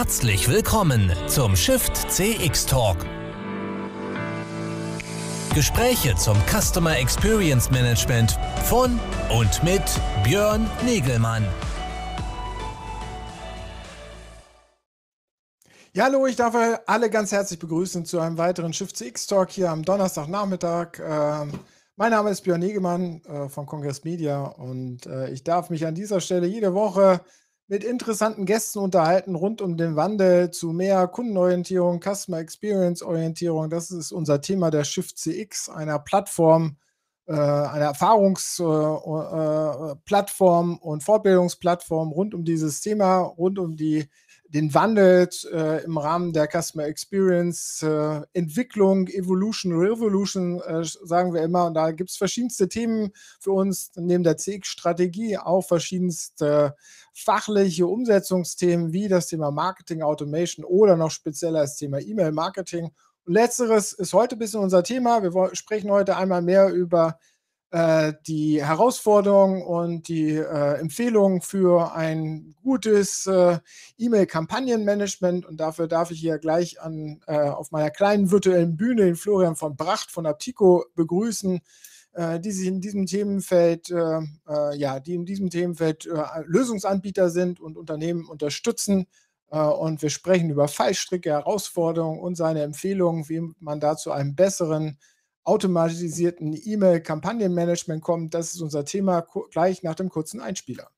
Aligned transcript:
Herzlich 0.00 0.48
willkommen 0.48 1.12
zum 1.26 1.56
Shift 1.56 1.96
CX 2.08 2.66
Talk. 2.66 2.98
Gespräche 5.56 6.14
zum 6.14 6.36
Customer 6.46 6.96
Experience 6.96 7.68
Management 7.72 8.38
von 8.62 9.00
und 9.36 9.64
mit 9.64 9.82
Björn 10.22 10.70
Negelmann. 10.84 11.44
Ja, 15.94 16.04
hallo, 16.04 16.26
ich 16.28 16.36
darf 16.36 16.54
alle 16.86 17.10
ganz 17.10 17.32
herzlich 17.32 17.58
begrüßen 17.58 18.04
zu 18.04 18.20
einem 18.20 18.38
weiteren 18.38 18.72
Shift 18.72 18.96
CX 18.96 19.26
Talk 19.26 19.50
hier 19.50 19.68
am 19.68 19.84
Donnerstagnachmittag. 19.84 21.00
Ähm, 21.00 21.50
mein 21.96 22.12
Name 22.12 22.30
ist 22.30 22.42
Björn 22.42 22.60
Negemann 22.60 23.20
äh, 23.24 23.48
von 23.48 23.66
Congress 23.66 24.04
Media 24.04 24.44
und 24.44 25.06
äh, 25.06 25.30
ich 25.30 25.42
darf 25.42 25.70
mich 25.70 25.84
an 25.84 25.96
dieser 25.96 26.20
Stelle 26.20 26.46
jede 26.46 26.72
Woche 26.72 27.20
mit 27.68 27.84
interessanten 27.84 28.46
Gästen 28.46 28.78
unterhalten 28.78 29.34
rund 29.34 29.60
um 29.60 29.76
den 29.76 29.94
Wandel 29.94 30.50
zu 30.50 30.72
mehr 30.72 31.06
Kundenorientierung, 31.06 32.00
Customer 32.00 32.38
Experience 32.38 33.02
Orientierung. 33.02 33.68
Das 33.68 33.90
ist 33.90 34.10
unser 34.10 34.40
Thema 34.40 34.70
der 34.70 34.84
Shift 34.84 35.18
CX, 35.18 35.68
einer 35.68 35.98
Plattform, 35.98 36.78
äh, 37.26 37.34
einer 37.34 37.84
Erfahrungsplattform 37.84 40.78
und 40.78 41.02
Fortbildungsplattform 41.02 42.10
rund 42.10 42.34
um 42.34 42.44
dieses 42.44 42.80
Thema, 42.80 43.18
rund 43.18 43.58
um 43.58 43.76
die 43.76 44.08
den 44.48 44.72
Wandel 44.72 45.28
äh, 45.52 45.84
im 45.84 45.98
Rahmen 45.98 46.32
der 46.32 46.48
Customer 46.48 46.84
Experience, 46.84 47.82
äh, 47.82 48.22
Entwicklung, 48.32 49.06
Evolution, 49.08 49.72
Revolution, 49.72 50.60
äh, 50.62 50.84
sagen 50.84 51.34
wir 51.34 51.42
immer. 51.42 51.66
Und 51.66 51.74
da 51.74 51.90
gibt 51.92 52.10
es 52.10 52.16
verschiedenste 52.16 52.68
Themen 52.68 53.10
für 53.40 53.52
uns, 53.52 53.92
neben 53.96 54.24
der 54.24 54.38
CX-Strategie 54.38 55.36
auch 55.36 55.62
verschiedenste 55.62 56.74
fachliche 57.14 57.86
Umsetzungsthemen 57.86 58.92
wie 58.92 59.08
das 59.08 59.26
Thema 59.26 59.50
Marketing 59.50 60.02
Automation 60.02 60.64
oder 60.64 60.96
noch 60.96 61.10
spezieller 61.10 61.60
das 61.60 61.76
Thema 61.76 62.00
E-Mail-Marketing. 62.00 62.90
Letzteres 63.26 63.92
ist 63.92 64.14
heute 64.14 64.36
ein 64.36 64.38
bisschen 64.38 64.60
unser 64.60 64.82
Thema. 64.82 65.22
Wir 65.22 65.54
sprechen 65.54 65.90
heute 65.90 66.16
einmal 66.16 66.40
mehr 66.40 66.72
über 66.72 67.18
äh, 67.70 68.14
die 68.26 68.64
Herausforderungen 68.64 69.62
und 69.62 70.08
die 70.08 70.36
äh, 70.36 70.80
Empfehlungen 70.80 71.42
für 71.42 71.94
ein 71.94 72.54
gutes 72.62 73.26
äh, 73.26 73.58
E-Mail-Kampagnenmanagement. 73.98 75.44
Und 75.44 75.58
dafür 75.60 75.86
darf 75.86 76.10
ich 76.10 76.18
hier 76.18 76.38
gleich 76.38 76.80
an, 76.80 77.20
äh, 77.26 77.36
auf 77.36 77.70
meiner 77.70 77.90
kleinen 77.90 78.30
virtuellen 78.30 78.76
Bühne 78.76 79.04
den 79.04 79.16
Florian 79.16 79.56
von 79.56 79.76
Bracht 79.76 80.10
von 80.10 80.24
Aptico 80.24 80.86
begrüßen, 80.94 81.60
äh, 82.12 82.40
die 82.40 82.52
sich 82.52 82.68
in 82.68 82.80
diesem 82.80 83.04
Themenfeld, 83.04 83.88
ja, 83.88 85.00
die 85.00 85.14
in 85.14 85.26
diesem 85.26 85.50
Themenfeld 85.50 86.08
Lösungsanbieter 86.46 87.28
sind 87.30 87.60
und 87.60 87.76
Unternehmen 87.76 88.26
unterstützen. 88.26 89.06
und 89.50 90.02
wir 90.02 90.10
sprechen 90.10 90.50
über 90.50 90.68
Fallstricke, 90.68 91.30
Herausforderungen 91.30 92.20
und 92.20 92.34
seine 92.34 92.62
Empfehlungen, 92.62 93.28
wie 93.28 93.42
man 93.60 93.80
da 93.80 93.96
zu 93.96 94.12
einem 94.12 94.34
besseren 94.34 94.98
automatisierten 95.48 96.52
E-Mail-Kampagnenmanagement 96.52 98.02
kommt. 98.02 98.34
Das 98.34 98.54
ist 98.54 98.60
unser 98.60 98.84
Thema 98.84 99.26
gleich 99.50 99.82
nach 99.82 99.94
dem 99.94 100.10
kurzen 100.10 100.40
Einspieler. 100.40 100.90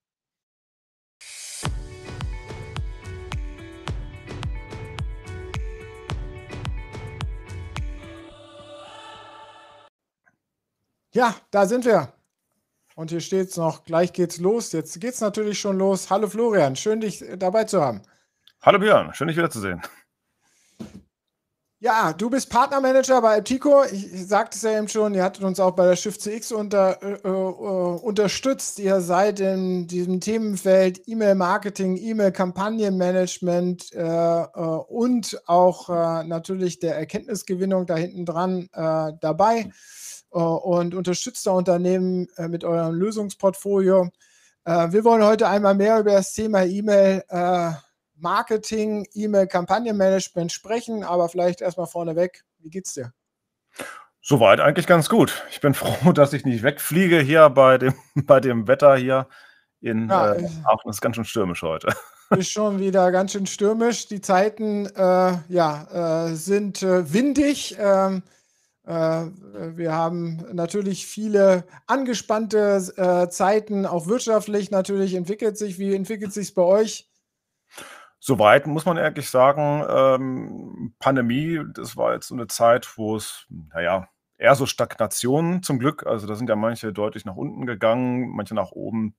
Ja, 11.12 11.34
da 11.50 11.66
sind 11.66 11.84
wir. 11.84 12.12
Und 12.94 13.10
hier 13.10 13.20
steht 13.20 13.48
es 13.48 13.56
noch, 13.56 13.84
gleich 13.84 14.12
geht's 14.12 14.38
los. 14.38 14.72
Jetzt 14.72 15.00
geht 15.00 15.14
es 15.14 15.20
natürlich 15.20 15.58
schon 15.58 15.78
los. 15.78 16.10
Hallo 16.10 16.28
Florian, 16.28 16.76
schön 16.76 17.00
dich 17.00 17.24
dabei 17.36 17.64
zu 17.64 17.80
haben. 17.80 18.02
Hallo 18.62 18.78
Björn, 18.78 19.14
schön 19.14 19.28
dich 19.28 19.36
wiederzusehen. 19.36 19.80
Ja, 21.82 22.12
du 22.12 22.28
bist 22.28 22.50
Partnermanager 22.50 23.22
bei 23.22 23.30
Altico. 23.36 23.84
Ich, 23.84 24.28
sagte 24.28 24.54
es 24.54 24.62
ja 24.62 24.76
eben 24.76 24.86
schon, 24.86 25.14
ihr 25.14 25.24
hattet 25.24 25.42
uns 25.44 25.58
auch 25.58 25.70
bei 25.70 25.86
der 25.86 25.96
Shift 25.96 26.20
CX 26.20 26.52
unter, 26.52 27.02
äh, 27.02 27.26
äh, 27.26 27.30
unterstützt. 27.30 28.78
Ihr 28.78 29.00
seid 29.00 29.40
in 29.40 29.86
diesem 29.86 30.20
Themenfeld 30.20 31.00
E-Mail-Marketing, 31.08 31.96
E-Mail-Kampagnenmanagement 31.96 33.94
äh, 33.94 33.98
äh, 33.98 34.44
und 34.88 35.40
auch 35.46 35.88
äh, 35.88 36.24
natürlich 36.24 36.80
der 36.80 36.96
Erkenntnisgewinnung 36.96 37.86
da 37.86 37.96
hinten 37.96 38.26
dran 38.26 38.68
äh, 38.74 39.12
dabei 39.18 39.70
und 40.28 40.94
unterstützt 40.94 41.46
da 41.46 41.52
Unternehmen 41.52 42.28
mit 42.46 42.62
eurem 42.62 42.94
Lösungsportfolio. 42.94 44.10
wir 44.64 45.04
wollen 45.04 45.24
heute 45.24 45.48
einmal 45.48 45.74
mehr 45.74 45.98
über 45.98 46.12
das 46.12 46.32
Thema 46.34 46.62
E-Mail 46.62 47.24
Marketing, 48.20 49.06
E-Mail-Kampagnenmanagement 49.14 50.52
sprechen, 50.52 51.04
aber 51.04 51.28
vielleicht 51.28 51.60
erstmal 51.60 51.86
vorneweg, 51.86 52.44
wie 52.58 52.70
geht's 52.70 52.94
dir? 52.94 53.12
Soweit 54.22 54.60
eigentlich 54.60 54.86
ganz 54.86 55.08
gut. 55.08 55.44
Ich 55.50 55.60
bin 55.60 55.74
froh, 55.74 56.12
dass 56.12 56.32
ich 56.32 56.44
nicht 56.44 56.62
wegfliege 56.62 57.20
hier 57.20 57.48
bei 57.50 57.78
dem, 57.78 57.94
bei 58.14 58.40
dem 58.40 58.68
Wetter 58.68 58.96
hier 58.96 59.28
in 59.80 60.08
ja, 60.08 60.34
äh, 60.34 60.48
Aachen. 60.64 60.90
ist 60.90 61.00
ganz 61.00 61.16
schön 61.16 61.24
stürmisch 61.24 61.62
heute. 61.62 61.88
Ist 62.36 62.52
schon 62.52 62.78
wieder 62.78 63.10
ganz 63.10 63.32
schön 63.32 63.46
stürmisch. 63.46 64.06
Die 64.06 64.20
Zeiten 64.20 64.86
äh, 64.86 65.32
ja, 65.48 66.28
äh, 66.28 66.36
sind 66.36 66.80
äh, 66.80 67.12
windig. 67.12 67.76
Ähm, 67.76 68.22
äh, 68.86 69.26
wir 69.74 69.92
haben 69.92 70.46
natürlich 70.52 71.06
viele 71.06 71.64
angespannte 71.88 72.84
äh, 72.96 73.28
Zeiten, 73.30 73.84
auch 73.84 74.06
wirtschaftlich 74.06 74.70
natürlich 74.70 75.14
entwickelt 75.14 75.58
sich. 75.58 75.80
Wie 75.80 75.92
entwickelt 75.92 76.32
sich 76.32 76.48
es 76.48 76.54
bei 76.54 76.62
euch? 76.62 77.10
Soweit 78.20 78.66
muss 78.66 78.84
man 78.84 78.98
ehrlich 78.98 79.30
sagen, 79.30 79.82
ähm, 79.88 80.94
Pandemie, 80.98 81.60
das 81.72 81.96
war 81.96 82.12
jetzt 82.12 82.28
so 82.28 82.34
eine 82.34 82.48
Zeit, 82.48 82.98
wo 82.98 83.16
es, 83.16 83.46
naja, 83.48 84.08
eher 84.36 84.54
so 84.54 84.66
Stagnation 84.66 85.62
zum 85.62 85.78
Glück. 85.78 86.06
Also 86.06 86.26
da 86.26 86.34
sind 86.34 86.48
ja 86.48 86.56
manche 86.56 86.92
deutlich 86.92 87.24
nach 87.24 87.36
unten 87.36 87.64
gegangen, 87.64 88.28
manche 88.30 88.54
nach 88.54 88.72
oben. 88.72 89.16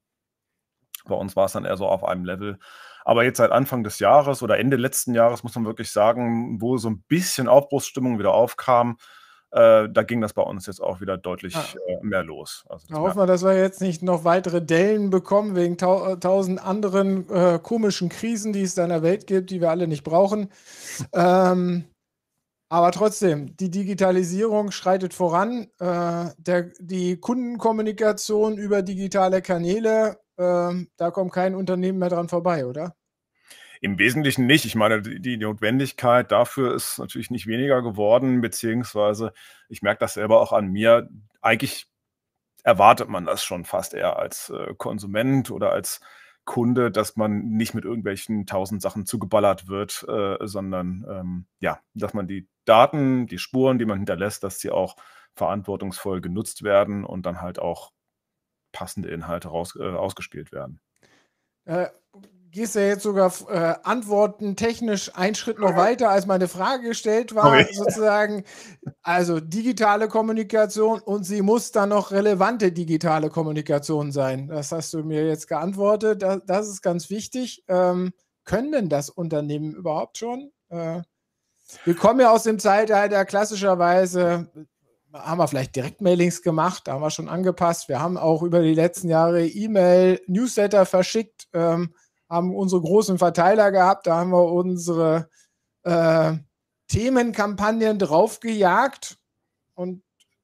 Bei 1.06 1.16
uns 1.16 1.36
war 1.36 1.46
es 1.46 1.54
dann 1.54 1.66
eher 1.66 1.78
so 1.78 1.88
auf 1.88 2.04
einem 2.04 2.26
Level. 2.26 2.60
Aber 3.04 3.24
jetzt 3.24 3.38
seit 3.38 3.52
Anfang 3.52 3.84
des 3.84 3.98
Jahres 3.98 4.44
oder 4.44 4.60
Ende 4.60 4.78
letzten 4.78 5.16
Jahres 5.16 5.44
muss 5.44 5.56
man 5.56 5.66
wirklich 5.66 5.92
sagen, 5.92 6.62
wo 6.62 6.78
so 6.78 6.90
ein 6.90 7.02
bisschen 7.08 7.48
Aufbruchsstimmung 7.48 8.20
wieder 8.20 8.34
aufkam, 8.34 8.98
äh, 9.52 9.90
da 9.90 10.04
ging 10.04 10.22
das 10.22 10.34
bei 10.34 10.42
uns 10.42 10.66
jetzt 10.66 10.82
auch 10.82 11.02
wieder 11.02 11.18
deutlich 11.18 11.56
ah. 11.56 11.66
äh, 11.88 11.98
mehr 12.02 12.24
los. 12.24 12.64
Also 12.70 12.88
da 12.88 13.00
hoffen 13.00 13.18
wir, 13.18 13.26
dass 13.26 13.44
wir 13.44 13.58
jetzt 13.58 13.82
nicht 13.82 14.02
noch 14.02 14.24
weitere 14.24 14.62
Dellen 14.62 15.10
bekommen 15.10 15.56
wegen 15.56 15.78
tau 15.78 16.16
tausend 16.16 16.64
anderen 16.66 17.30
äh, 17.30 17.60
komischen 17.62 18.10
Krisen, 18.10 18.54
die 18.54 18.62
es 18.62 18.76
da 18.76 18.84
in 18.84 18.90
der 18.90 19.04
Welt 19.04 19.28
gibt, 19.28 19.50
die 19.50 19.60
wir 19.60 19.70
alle 19.70 19.88
nicht 19.88 20.04
brauchen. 20.04 20.50
Ähm, 21.14 21.86
aber 22.70 22.94
trotzdem, 22.94 23.58
die 23.58 23.70
Digitalisierung 23.70 24.72
schreitet 24.72 25.14
voran. 25.14 25.68
Äh, 25.80 26.30
der, 26.38 26.72
die 26.80 27.18
Kundenkommunikation 27.20 28.58
über 28.58 28.82
digitale 28.82 29.42
Kanäle, 29.42 30.20
ähm, 30.38 30.88
da 30.96 31.12
kommt 31.12 31.34
kein 31.34 31.56
Unternehmen 31.56 32.00
mehr 32.00 32.08
dran 32.08 32.30
vorbei, 32.30 32.66
oder? 32.66 32.96
Im 33.84 33.97
Wesentlichen 33.97 34.46
nicht. 34.46 34.66
Ich 34.66 34.75
meine, 34.75 35.02
die 35.02 35.38
Notwendigkeit 35.38 36.31
dafür 36.31 36.75
ist 36.75 37.00
natürlich 37.00 37.31
nicht 37.31 37.47
weniger 37.47 37.81
geworden, 37.81 38.40
beziehungsweise 38.40 39.34
ich 39.69 39.81
merke 39.81 40.00
das 40.00 40.14
selber 40.14 40.40
auch 40.40 40.53
an 40.53 40.68
mir. 40.68 41.09
Eigentlich 41.42 41.88
erwartet 42.64 43.09
man 43.09 43.25
das 43.25 43.44
schon 43.44 43.66
fast 43.66 43.96
eher 43.96 44.18
als 44.18 44.52
äh, 44.52 44.75
Konsument 44.78 45.50
oder 45.50 45.72
als 45.72 46.00
Kunde, 46.46 46.91
dass 46.91 47.16
man 47.16 47.40
nicht 47.50 47.74
mit 47.74 47.84
irgendwelchen 47.84 48.46
tausend 48.46 48.84
Sachen 48.84 49.08
zugeballert 49.08 49.68
wird, 49.68 50.06
äh, 50.08 50.38
sondern 50.41 51.06
ähm, 51.09 51.46
ja, 51.59 51.80
dass 51.96 52.14
man 52.14 52.28
die 52.28 52.47
Daten, 52.66 53.25
die 53.25 53.40
Spuren, 53.40 53.80
die 53.80 53.86
man 53.86 53.97
hinterlässt, 53.97 54.44
dass 54.44 54.59
sie 54.59 54.70
auch 54.70 54.96
verantwortungsvoll 55.36 56.22
genutzt 56.22 56.64
werden 56.64 57.03
und 57.03 57.25
dann 57.25 57.41
halt 57.41 57.58
auch 57.58 57.91
passende 58.74 59.09
Inhalte 59.09 59.50
raus, 59.50 59.75
äh, 59.75 59.90
ausgespielt 59.90 60.52
werden. 60.52 60.80
Gehst 62.52 62.76
ja 62.76 62.82
jetzt 62.82 63.03
sogar 63.03 63.32
äh, 63.50 63.76
Antworten 63.84 64.58
technisch 64.58 65.16
einen 65.16 65.36
Schritt 65.36 65.58
noch 65.58 65.76
weiter, 65.76 66.09
als 66.09 66.26
meine 66.26 66.50
Frage 66.50 66.90
gestellt 66.90 67.34
war, 67.34 67.48
okay. 67.48 67.68
sozusagen. 67.72 68.44
Also 69.02 69.40
digitale 69.40 70.09
Kommunikation 70.09 71.00
und 71.00 71.24
sie 71.24 71.42
muss 71.42 71.72
dann 71.72 71.90
noch 71.90 72.12
relevante 72.12 72.72
digitale 72.72 73.30
Kommunikation 73.30 74.12
sein. 74.12 74.48
Das 74.48 74.72
hast 74.72 74.94
du 74.94 75.03
mir 75.03 75.26
jetzt 75.26 75.48
geantwortet. 75.48 76.22
Das, 76.22 76.46
das 76.46 76.68
ist 76.68 76.82
ganz 76.82 77.09
wichtig. 77.09 77.64
Ähm, 77.68 78.12
können 78.44 78.72
denn 78.72 78.90
das 78.90 79.09
Unternehmen 79.09 79.74
überhaupt 79.74 80.18
schon? 80.18 80.52
Äh, 80.70 81.02
wir 81.86 81.96
kommen 81.96 82.20
ja 82.20 82.32
aus 82.32 82.44
dem 82.44 82.59
Zeitalter 82.59 83.24
klassischerweise 83.24 84.50
haben 85.14 85.40
wir 85.40 85.47
vielleicht 85.47 85.76
Direktmailings 85.76 86.42
gemacht, 86.42 86.84
da 86.88 86.94
haben 86.94 87.02
wir 87.02 87.09
schon 87.09 87.30
angepasst. 87.30 87.90
Wir 87.90 88.00
haben 88.00 88.18
auch 88.18 88.44
über 88.44 88.62
die 88.62 88.74
letzten 88.74 89.09
Jahre 89.09 89.46
E-Mail, 89.46 90.22
Newsletter 90.28 90.86
verschickt. 90.86 91.47
Ähm, 91.54 91.94
haben 92.32 92.56
unsere 92.56 92.82
großen 92.82 93.18
Verteiler 93.18 93.72
gehabt, 93.72 94.08
da 94.08 94.16
haben 94.16 94.32
wir 94.32 94.46
unsere 94.46 95.30
äh, 95.84 96.34
Themenkampagnen 96.88 98.00
draufgejagt 98.00 99.18
und 99.76 100.02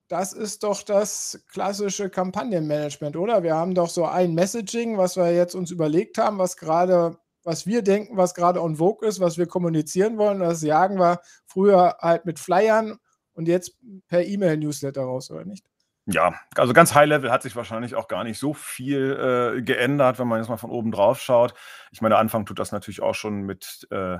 das 0.09 0.33
ist 0.33 0.63
doch 0.63 0.83
das 0.83 1.43
klassische 1.51 2.09
Kampagnenmanagement, 2.09 3.15
oder? 3.15 3.43
Wir 3.43 3.55
haben 3.55 3.73
doch 3.73 3.89
so 3.89 4.05
ein 4.05 4.33
Messaging, 4.33 4.97
was 4.97 5.17
wir 5.17 5.33
jetzt 5.33 5.55
uns 5.55 5.71
überlegt 5.71 6.17
haben, 6.17 6.37
was 6.37 6.57
gerade 6.57 7.17
was 7.43 7.65
wir 7.65 7.81
denken, 7.81 8.17
was 8.17 8.35
gerade 8.35 8.61
on 8.61 8.75
vogue 8.75 9.07
ist, 9.07 9.21
was 9.21 9.37
wir 9.37 9.47
kommunizieren 9.47 10.17
wollen. 10.17 10.39
Das 10.39 10.63
jagen 10.63 10.99
wir 10.99 11.21
früher 11.45 11.95
halt 12.01 12.25
mit 12.25 12.39
Flyern 12.39 12.99
und 13.35 13.47
jetzt 13.47 13.77
per 14.09 14.25
E-Mail-Newsletter 14.25 15.01
raus, 15.01 15.31
oder 15.31 15.45
nicht? 15.45 15.65
Ja, 16.09 16.35
also 16.55 16.71
ganz 16.71 16.95
High 16.95 17.09
Level 17.09 17.31
hat 17.31 17.41
sich 17.41 17.57
wahrscheinlich 17.57 17.95
auch 17.95 18.07
gar 18.07 18.23
nicht 18.23 18.39
so 18.39 18.53
viel 18.53 19.57
äh, 19.57 19.61
geändert, 19.61 20.19
wenn 20.19 20.27
man 20.29 20.39
jetzt 20.39 20.47
mal 20.47 20.55
von 20.55 20.71
oben 20.71 20.89
drauf 20.89 21.19
schaut. 21.19 21.53
Ich 21.91 21.99
meine, 21.99 22.15
Anfang 22.15 22.45
tut 22.45 22.59
das 22.59 22.71
natürlich 22.71 23.01
auch 23.01 23.13
schon 23.13 23.41
mit 23.41 23.85
äh, 23.91 24.19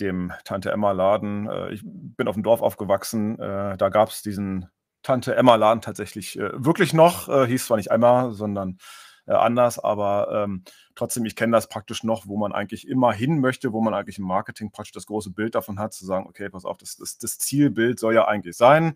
dem 0.00 0.32
Tante 0.44 0.72
Emma 0.72 0.92
Laden. 0.92 1.46
Äh, 1.46 1.72
ich 1.74 1.82
bin 1.84 2.28
auf 2.28 2.34
dem 2.34 2.42
Dorf 2.42 2.62
aufgewachsen, 2.62 3.38
äh, 3.38 3.76
da 3.76 3.90
gab 3.90 4.08
es 4.08 4.22
diesen 4.22 4.70
Tante 5.02 5.36
Emma 5.36 5.56
Laden 5.56 5.82
tatsächlich 5.82 6.38
äh, 6.38 6.50
wirklich 6.54 6.94
noch. 6.94 7.28
Äh, 7.28 7.46
hieß 7.46 7.66
zwar 7.66 7.76
nicht 7.76 7.90
Emma, 7.90 8.30
sondern 8.30 8.78
anders, 9.26 9.78
aber 9.78 10.44
ähm, 10.44 10.64
trotzdem, 10.94 11.26
ich 11.26 11.36
kenne 11.36 11.52
das 11.52 11.68
praktisch 11.68 12.02
noch, 12.02 12.26
wo 12.26 12.38
man 12.38 12.52
eigentlich 12.54 12.88
immer 12.88 13.12
hin 13.12 13.40
möchte, 13.40 13.74
wo 13.74 13.82
man 13.82 13.92
eigentlich 13.92 14.16
im 14.16 14.24
Marketing 14.24 14.70
praktisch 14.70 14.92
das 14.92 15.04
große 15.04 15.32
Bild 15.32 15.54
davon 15.54 15.78
hat, 15.78 15.92
zu 15.92 16.06
sagen, 16.06 16.26
okay, 16.26 16.48
pass 16.48 16.64
auf, 16.64 16.78
das, 16.78 16.96
das, 16.96 17.18
das 17.18 17.36
Zielbild 17.36 17.98
soll 18.00 18.14
ja 18.14 18.26
eigentlich 18.26 18.56
sein. 18.56 18.94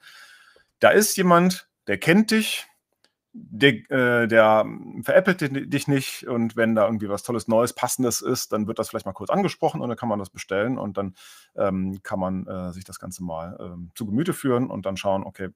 Da 0.79 0.89
ist 0.89 1.19
jemand, 1.19 1.69
der 1.87 1.99
kennt 1.99 2.31
dich, 2.31 2.67
der, 3.35 3.91
äh, 3.91 4.29
der 4.29 4.67
veräppelt 5.03 5.73
dich 5.73 5.89
nicht 5.89 6.27
und 6.27 6.55
wenn 6.55 6.75
da 6.75 6.85
irgendwie 6.85 7.09
was 7.09 7.23
Tolles, 7.23 7.49
Neues, 7.49 7.73
Passendes 7.73 8.21
ist, 8.21 8.53
dann 8.53 8.67
wird 8.67 8.79
das 8.79 8.91
vielleicht 8.91 9.07
mal 9.07 9.13
kurz 9.13 9.31
angesprochen 9.31 9.81
und 9.81 9.89
dann 9.89 9.97
kann 9.97 10.09
man 10.09 10.19
das 10.19 10.29
bestellen 10.29 10.77
und 10.79 10.99
dann 10.99 11.15
ähm, 11.57 12.01
kann 12.03 12.21
man 12.21 12.47
äh, 12.47 12.73
sich 12.73 12.85
das 12.85 12.99
Ganze 12.99 13.25
mal 13.25 13.57
ähm, 13.59 13.91
zu 13.95 14.05
Gemüte 14.05 14.35
führen 14.35 14.69
und 14.71 14.85
dann 14.85 14.99
schauen, 14.99 15.25
okay, 15.25 15.49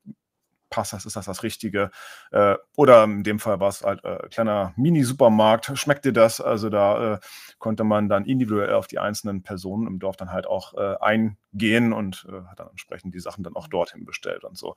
passt 0.71 0.93
das, 0.93 1.07
ist 1.07 1.17
das 1.17 1.27
das 1.27 1.43
Richtige? 1.43 1.91
Äh, 2.33 2.57
oder 2.77 3.05
in 3.05 3.23
dem 3.23 3.39
Fall 3.39 3.61
war 3.61 3.69
es 3.69 3.83
halt 3.83 4.05
äh, 4.05 4.27
kleiner 4.31 4.73
Mini-Supermarkt, 4.77 5.73
schmeckt 5.79 6.05
dir 6.05 6.13
das? 6.13 6.41
Also 6.41 6.71
da 6.71 7.15
äh, 7.15 7.19
konnte 7.59 7.85
man 7.85 8.09
dann 8.09 8.25
individuell 8.25 8.73
auf 8.73 8.87
die 8.87 8.99
einzelnen 8.99 9.43
Personen 9.43 9.87
im 9.87 9.99
Dorf 9.99 10.17
dann 10.17 10.33
halt 10.33 10.47
auch 10.47 10.75
äh, 10.75 10.97
eingehen 11.01 11.93
und 11.93 12.27
äh, 12.29 12.47
hat 12.49 12.61
dann 12.61 12.71
entsprechend 12.71 13.15
die 13.15 13.21
Sachen 13.21 13.45
dann 13.45 13.55
auch 13.55 13.69
dorthin 13.69 14.05
bestellt 14.05 14.45
und 14.45 14.57
so 14.57 14.75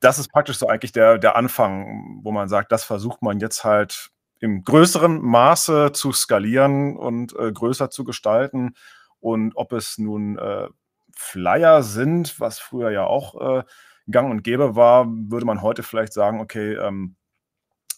das 0.00 0.18
ist 0.18 0.28
praktisch 0.28 0.58
so 0.58 0.66
eigentlich 0.68 0.92
der, 0.92 1.18
der 1.18 1.36
Anfang, 1.36 2.20
wo 2.22 2.32
man 2.32 2.48
sagt, 2.48 2.72
das 2.72 2.84
versucht 2.84 3.22
man 3.22 3.38
jetzt 3.38 3.64
halt 3.64 4.10
im 4.40 4.62
größeren 4.64 5.20
Maße 5.20 5.92
zu 5.92 6.12
skalieren 6.12 6.96
und 6.96 7.36
äh, 7.36 7.52
größer 7.52 7.90
zu 7.90 8.04
gestalten. 8.04 8.74
Und 9.20 9.54
ob 9.56 9.72
es 9.72 9.98
nun 9.98 10.38
äh, 10.38 10.68
Flyer 11.14 11.82
sind, 11.82 12.40
was 12.40 12.58
früher 12.58 12.90
ja 12.90 13.04
auch 13.04 13.58
äh, 13.58 13.62
gang 14.10 14.30
und 14.30 14.42
gäbe 14.42 14.74
war, 14.76 15.06
würde 15.06 15.44
man 15.44 15.60
heute 15.60 15.82
vielleicht 15.82 16.14
sagen, 16.14 16.40
okay, 16.40 16.74
ähm, 16.74 17.16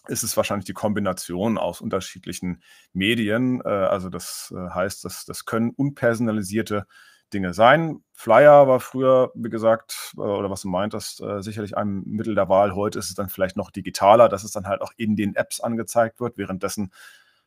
ist 0.08 0.24
es 0.24 0.36
wahrscheinlich 0.36 0.66
die 0.66 0.72
Kombination 0.72 1.58
aus 1.58 1.80
unterschiedlichen 1.80 2.62
Medien. 2.92 3.60
Äh, 3.64 3.68
also 3.68 4.08
das 4.08 4.52
äh, 4.56 4.70
heißt, 4.70 5.04
dass 5.04 5.24
das 5.24 5.44
können 5.44 5.70
unpersonalisierte 5.70 6.86
Dinge 7.32 7.54
sein. 7.54 8.02
Flyer 8.12 8.68
war 8.68 8.80
früher, 8.80 9.32
wie 9.34 9.50
gesagt, 9.50 10.12
äh, 10.16 10.20
oder 10.20 10.50
was 10.50 10.62
du 10.62 10.68
meintest, 10.68 11.20
äh, 11.20 11.42
sicherlich 11.42 11.76
ein 11.76 12.02
Mittel 12.04 12.34
der 12.34 12.48
Wahl. 12.48 12.74
Heute 12.74 12.98
ist 12.98 13.08
es 13.08 13.14
dann 13.14 13.28
vielleicht 13.28 13.56
noch 13.56 13.70
digitaler, 13.70 14.28
dass 14.28 14.44
es 14.44 14.52
dann 14.52 14.66
halt 14.66 14.80
auch 14.80 14.92
in 14.96 15.16
den 15.16 15.34
Apps 15.34 15.60
angezeigt 15.60 16.20
wird. 16.20 16.38
Währenddessen 16.38 16.92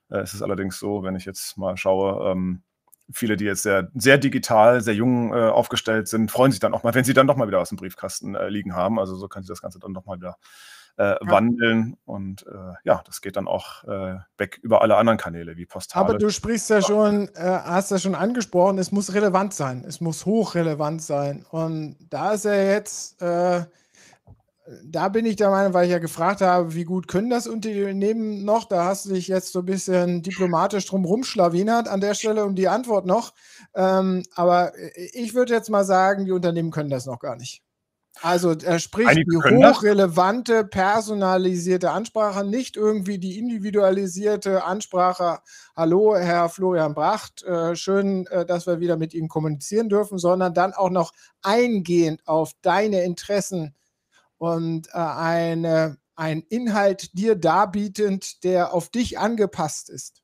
äh, 0.09 0.23
ist 0.23 0.33
es 0.33 0.41
allerdings 0.41 0.79
so, 0.79 1.03
wenn 1.03 1.15
ich 1.15 1.25
jetzt 1.25 1.57
mal 1.57 1.77
schaue, 1.77 2.31
ähm, 2.31 2.63
viele, 3.11 3.37
die 3.37 3.45
jetzt 3.45 3.63
sehr, 3.63 3.89
sehr 3.93 4.17
digital, 4.17 4.81
sehr 4.81 4.95
jung 4.95 5.31
aufgestellt 5.31 6.07
sind, 6.07 6.31
freuen 6.31 6.51
sich 6.51 6.59
dann 6.59 6.73
auch 6.73 6.81
mal, 6.81 6.95
wenn 6.95 7.03
sie 7.03 7.13
dann 7.13 7.27
doch 7.27 7.35
mal 7.35 7.47
wieder 7.47 7.59
aus 7.59 7.69
dem 7.69 7.77
Briefkasten 7.77 8.35
liegen 8.47 8.73
haben. 8.75 8.99
Also 8.99 9.15
so 9.15 9.27
kann 9.27 9.43
sich 9.43 9.49
das 9.49 9.61
Ganze 9.61 9.77
dann 9.77 9.93
doch 9.93 10.05
mal 10.05 10.17
wieder 10.17 10.37
äh, 10.97 11.15
wandeln. 11.21 11.97
Und 12.05 12.45
äh, 12.47 12.73
ja, 12.83 13.01
das 13.05 13.21
geht 13.21 13.35
dann 13.35 13.47
auch 13.47 13.83
äh, 13.83 14.17
weg 14.37 14.59
über 14.61 14.81
alle 14.81 14.97
anderen 14.97 15.17
Kanäle 15.17 15.57
wie 15.57 15.65
Postale. 15.65 16.05
Aber 16.05 16.17
du 16.17 16.29
sprichst 16.29 16.69
ja 16.69 16.81
schon, 16.81 17.29
äh, 17.35 17.41
hast 17.41 17.91
ja 17.91 17.99
schon 17.99 18.15
angesprochen, 18.15 18.77
es 18.77 18.91
muss 18.91 19.13
relevant 19.13 19.53
sein. 19.53 19.83
Es 19.87 20.01
muss 20.01 20.25
hochrelevant 20.25 21.01
sein. 21.01 21.45
Und 21.49 21.97
da 22.09 22.33
ist 22.33 22.45
ja 22.45 22.55
jetzt, 22.55 23.21
äh, 23.21 23.65
da 24.83 25.09
bin 25.09 25.25
ich 25.25 25.35
der 25.35 25.51
Meinung, 25.51 25.73
weil 25.73 25.85
ich 25.85 25.91
ja 25.91 25.99
gefragt 25.99 26.41
habe, 26.41 26.73
wie 26.73 26.85
gut 26.85 27.07
können 27.07 27.29
das 27.29 27.45
Unternehmen 27.45 28.43
noch? 28.45 28.65
Da 28.65 28.85
hast 28.85 29.05
du 29.05 29.13
dich 29.13 29.27
jetzt 29.27 29.51
so 29.51 29.59
ein 29.59 29.65
bisschen 29.65 30.23
diplomatisch 30.23 30.85
drum 30.87 31.05
rumschlawinert 31.05 31.87
an 31.87 32.01
der 32.01 32.15
Stelle 32.15 32.45
um 32.45 32.55
die 32.55 32.67
Antwort 32.67 33.05
noch. 33.05 33.33
Ähm, 33.75 34.23
aber 34.33 34.71
ich 35.13 35.35
würde 35.35 35.53
jetzt 35.53 35.69
mal 35.69 35.85
sagen, 35.85 36.25
die 36.25 36.31
Unternehmen 36.31 36.71
können 36.71 36.89
das 36.89 37.05
noch 37.05 37.19
gar 37.19 37.35
nicht. 37.35 37.64
Also 38.21 38.53
er 38.53 38.79
spricht 38.79 39.09
Einige 39.09 39.29
die 39.29 39.55
hochrelevante, 39.55 40.63
personalisierte 40.63 41.91
Ansprache, 41.91 42.45
nicht 42.45 42.77
irgendwie 42.77 43.19
die 43.19 43.37
individualisierte 43.37 44.63
Ansprache. 44.63 45.39
Hallo, 45.75 46.15
Herr 46.15 46.49
Florian 46.49 46.93
Bracht, 46.93 47.43
äh, 47.43 47.75
schön, 47.75 48.25
äh, 48.27 48.45
dass 48.45 48.67
wir 48.67 48.79
wieder 48.79 48.97
mit 48.97 49.13
Ihnen 49.13 49.27
kommunizieren 49.27 49.89
dürfen, 49.89 50.17
sondern 50.17 50.53
dann 50.53 50.73
auch 50.73 50.89
noch 50.89 51.11
eingehend 51.41 52.25
auf 52.25 52.53
deine 52.61 53.03
Interessen 53.03 53.75
und 54.37 54.87
äh, 54.93 54.97
eine, 54.97 55.97
ein 56.15 56.41
Inhalt 56.49 57.17
dir 57.17 57.35
darbietend, 57.35 58.43
der 58.43 58.73
auf 58.73 58.89
dich 58.89 59.19
angepasst 59.19 59.89
ist. 59.89 60.21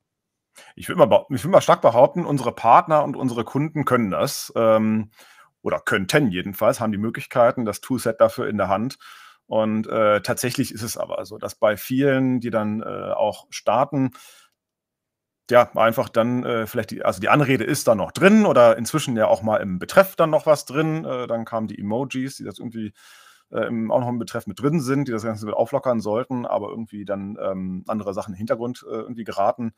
Ich 0.75 0.87
würde 0.87 1.05
mal, 1.05 1.25
würd 1.29 1.45
mal 1.45 1.61
stark 1.61 1.81
behaupten, 1.81 2.25
unsere 2.25 2.53
Partner 2.53 3.03
und 3.03 3.15
unsere 3.15 3.43
Kunden 3.43 3.85
können 3.85 4.11
das. 4.11 4.51
Ähm, 4.55 5.11
oder 5.61 5.79
könnten 5.79 6.31
jedenfalls, 6.31 6.79
haben 6.79 6.91
die 6.91 6.97
Möglichkeiten, 6.97 7.65
das 7.65 7.81
Toolset 7.81 8.19
dafür 8.19 8.47
in 8.47 8.57
der 8.57 8.67
Hand. 8.67 8.97
Und 9.47 9.87
äh, 9.87 10.21
tatsächlich 10.21 10.73
ist 10.73 10.81
es 10.81 10.97
aber 10.97 11.25
so, 11.25 11.37
dass 11.37 11.55
bei 11.55 11.75
vielen, 11.77 12.39
die 12.39 12.51
dann 12.51 12.81
äh, 12.81 13.11
auch 13.11 13.47
starten, 13.49 14.11
ja, 15.49 15.69
einfach 15.75 16.07
dann 16.07 16.45
äh, 16.45 16.65
vielleicht, 16.65 16.91
die, 16.91 17.03
also 17.03 17.19
die 17.19 17.27
Anrede 17.27 17.65
ist 17.65 17.87
da 17.87 17.93
noch 17.93 18.11
drin 18.11 18.45
oder 18.45 18.77
inzwischen 18.77 19.17
ja 19.17 19.27
auch 19.27 19.41
mal 19.41 19.57
im 19.57 19.79
Betreff 19.79 20.15
dann 20.15 20.29
noch 20.29 20.45
was 20.45 20.65
drin. 20.65 21.03
Äh, 21.03 21.27
dann 21.27 21.43
kamen 21.45 21.67
die 21.67 21.77
Emojis, 21.77 22.37
die 22.37 22.45
das 22.45 22.57
irgendwie 22.57 22.93
äh, 23.51 23.65
auch 23.65 23.99
noch 23.99 24.07
im 24.07 24.19
Betreff 24.19 24.47
mit 24.47 24.61
drin 24.61 24.79
sind, 24.79 25.09
die 25.09 25.11
das 25.11 25.23
Ganze 25.23 25.45
mit 25.45 25.55
auflockern 25.55 25.99
sollten, 25.99 26.45
aber 26.45 26.69
irgendwie 26.69 27.03
dann 27.03 27.37
ähm, 27.41 27.83
andere 27.87 28.13
Sachen 28.13 28.33
im 28.33 28.37
Hintergrund 28.37 28.85
äh, 28.89 28.95
irgendwie 28.95 29.25
geraten 29.25 29.73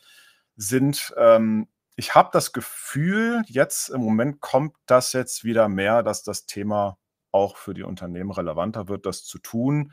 sind. 0.56 1.14
Ähm, 1.18 1.68
ich 1.96 2.16
habe 2.16 2.30
das 2.34 2.54
Gefühl, 2.54 3.44
jetzt 3.48 3.90
im 3.90 4.02
Moment 4.02 4.42
kommt 4.42 4.76
das 4.86 5.14
jetzt 5.14 5.44
wieder 5.44 5.70
mehr, 5.70 6.04
dass 6.04 6.24
das 6.24 6.46
Thema 6.46 6.98
auch 7.32 7.58
für 7.58 7.74
die 7.74 7.84
Unternehmen 7.84 8.32
relevanter 8.32 8.88
wird, 8.88 9.06
das 9.06 9.24
zu 9.24 9.40
tun. 9.40 9.92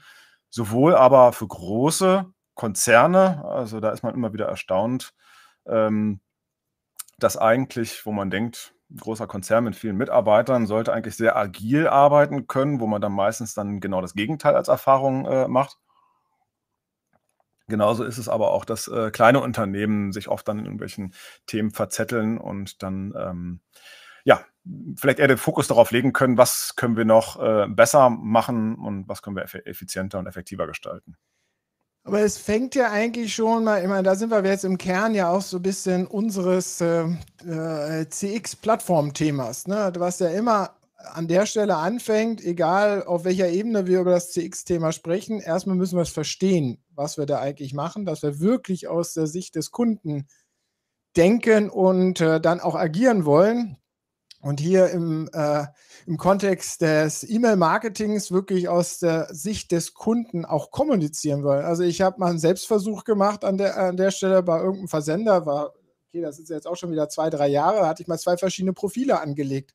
Sowohl 0.51 0.95
aber 0.95 1.33
für 1.33 1.47
große 1.47 2.27
Konzerne, 2.55 3.45
also 3.45 3.81
da 3.81 3.91
ist 3.91 4.03
man 4.03 4.15
immer 4.15 4.33
wieder 4.33 4.47
erstaunt, 4.47 5.15
ähm, 5.67 6.21
dass 7.19 7.37
eigentlich, 7.37 8.05
wo 8.07 8.13
man 8.13 8.31
denkt, 8.31 8.75
ein 8.91 8.97
großer 8.97 9.27
Konzern 9.27 9.65
mit 9.65 9.77
vielen 9.77 9.97
Mitarbeitern 9.97 10.67
sollte 10.67 10.93
eigentlich 10.93 11.17
sehr 11.17 11.37
agil 11.37 11.87
arbeiten 11.87 12.47
können, 12.49 12.81
wo 12.81 12.87
man 12.87 13.01
dann 13.01 13.13
meistens 13.13 13.55
dann 13.55 13.81
genau 13.81 14.01
das 14.01 14.15
Gegenteil 14.15 14.57
als 14.57 14.69
Erfahrung 14.69 15.27
äh, 15.27 15.49
macht. 15.49 15.79
Genauso 17.71 18.05
ist 18.05 18.19
es 18.19 18.29
aber 18.29 18.51
auch, 18.51 18.67
dass 18.67 18.87
äh, 18.89 19.11
kleine 19.11 19.41
Unternehmen 19.41 20.13
sich 20.13 20.29
oft 20.29 20.47
dann 20.47 20.59
in 20.59 20.67
irgendwelchen 20.67 21.15
Themen 21.47 21.71
verzetteln 21.71 22.37
und 22.37 22.83
dann 22.83 23.15
ähm, 23.17 23.61
ja, 24.25 24.45
vielleicht 24.97 25.19
eher 25.19 25.29
den 25.29 25.39
Fokus 25.39 25.69
darauf 25.69 25.91
legen 25.91 26.13
können, 26.13 26.37
was 26.37 26.77
können 26.77 26.97
wir 26.97 27.05
noch 27.05 27.41
äh, 27.41 27.67
besser 27.69 28.11
machen 28.11 28.75
und 28.75 29.09
was 29.09 29.23
können 29.23 29.37
wir 29.37 29.47
effizienter 29.67 30.19
und 30.19 30.27
effektiver 30.27 30.67
gestalten. 30.67 31.17
Aber 32.03 32.21
es 32.21 32.39
fängt 32.39 32.75
ja 32.75 32.91
eigentlich 32.91 33.35
schon 33.35 33.65
mal, 33.65 33.83
ich 33.83 33.89
meine, 33.89 34.03
da 34.03 34.15
sind 34.15 34.31
wir 34.31 34.43
jetzt 34.45 34.65
im 34.65 34.79
Kern 34.79 35.15
ja 35.15 35.31
auch 35.31 35.43
so 35.43 35.59
ein 35.59 35.63
bisschen 35.63 36.07
unseres 36.07 36.81
äh, 36.81 37.05
äh, 37.47 38.09
CX-Plattform-Themas, 38.09 39.67
ne? 39.67 39.93
was 39.97 40.19
ja 40.19 40.29
immer 40.29 40.71
an 41.05 41.29
der 41.29 41.47
Stelle 41.47 41.77
anfängt, 41.77 42.43
egal 42.45 43.05
auf 43.05 43.25
welcher 43.25 43.49
Ebene 43.49 43.87
wir 43.87 44.01
über 44.01 44.13
das 44.13 44.33
CX-Thema 44.33 44.93
sprechen, 44.93 45.41
erstmal 45.41 45.77
müssen 45.77 45.97
wir 45.97 46.03
es 46.03 46.11
verstehen, 46.11 46.83
was 46.95 47.19
wir 47.19 47.27
da 47.27 47.39
eigentlich 47.41 47.75
machen, 47.75 48.05
dass 48.05 48.23
wir 48.23 48.41
wirklich 48.41 48.89
aus 48.89 49.15
der 49.15 49.27
Sicht 49.27 49.55
des 49.55 49.71
Kunden 49.71 50.27
denken 51.17 51.71
und 51.71 52.21
äh, 52.21 52.41
dann 52.41 52.61
auch 52.61 52.75
agieren 52.75 53.25
wollen. 53.25 53.77
Und 54.43 54.59
hier 54.59 54.89
im, 54.89 55.29
äh, 55.35 55.67
im 56.07 56.17
Kontext 56.17 56.81
des 56.81 57.29
E-Mail-Marketings 57.29 58.33
wirklich 58.33 58.71
aus 58.71 58.99
der 58.99 59.29
Sicht 59.35 59.71
des 59.71 59.93
Kunden 59.93 60.47
auch 60.47 60.71
kommunizieren 60.71 61.43
wollen. 61.43 61.63
Also 61.63 61.83
ich 61.83 62.01
habe 62.01 62.19
mal 62.19 62.31
einen 62.31 62.39
Selbstversuch 62.39 63.05
gemacht 63.05 63.45
an 63.45 63.59
der, 63.59 63.77
an 63.77 63.99
der 63.99 64.11
Stelle 64.11 64.43
bei 64.43 64.59
irgendeinem 64.59 64.89
Versender, 64.89 65.45
war, 65.45 65.75
okay, 66.09 66.23
das 66.23 66.39
ist 66.39 66.49
jetzt 66.49 66.67
auch 66.67 66.77
schon 66.77 66.91
wieder 66.91 67.11
zwei, 67.11 67.29
drei 67.29 67.49
Jahre, 67.49 67.81
da 67.81 67.89
hatte 67.89 68.01
ich 68.01 68.09
mal 68.09 68.19
zwei 68.19 68.39
verschiedene 68.39 68.73
Profile 68.73 69.21
angelegt 69.21 69.75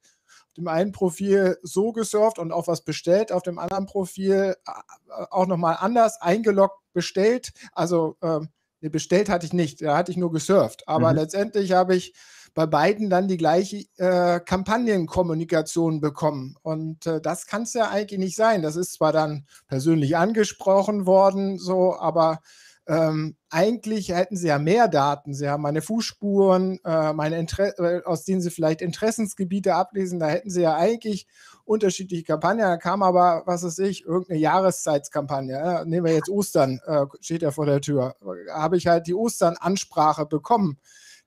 dem 0.58 0.68
einen 0.68 0.92
Profil 0.92 1.58
so 1.62 1.92
gesurft 1.92 2.40
und 2.40 2.52
auch 2.52 2.68
was 2.68 2.84
bestellt, 2.84 3.32
auf 3.32 3.44
dem 3.44 3.60
anderen 3.60 3.86
Profil 3.86 4.56
äh, 4.66 5.24
auch 5.32 5.48
nochmal 5.48 5.78
anders 5.80 6.22
eingeloggt 6.22 6.80
bestellt. 6.94 7.52
Also 7.74 8.18
ähm, 8.22 8.50
bestellt 8.82 9.30
hatte 9.30 9.46
ich 9.46 9.54
nicht, 9.54 9.82
da 9.82 9.98
hatte 9.98 10.12
ich 10.12 10.18
nur 10.18 10.32
gesurft. 10.32 10.88
Aber 10.88 11.12
mhm. 11.12 11.18
letztendlich 11.18 11.72
habe 11.72 11.96
ich 11.96 12.14
bei 12.54 12.66
beiden 12.66 13.10
dann 13.10 13.28
die 13.28 13.38
gleiche 13.38 13.86
äh, 13.98 14.40
Kampagnenkommunikation 14.40 16.00
bekommen. 16.00 16.56
Und 16.62 17.06
äh, 17.06 17.20
das 17.20 17.48
kann 17.48 17.64
es 17.64 17.74
ja 17.74 17.90
eigentlich 17.90 18.20
nicht 18.20 18.36
sein. 18.38 18.62
Das 18.62 18.78
ist 18.78 18.94
zwar 18.94 19.12
dann 19.12 19.46
persönlich 19.68 20.16
angesprochen 20.16 21.06
worden, 21.06 21.58
so, 21.58 21.98
aber 21.98 22.40
ähm, 22.88 23.36
eigentlich 23.50 24.10
hätten 24.10 24.38
sie 24.38 24.48
ja 24.48 24.60
mehr 24.60 24.88
Daten. 24.88 25.34
Sie 25.34 25.50
haben 25.50 25.64
meine 25.64 25.82
Fußspuren, 25.82 26.80
äh, 26.86 27.14
meine 27.14 27.40
Inter 27.40 27.78
äh, 27.80 28.04
aus 28.04 28.26
denen 28.26 28.42
sie 28.42 28.52
vielleicht 28.52 28.82
Interessensgebiete 28.82 29.74
ablesen. 29.74 30.20
Da 30.20 30.28
hätten 30.28 30.52
sie 30.52 30.62
ja 30.62 30.76
eigentlich 30.76 31.26
unterschiedliche 31.64 32.24
Kampagnen. 32.24 32.66
Da 32.66 32.78
kam 32.78 33.02
aber, 33.02 33.42
was 33.46 33.64
weiß 33.64 33.80
ich, 33.80 34.06
irgendeine 34.06 34.40
Jahreszeitskampagne. 34.40 35.54
Ja? 35.54 35.86
Nehmen 35.86 36.06
wir 36.06 36.14
jetzt 36.14 36.30
Ostern, 36.30 36.80
äh, 36.86 37.06
steht 37.22 37.42
ja 37.42 37.52
vor 37.52 37.66
der 37.66 37.82
Tür. 37.82 38.16
Habe 38.54 38.78
ich 38.78 38.86
halt 38.86 39.08
die 39.08 39.16
Ostern-Ansprache 39.16 40.28
bekommen, 40.28 40.78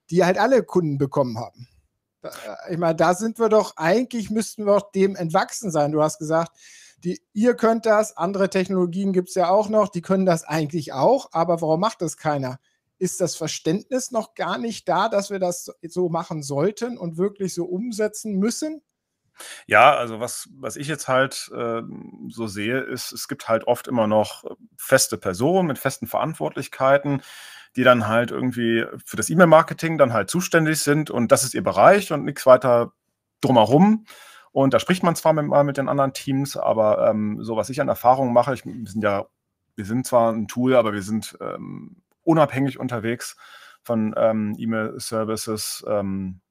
die 0.09 0.23
halt 0.23 0.37
alle 0.37 0.63
Kunden 0.63 0.97
bekommen 0.97 1.37
haben. 1.37 1.67
Ich 2.69 2.77
meine, 2.77 2.95
da 2.95 3.13
sind 3.13 3.39
wir 3.39 3.49
doch, 3.49 3.77
eigentlich 3.77 4.29
müssten 4.29 4.65
wir 4.65 4.79
doch 4.79 4.91
dem 4.91 5.15
entwachsen 5.15 5.71
sein. 5.71 5.91
Du 5.91 6.01
hast 6.01 6.19
gesagt, 6.19 6.51
die, 7.03 7.21
ihr 7.33 7.55
könnt 7.55 7.85
das, 7.85 8.17
andere 8.17 8.49
Technologien 8.49 9.13
gibt 9.13 9.29
es 9.29 9.35
ja 9.35 9.49
auch 9.49 9.69
noch, 9.69 9.89
die 9.89 10.01
können 10.01 10.25
das 10.25 10.43
eigentlich 10.43 10.93
auch, 10.93 11.29
aber 11.31 11.61
warum 11.61 11.79
macht 11.79 12.01
das 12.01 12.17
keiner? 12.17 12.59
Ist 12.97 13.21
das 13.21 13.35
Verständnis 13.35 14.11
noch 14.11 14.33
gar 14.35 14.57
nicht 14.57 14.89
da, 14.89 15.07
dass 15.07 15.29
wir 15.29 15.39
das 15.39 15.71
so 15.87 16.09
machen 16.09 16.43
sollten 16.43 16.97
und 16.97 17.17
wirklich 17.17 17.53
so 17.53 17.65
umsetzen 17.65 18.37
müssen? 18.37 18.81
Ja, 19.67 19.95
also 19.95 20.19
was, 20.19 20.49
was 20.57 20.75
ich 20.75 20.87
jetzt 20.87 21.07
halt 21.07 21.49
äh, 21.55 21.81
so 22.27 22.47
sehe, 22.47 22.81
ist, 22.81 23.13
es 23.13 23.29
gibt 23.29 23.47
halt 23.47 23.65
oft 23.65 23.87
immer 23.87 24.05
noch 24.05 24.43
feste 24.77 25.17
Personen 25.17 25.67
mit 25.67 25.79
festen 25.79 26.07
Verantwortlichkeiten, 26.07 27.21
die 27.77 27.83
dann 27.83 28.07
halt 28.07 28.31
irgendwie 28.31 28.85
für 29.05 29.15
das 29.15 29.29
E-Mail-Marketing 29.29 29.97
dann 29.97 30.11
halt 30.11 30.29
zuständig 30.29 30.79
sind 30.79 31.09
und 31.09 31.31
das 31.31 31.45
ist 31.45 31.53
ihr 31.53 31.63
Bereich 31.63 32.11
und 32.11 32.25
nichts 32.25 32.45
weiter 32.45 32.91
drumherum. 33.41 34.05
Und 34.51 34.73
da 34.73 34.79
spricht 34.79 35.03
man 35.03 35.15
zwar 35.15 35.33
mit, 35.33 35.45
mal 35.45 35.63
mit 35.63 35.77
den 35.77 35.89
anderen 35.89 36.13
Teams, 36.13 36.57
aber 36.57 37.09
ähm, 37.09 37.43
so 37.43 37.55
was 37.55 37.69
ich 37.69 37.81
an 37.81 37.87
Erfahrungen 37.87 38.33
mache, 38.33 38.53
ich, 38.53 38.65
wir 38.65 38.87
sind 38.87 39.03
ja, 39.03 39.27
wir 39.75 39.85
sind 39.85 40.05
zwar 40.05 40.31
ein 40.31 40.47
Tool, 40.47 40.75
aber 40.75 40.93
wir 40.93 41.03
sind 41.03 41.37
ähm, 41.41 42.01
unabhängig 42.23 42.79
unterwegs 42.79 43.37
von 43.83 44.13
ähm, 44.17 44.55
E-Mail-Services. 44.57 45.85
Ähm, 45.87 46.41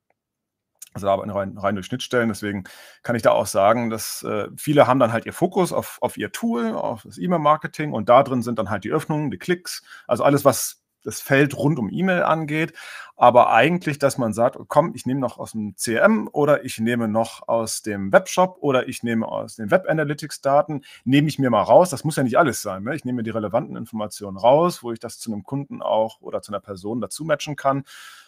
also 0.95 1.07
da 1.07 1.15
rein, 1.15 1.57
rein 1.57 1.75
durch 1.75 1.87
Schnittstellen. 1.87 2.29
Deswegen 2.29 2.65
kann 3.03 3.15
ich 3.15 3.23
da 3.23 3.33
auch 3.33 3.47
sagen, 3.47 3.91
dass 3.91 4.23
äh, 4.23 4.49
viele 4.57 4.87
haben 4.87 4.99
dann 4.99 5.13
halt 5.13 5.27
ihr 5.27 5.33
Fokus 5.33 5.73
auf, 5.73 5.99
auf 6.01 6.17
ihr 6.17 6.33
Tool, 6.33 6.73
auf 6.73 7.03
das 7.03 7.19
E-Mail-Marketing 7.19 7.93
und 7.93 8.09
da 8.09 8.23
drin 8.23 8.43
sind 8.43 8.59
dann 8.59 8.71
halt 8.71 8.85
die 8.85 8.91
Öffnungen, 8.91 9.31
die 9.31 9.39
Klicks, 9.39 9.83
also 10.07 10.25
alles, 10.25 10.45
was 10.45 10.83
das 11.05 11.21
Feld 11.21 11.57
rund 11.57 11.79
um 11.79 11.91
E-Mail 11.91 12.23
angeht. 12.23 12.73
Aber 13.17 13.51
eigentlich, 13.51 13.99
dass 13.99 14.17
man 14.17 14.33
sagt, 14.33 14.59
komm, 14.69 14.95
ich 14.95 15.05
nehme 15.05 15.21
noch 15.21 15.39
aus 15.39 15.53
dem 15.53 15.75
CRM 15.75 16.29
oder 16.31 16.65
ich 16.65 16.79
nehme 16.79 17.09
noch 17.09 17.49
aus 17.49 17.83
dem 17.83 18.13
Webshop 18.13 18.59
oder 18.61 18.89
ich 18.89 19.03
nehme 19.03 19.27
aus 19.27 19.57
den 19.57 19.71
Web 19.73 19.87
Analytics 19.89 20.41
Daten, 20.41 20.83
nehme 21.05 21.29
ich 21.29 21.39
mir 21.39 21.51
mal 21.51 21.63
raus. 21.63 21.91
Das 21.91 22.05
muss 22.05 22.17
ja 22.17 22.23
nicht 22.23 22.39
alles 22.39 22.63
sein. 22.63 22.85
Ne? 22.85 22.95
Ich 22.95 23.05
nehme 23.05 23.25
die 23.25 23.31
relevanten 23.31 23.77
Informationen 23.77 24.37
raus, 24.37 24.83
wo 24.83 24.93
ich 24.93 25.01
das 25.01 25.19
zu 25.19 25.33
einem 25.33 25.43
Kunden 25.43 25.83
auch 25.83 26.21
oder 26.21 26.43
zu 26.43 26.53
einer 26.53 26.61
Person 26.61 27.01
dazu 27.01 27.25
matchen 27.25 27.57
kann. 27.57 27.85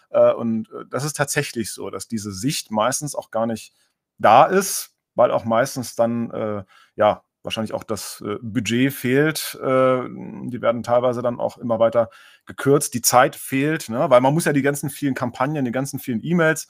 Äh, 0.09 0.33
und 0.33 0.69
äh, 0.71 0.85
das 0.89 1.05
ist 1.05 1.15
tatsächlich 1.15 1.71
so, 1.71 1.89
dass 1.89 2.07
diese 2.07 2.31
Sicht 2.33 2.71
meistens 2.71 3.15
auch 3.15 3.31
gar 3.31 3.45
nicht 3.45 3.73
da 4.17 4.45
ist, 4.45 4.95
weil 5.15 5.31
auch 5.31 5.45
meistens 5.45 5.95
dann 5.95 6.31
äh, 6.31 6.63
ja 6.95 7.23
wahrscheinlich 7.43 7.73
auch 7.73 7.83
das 7.83 8.23
äh, 8.25 8.37
Budget 8.41 8.93
fehlt. 8.93 9.59
Äh, 9.61 10.03
die 10.47 10.61
werden 10.61 10.83
teilweise 10.83 11.21
dann 11.21 11.39
auch 11.39 11.57
immer 11.57 11.79
weiter 11.79 12.09
gekürzt. 12.45 12.93
Die 12.93 13.01
Zeit 13.01 13.35
fehlt, 13.35 13.89
ne? 13.89 14.09
weil 14.09 14.21
man 14.21 14.33
muss 14.33 14.45
ja 14.45 14.53
die 14.53 14.61
ganzen 14.61 14.89
vielen 14.89 15.15
Kampagnen, 15.15 15.65
die 15.65 15.71
ganzen 15.71 15.99
vielen 15.99 16.23
E-Mails 16.23 16.67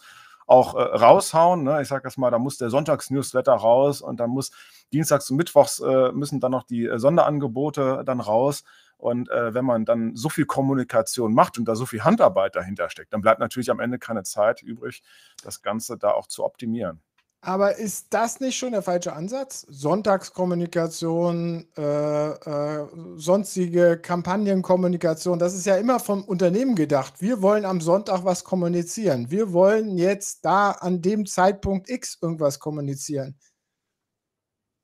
auch 0.47 0.75
äh, 0.75 0.81
raushauen. 0.81 1.63
Ne? 1.63 1.81
Ich 1.81 1.87
sage 1.87 2.03
das 2.03 2.17
mal, 2.17 2.31
da 2.31 2.39
muss 2.39 2.57
der 2.57 2.69
Sonntags-Newsletter 2.69 3.53
raus 3.53 4.01
und 4.01 4.19
dann 4.19 4.29
muss 4.29 4.51
Dienstags 4.91 5.29
und 5.31 5.37
Mittwochs 5.37 5.79
äh, 5.79 6.11
müssen 6.11 6.39
dann 6.39 6.51
noch 6.51 6.63
die 6.63 6.85
äh, 6.85 6.99
Sonderangebote 6.99 8.03
dann 8.05 8.19
raus. 8.19 8.63
Und 8.97 9.29
äh, 9.31 9.53
wenn 9.53 9.65
man 9.65 9.85
dann 9.85 10.15
so 10.15 10.29
viel 10.29 10.45
Kommunikation 10.45 11.33
macht 11.33 11.57
und 11.57 11.65
da 11.65 11.75
so 11.75 11.87
viel 11.87 12.03
Handarbeit 12.03 12.55
dahinter 12.55 12.89
steckt, 12.89 13.13
dann 13.13 13.21
bleibt 13.21 13.39
natürlich 13.39 13.71
am 13.71 13.79
Ende 13.79 13.97
keine 13.97 14.23
Zeit 14.23 14.61
übrig, 14.61 15.01
das 15.43 15.63
Ganze 15.63 15.97
da 15.97 16.11
auch 16.11 16.27
zu 16.27 16.43
optimieren. 16.43 17.01
Aber 17.43 17.77
ist 17.77 18.13
das 18.13 18.39
nicht 18.39 18.55
schon 18.55 18.73
der 18.73 18.83
falsche 18.83 19.13
Ansatz? 19.13 19.65
Sonntagskommunikation, 19.67 21.65
äh, 21.75 22.29
äh, 22.29 22.87
sonstige 23.15 23.97
Kampagnenkommunikation, 23.97 25.39
das 25.39 25.55
ist 25.55 25.65
ja 25.65 25.75
immer 25.77 25.99
vom 25.99 26.23
Unternehmen 26.23 26.75
gedacht. 26.75 27.15
Wir 27.19 27.41
wollen 27.41 27.65
am 27.65 27.81
Sonntag 27.81 28.25
was 28.25 28.43
kommunizieren. 28.43 29.31
Wir 29.31 29.53
wollen 29.53 29.97
jetzt 29.97 30.45
da 30.45 30.69
an 30.71 31.01
dem 31.01 31.25
Zeitpunkt 31.25 31.89
X 31.89 32.19
irgendwas 32.21 32.59
kommunizieren. 32.59 33.35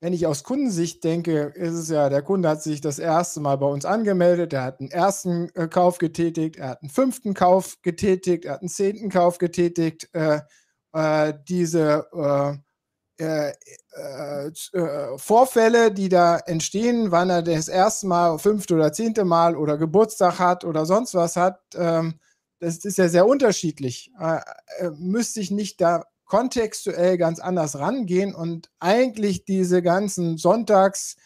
Wenn 0.01 0.13
ich 0.13 0.25
aus 0.25 0.43
Kundensicht 0.43 1.03
denke, 1.03 1.53
ist 1.55 1.73
es 1.73 1.89
ja, 1.89 2.09
der 2.09 2.23
Kunde 2.23 2.49
hat 2.49 2.63
sich 2.63 2.81
das 2.81 2.97
erste 2.97 3.39
Mal 3.39 3.57
bei 3.57 3.67
uns 3.67 3.85
angemeldet, 3.85 4.53
er 4.53 4.63
hat 4.63 4.79
einen 4.79 4.91
ersten 4.91 5.49
äh, 5.55 5.67
Kauf 5.67 5.99
getätigt, 5.99 6.57
er 6.57 6.69
hat 6.69 6.81
einen 6.81 6.89
fünften 6.89 7.35
Kauf 7.35 7.81
getätigt, 7.83 8.45
er 8.45 8.53
hat 8.53 8.61
einen 8.61 8.69
zehnten 8.69 9.09
Kauf 9.09 9.37
getätigt. 9.37 10.09
Äh, 10.13 10.41
äh, 10.97 11.33
diese 11.47 12.07
äh, 13.19 13.51
äh, 13.51 13.53
äh, 14.47 15.17
Vorfälle, 15.17 15.91
die 15.91 16.09
da 16.09 16.37
entstehen, 16.37 17.11
wann 17.11 17.29
er 17.29 17.43
das 17.43 17.67
erste 17.67 18.07
Mal, 18.07 18.39
fünfte 18.39 18.73
oder 18.75 18.91
zehnte 18.91 19.23
Mal 19.23 19.55
oder 19.55 19.77
Geburtstag 19.77 20.39
hat 20.39 20.65
oder 20.65 20.85
sonst 20.85 21.13
was 21.13 21.35
hat, 21.35 21.59
ähm, 21.75 22.19
das 22.59 22.83
ist 22.85 22.97
ja 22.97 23.07
sehr 23.07 23.27
unterschiedlich. 23.27 24.11
müsste 24.97 25.39
ich 25.41 25.51
nicht 25.51 25.79
da 25.79 26.05
kontextuell 26.25 27.19
ganz 27.19 27.39
anders 27.39 27.77
rangehen 27.77 28.33
und 28.33 28.71
eigentlich 28.79 29.45
diese 29.45 29.83
ganzen 29.83 30.37
Sonntags, 30.37 31.17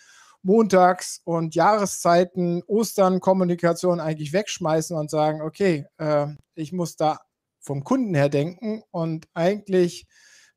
Montags 0.44 1.22
und 1.24 1.56
Jahreszeiten, 1.56 2.64
Ostern 2.68 3.22
Kommunikation 3.22 4.02
eigentlich 4.02 4.34
wegschmeißen 4.34 4.98
und 4.98 5.10
sagen, 5.10 5.42
okay, 5.42 5.86
äh, 5.98 6.28
ich 6.56 6.74
muss 6.74 6.98
da 6.98 7.20
vom 7.62 7.84
Kunden 7.84 8.14
her 8.14 8.30
denken 8.30 8.84
und 8.92 9.28
eigentlich, 9.34 10.08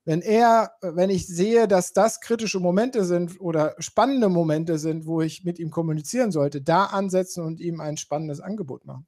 wenn 0.05 0.21
er, 0.21 0.73
wenn 0.83 1.11
ich 1.11 1.27
sehe, 1.27 1.67
dass 1.69 1.93
das 1.93 2.21
kritische 2.21 2.61
Momente 2.61 3.05
sind 3.05 3.41
oder 3.41 3.75
spannende 3.79 4.29
Momente 4.29 4.79
sind, 4.79 5.07
wo 5.07 5.21
ich 5.21 5.45
mit 5.45 5.59
ihm 5.59 5.71
kommunizieren 5.71 6.31
sollte, 6.31 6.61
da 6.61 6.85
ansetzen 6.87 7.45
und 7.45 7.61
ihm 7.61 7.81
ein 7.81 7.97
spannendes 7.97 8.41
Angebot 8.41 8.85
machen. 8.85 9.07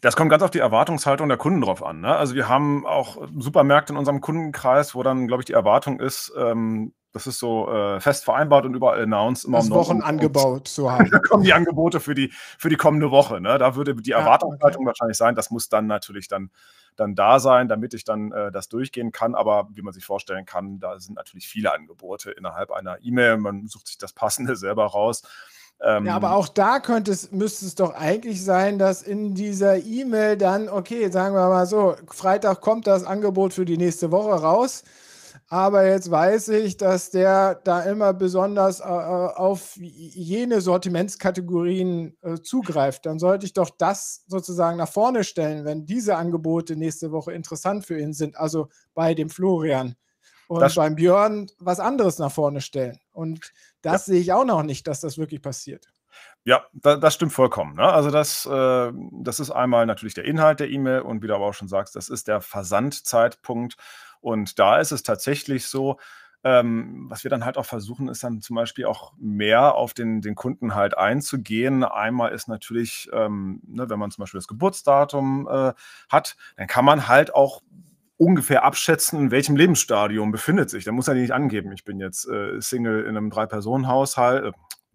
Das 0.00 0.14
kommt 0.14 0.30
ganz 0.30 0.44
auf 0.44 0.50
die 0.50 0.60
Erwartungshaltung 0.60 1.28
der 1.28 1.38
Kunden 1.38 1.60
drauf 1.60 1.82
an. 1.82 2.00
Ne? 2.00 2.14
Also 2.14 2.34
wir 2.34 2.48
haben 2.48 2.86
auch 2.86 3.28
Supermärkte 3.36 3.92
in 3.92 3.98
unserem 3.98 4.20
Kundenkreis, 4.20 4.94
wo 4.94 5.02
dann, 5.02 5.26
glaube 5.26 5.42
ich, 5.42 5.46
die 5.46 5.54
Erwartung 5.54 5.98
ist, 5.98 6.32
ähm, 6.36 6.94
das 7.12 7.26
ist 7.26 7.38
so 7.38 7.70
äh, 7.70 8.00
fest 8.00 8.24
vereinbart 8.24 8.64
und 8.64 8.74
überall 8.74 9.02
announced. 9.02 9.44
Immer 9.44 9.58
das 9.58 9.68
um 9.68 9.76
Wochenangebot 9.76 10.68
zu 10.68 10.90
haben. 10.90 11.08
da 11.12 11.18
kommen 11.18 11.44
die 11.44 11.52
Angebote 11.52 12.00
für 12.00 12.14
die, 12.14 12.32
für 12.58 12.68
die 12.68 12.76
kommende 12.76 13.10
Woche. 13.10 13.40
Ne? 13.40 13.58
Da 13.58 13.76
würde 13.76 13.94
die 13.94 14.12
Erwartungshaltung 14.12 14.82
ja, 14.82 14.86
okay. 14.86 14.86
wahrscheinlich 14.86 15.18
sein, 15.18 15.34
das 15.34 15.50
muss 15.50 15.68
dann 15.68 15.86
natürlich 15.86 16.28
dann 16.28 16.50
dann 16.96 17.14
da 17.14 17.40
sein, 17.40 17.68
damit 17.68 17.94
ich 17.94 18.04
dann 18.04 18.32
äh, 18.32 18.52
das 18.52 18.68
durchgehen 18.68 19.12
kann. 19.12 19.34
Aber 19.34 19.68
wie 19.72 19.82
man 19.82 19.92
sich 19.92 20.04
vorstellen 20.04 20.44
kann, 20.44 20.78
da 20.78 20.98
sind 20.98 21.14
natürlich 21.14 21.48
viele 21.48 21.72
Angebote 21.72 22.30
innerhalb 22.30 22.70
einer 22.70 22.98
E-Mail. 23.02 23.38
Man 23.38 23.66
sucht 23.66 23.86
sich 23.88 23.98
das 23.98 24.12
Passende 24.12 24.56
selber 24.56 24.86
raus. 24.86 25.22
Ähm, 25.80 26.06
ja, 26.06 26.14
aber 26.14 26.32
auch 26.32 26.48
da 26.48 26.78
könnte 26.78 27.10
es, 27.10 27.32
müsste 27.32 27.66
es 27.66 27.74
doch 27.74 27.94
eigentlich 27.94 28.44
sein, 28.44 28.78
dass 28.78 29.02
in 29.02 29.34
dieser 29.34 29.78
E-Mail 29.78 30.36
dann, 30.36 30.68
okay, 30.68 31.10
sagen 31.10 31.34
wir 31.34 31.48
mal 31.48 31.66
so, 31.66 31.96
Freitag 32.08 32.60
kommt 32.60 32.86
das 32.86 33.04
Angebot 33.04 33.52
für 33.52 33.64
die 33.64 33.78
nächste 33.78 34.12
Woche 34.12 34.30
raus. 34.30 34.84
Aber 35.52 35.86
jetzt 35.86 36.10
weiß 36.10 36.48
ich, 36.48 36.78
dass 36.78 37.10
der 37.10 37.56
da 37.56 37.82
immer 37.82 38.14
besonders 38.14 38.80
äh, 38.80 38.84
äh, 38.84 38.86
auf 38.86 39.76
jene 39.76 40.62
Sortimentskategorien 40.62 42.16
äh, 42.22 42.36
zugreift. 42.40 43.04
Dann 43.04 43.18
sollte 43.18 43.44
ich 43.44 43.52
doch 43.52 43.68
das 43.68 44.24
sozusagen 44.28 44.78
nach 44.78 44.88
vorne 44.88 45.24
stellen, 45.24 45.66
wenn 45.66 45.84
diese 45.84 46.16
Angebote 46.16 46.74
nächste 46.74 47.12
Woche 47.12 47.34
interessant 47.34 47.84
für 47.84 48.00
ihn 48.00 48.14
sind. 48.14 48.38
Also 48.38 48.70
bei 48.94 49.12
dem 49.12 49.28
Florian 49.28 49.94
und 50.48 50.60
das 50.60 50.76
beim 50.76 50.94
Björn 50.94 51.48
was 51.58 51.80
anderes 51.80 52.18
nach 52.18 52.32
vorne 52.32 52.62
stellen. 52.62 52.98
Und 53.12 53.52
das 53.82 54.06
ja. 54.06 54.14
sehe 54.14 54.20
ich 54.22 54.32
auch 54.32 54.46
noch 54.46 54.62
nicht, 54.62 54.86
dass 54.86 55.00
das 55.00 55.18
wirklich 55.18 55.42
passiert. 55.42 55.86
Ja, 56.44 56.64
da, 56.72 56.96
das 56.96 57.12
stimmt 57.12 57.32
vollkommen. 57.32 57.76
Ne? 57.76 57.84
Also 57.84 58.10
das, 58.10 58.46
äh, 58.46 58.92
das 59.12 59.38
ist 59.38 59.50
einmal 59.50 59.84
natürlich 59.84 60.14
der 60.14 60.24
Inhalt 60.24 60.60
der 60.60 60.70
E-Mail 60.70 61.02
und 61.02 61.22
wie 61.22 61.26
du 61.26 61.34
aber 61.34 61.46
auch 61.46 61.54
schon 61.54 61.68
sagst, 61.68 61.94
das 61.94 62.08
ist 62.08 62.26
der 62.26 62.40
Versandzeitpunkt. 62.40 63.76
Und 64.22 64.58
da 64.58 64.78
ist 64.78 64.92
es 64.92 65.02
tatsächlich 65.02 65.66
so, 65.66 65.98
ähm, 66.44 67.06
was 67.08 67.22
wir 67.24 67.30
dann 67.30 67.44
halt 67.44 67.56
auch 67.56 67.66
versuchen, 67.66 68.08
ist 68.08 68.24
dann 68.24 68.40
zum 68.40 68.56
Beispiel 68.56 68.86
auch 68.86 69.12
mehr 69.18 69.74
auf 69.74 69.94
den, 69.94 70.22
den 70.22 70.34
Kunden 70.34 70.74
halt 70.74 70.96
einzugehen. 70.96 71.84
Einmal 71.84 72.32
ist 72.32 72.48
natürlich, 72.48 73.08
ähm, 73.12 73.60
ne, 73.66 73.88
wenn 73.90 73.98
man 73.98 74.10
zum 74.10 74.22
Beispiel 74.22 74.38
das 74.38 74.48
Geburtsdatum 74.48 75.48
äh, 75.48 75.72
hat, 76.08 76.36
dann 76.56 76.66
kann 76.66 76.84
man 76.84 77.06
halt 77.06 77.34
auch 77.34 77.62
ungefähr 78.16 78.64
abschätzen, 78.64 79.18
in 79.18 79.30
welchem 79.30 79.56
Lebensstadium 79.56 80.32
befindet 80.32 80.70
sich. 80.70 80.84
Da 80.84 80.92
muss 80.92 81.08
er 81.08 81.14
nicht 81.14 81.32
angeben, 81.32 81.72
ich 81.72 81.84
bin 81.84 82.00
jetzt 82.00 82.28
äh, 82.28 82.60
Single 82.60 83.02
in 83.04 83.16
einem 83.16 83.30
Drei-Personen-Haushalt. 83.30 84.44
Äh, 84.44 84.52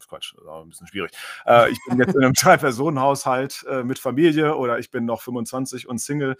Quatsch, 0.07 0.33
das 0.33 0.43
ist 0.43 0.47
auch 0.47 0.63
ein 0.63 0.69
bisschen 0.69 0.87
schwierig. 0.87 1.11
Äh, 1.45 1.69
ich 1.71 1.79
bin 1.87 1.99
jetzt 1.99 2.15
in 2.15 2.23
einem 2.23 2.33
Drei-Personen-Haushalt 2.41 3.65
äh, 3.69 3.83
mit 3.83 3.99
Familie 3.99 4.55
oder 4.55 4.79
ich 4.79 4.91
bin 4.91 5.05
noch 5.05 5.21
25 5.21 5.87
und 5.87 5.99
Single 5.99 6.37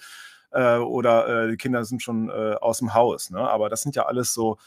äh, 0.52 0.78
oder 0.78 1.46
äh, 1.46 1.52
die 1.52 1.58
Kinder 1.58 1.86
sind 1.86 2.02
schon 2.02 2.30
äh, 2.30 2.56
aus 2.62 2.80
dem 2.80 2.94
Haus. 2.94 3.30
Ne? 3.30 3.40
Aber 3.40 3.70
das 3.70 3.82
sind 3.82 3.96
ja 3.96 4.06
alles 4.06 4.34
so 4.34 4.58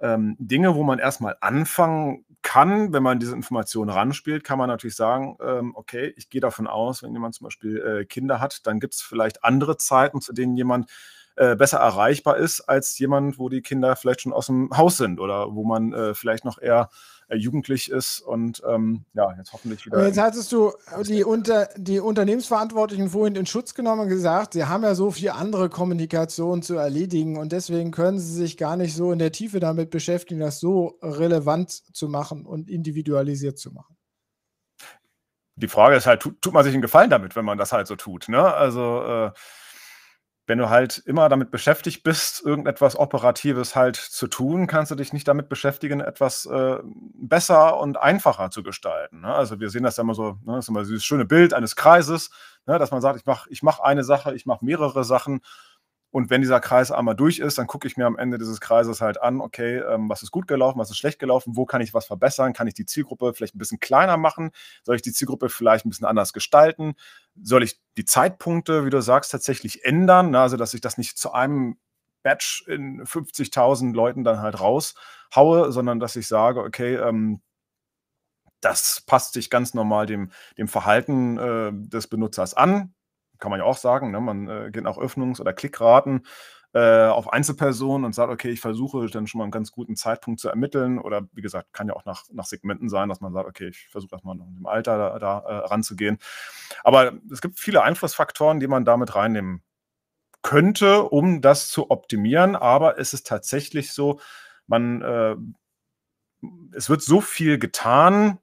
ähm, 0.00 0.36
Dinge, 0.38 0.74
wo 0.74 0.84
man 0.84 0.98
erstmal 0.98 1.36
anfangen 1.40 2.24
kann, 2.42 2.92
wenn 2.92 3.02
man 3.02 3.18
diese 3.18 3.34
Informationen 3.34 3.90
ranspielt, 3.90 4.44
kann 4.44 4.58
man 4.58 4.68
natürlich 4.68 4.96
sagen, 4.96 5.36
ähm, 5.42 5.74
okay, 5.74 6.12
ich 6.16 6.30
gehe 6.30 6.40
davon 6.40 6.66
aus, 6.66 7.02
wenn 7.02 7.12
jemand 7.12 7.34
zum 7.34 7.44
Beispiel 7.44 7.78
äh, 7.78 8.04
Kinder 8.04 8.40
hat, 8.40 8.66
dann 8.66 8.78
gibt 8.78 8.94
es 8.94 9.02
vielleicht 9.02 9.44
andere 9.44 9.76
Zeiten, 9.76 10.20
zu 10.20 10.32
denen 10.32 10.56
jemand 10.56 10.90
äh, 11.38 11.56
besser 11.56 11.78
erreichbar 11.78 12.36
ist 12.36 12.62
als 12.62 12.98
jemand, 12.98 13.38
wo 13.38 13.48
die 13.48 13.62
Kinder 13.62 13.94
vielleicht 13.94 14.22
schon 14.22 14.32
aus 14.32 14.46
dem 14.46 14.70
Haus 14.76 14.96
sind 14.96 15.20
oder 15.20 15.54
wo 15.54 15.64
man 15.64 15.92
äh, 15.92 16.12
vielleicht 16.12 16.44
noch 16.44 16.60
eher 16.60 16.88
äh, 17.28 17.36
jugendlich 17.36 17.90
ist 17.90 18.20
und 18.20 18.62
ähm, 18.66 19.04
ja, 19.14 19.32
jetzt 19.36 19.52
hoffentlich 19.52 19.86
wieder. 19.86 20.04
Jetzt 20.04 20.18
hattest 20.18 20.50
du 20.50 20.72
die, 21.06 21.22
unter, 21.22 21.68
die 21.76 22.00
Unternehmensverantwortlichen 22.00 23.10
vorhin 23.10 23.36
in 23.36 23.46
Schutz 23.46 23.74
genommen 23.74 24.02
und 24.02 24.08
gesagt, 24.08 24.54
sie 24.54 24.64
haben 24.64 24.82
ja 24.82 24.94
so 24.94 25.10
viel 25.10 25.30
andere 25.30 25.68
Kommunikation 25.68 26.62
zu 26.62 26.74
erledigen 26.74 27.36
und 27.36 27.52
deswegen 27.52 27.92
können 27.92 28.18
sie 28.18 28.34
sich 28.34 28.56
gar 28.56 28.76
nicht 28.76 28.96
so 28.96 29.12
in 29.12 29.20
der 29.20 29.30
Tiefe 29.30 29.60
damit 29.60 29.90
beschäftigen, 29.90 30.40
das 30.40 30.58
so 30.58 30.98
relevant 31.02 31.70
zu 31.70 32.08
machen 32.08 32.46
und 32.46 32.68
individualisiert 32.68 33.58
zu 33.58 33.72
machen. 33.72 33.96
Die 35.54 35.68
Frage 35.68 35.96
ist 35.96 36.06
halt, 36.06 36.22
tut, 36.22 36.40
tut 36.40 36.52
man 36.52 36.64
sich 36.64 36.72
einen 36.72 36.82
Gefallen 36.82 37.10
damit, 37.10 37.36
wenn 37.36 37.44
man 37.44 37.58
das 37.58 37.72
halt 37.72 37.86
so 37.86 37.96
tut? 37.96 38.28
Ne? 38.28 38.42
Also 38.42 39.02
äh, 39.02 39.30
wenn 40.48 40.58
du 40.58 40.70
halt 40.70 41.02
immer 41.04 41.28
damit 41.28 41.50
beschäftigt 41.50 42.02
bist, 42.02 42.44
irgendetwas 42.44 42.96
Operatives 42.96 43.76
halt 43.76 43.96
zu 43.96 44.26
tun, 44.26 44.66
kannst 44.66 44.90
du 44.90 44.94
dich 44.94 45.12
nicht 45.12 45.28
damit 45.28 45.50
beschäftigen, 45.50 46.00
etwas 46.00 46.46
äh, 46.46 46.78
besser 47.14 47.78
und 47.78 47.98
einfacher 47.98 48.50
zu 48.50 48.62
gestalten. 48.62 49.20
Ne? 49.20 49.34
Also 49.34 49.60
wir 49.60 49.68
sehen 49.68 49.82
das 49.82 49.98
ja 49.98 50.02
immer 50.02 50.14
so, 50.14 50.38
ne? 50.44 50.54
das 50.54 50.64
ist 50.64 50.68
immer 50.70 50.84
dieses 50.84 51.04
schöne 51.04 51.26
Bild 51.26 51.52
eines 51.52 51.76
Kreises, 51.76 52.30
ne? 52.66 52.78
dass 52.78 52.90
man 52.90 53.02
sagt, 53.02 53.20
ich 53.20 53.26
mache 53.26 53.46
ich 53.50 53.62
mach 53.62 53.80
eine 53.80 54.04
Sache, 54.04 54.34
ich 54.34 54.46
mache 54.46 54.64
mehrere 54.64 55.04
Sachen 55.04 55.42
und 56.10 56.30
wenn 56.30 56.40
dieser 56.40 56.60
Kreis 56.60 56.90
einmal 56.90 57.14
durch 57.14 57.38
ist, 57.38 57.58
dann 57.58 57.66
gucke 57.66 57.86
ich 57.86 57.98
mir 57.98 58.06
am 58.06 58.16
Ende 58.16 58.38
dieses 58.38 58.60
Kreises 58.60 59.02
halt 59.02 59.20
an, 59.20 59.40
okay, 59.42 59.78
ähm, 59.78 60.08
was 60.08 60.22
ist 60.22 60.30
gut 60.30 60.48
gelaufen, 60.48 60.78
was 60.78 60.90
ist 60.90 60.96
schlecht 60.96 61.18
gelaufen, 61.18 61.54
wo 61.54 61.66
kann 61.66 61.82
ich 61.82 61.92
was 61.92 62.06
verbessern, 62.06 62.54
kann 62.54 62.66
ich 62.66 62.74
die 62.74 62.86
Zielgruppe 62.86 63.34
vielleicht 63.34 63.54
ein 63.54 63.58
bisschen 63.58 63.78
kleiner 63.78 64.16
machen, 64.16 64.50
soll 64.84 64.96
ich 64.96 65.02
die 65.02 65.12
Zielgruppe 65.12 65.50
vielleicht 65.50 65.84
ein 65.84 65.90
bisschen 65.90 66.06
anders 66.06 66.32
gestalten, 66.32 66.94
soll 67.42 67.62
ich 67.62 67.78
die 67.98 68.06
Zeitpunkte, 68.06 68.86
wie 68.86 68.90
du 68.90 69.02
sagst, 69.02 69.32
tatsächlich 69.32 69.84
ändern, 69.84 70.34
also 70.34 70.56
dass 70.56 70.72
ich 70.72 70.80
das 70.80 70.96
nicht 70.96 71.18
zu 71.18 71.32
einem 71.32 71.76
Batch 72.22 72.64
in 72.66 73.04
50.000 73.04 73.94
Leuten 73.94 74.24
dann 74.24 74.40
halt 74.40 74.60
raushaue, 74.60 75.72
sondern 75.72 76.00
dass 76.00 76.16
ich 76.16 76.26
sage, 76.26 76.60
okay, 76.62 76.96
ähm, 76.96 77.42
das 78.60 79.02
passt 79.06 79.34
sich 79.34 79.50
ganz 79.50 79.74
normal 79.74 80.06
dem, 80.06 80.30
dem 80.56 80.68
Verhalten 80.68 81.38
äh, 81.38 81.70
des 81.72 82.08
Benutzers 82.08 82.54
an 82.54 82.94
kann 83.38 83.50
man 83.50 83.60
ja 83.60 83.66
auch 83.66 83.76
sagen, 83.76 84.10
ne? 84.10 84.20
man 84.20 84.48
äh, 84.48 84.70
geht 84.70 84.84
nach 84.84 84.96
Öffnungs- 84.96 85.40
oder 85.40 85.52
Klickraten 85.52 86.24
äh, 86.74 87.06
auf 87.06 87.32
Einzelpersonen 87.32 88.04
und 88.04 88.14
sagt, 88.14 88.30
okay, 88.30 88.50
ich 88.50 88.60
versuche 88.60 89.06
dann 89.06 89.26
schon 89.26 89.38
mal 89.38 89.44
einen 89.44 89.50
ganz 89.50 89.72
guten 89.72 89.96
Zeitpunkt 89.96 90.38
zu 90.40 90.48
ermitteln. 90.48 90.98
Oder 90.98 91.22
wie 91.32 91.40
gesagt, 91.40 91.72
kann 91.72 91.88
ja 91.88 91.94
auch 91.94 92.04
nach, 92.04 92.24
nach 92.32 92.44
Segmenten 92.44 92.88
sein, 92.88 93.08
dass 93.08 93.20
man 93.20 93.32
sagt, 93.32 93.48
okay, 93.48 93.68
ich 93.68 93.88
versuche 93.88 94.14
erstmal 94.14 94.36
noch 94.36 94.46
im 94.46 94.66
Alter 94.66 94.98
da, 94.98 95.18
da 95.18 95.38
äh, 95.38 95.54
ranzugehen. 95.66 96.18
Aber 96.84 97.14
es 97.32 97.40
gibt 97.40 97.58
viele 97.58 97.82
Einflussfaktoren, 97.82 98.60
die 98.60 98.66
man 98.66 98.84
damit 98.84 99.14
reinnehmen 99.14 99.62
könnte, 100.42 101.04
um 101.04 101.40
das 101.40 101.70
zu 101.70 101.90
optimieren. 101.90 102.54
Aber 102.54 102.98
es 102.98 103.14
ist 103.14 103.26
tatsächlich 103.26 103.92
so, 103.92 104.20
man, 104.66 105.02
äh, 105.02 105.36
es 106.72 106.90
wird 106.90 107.02
so 107.02 107.20
viel 107.20 107.58
getan, 107.58 108.38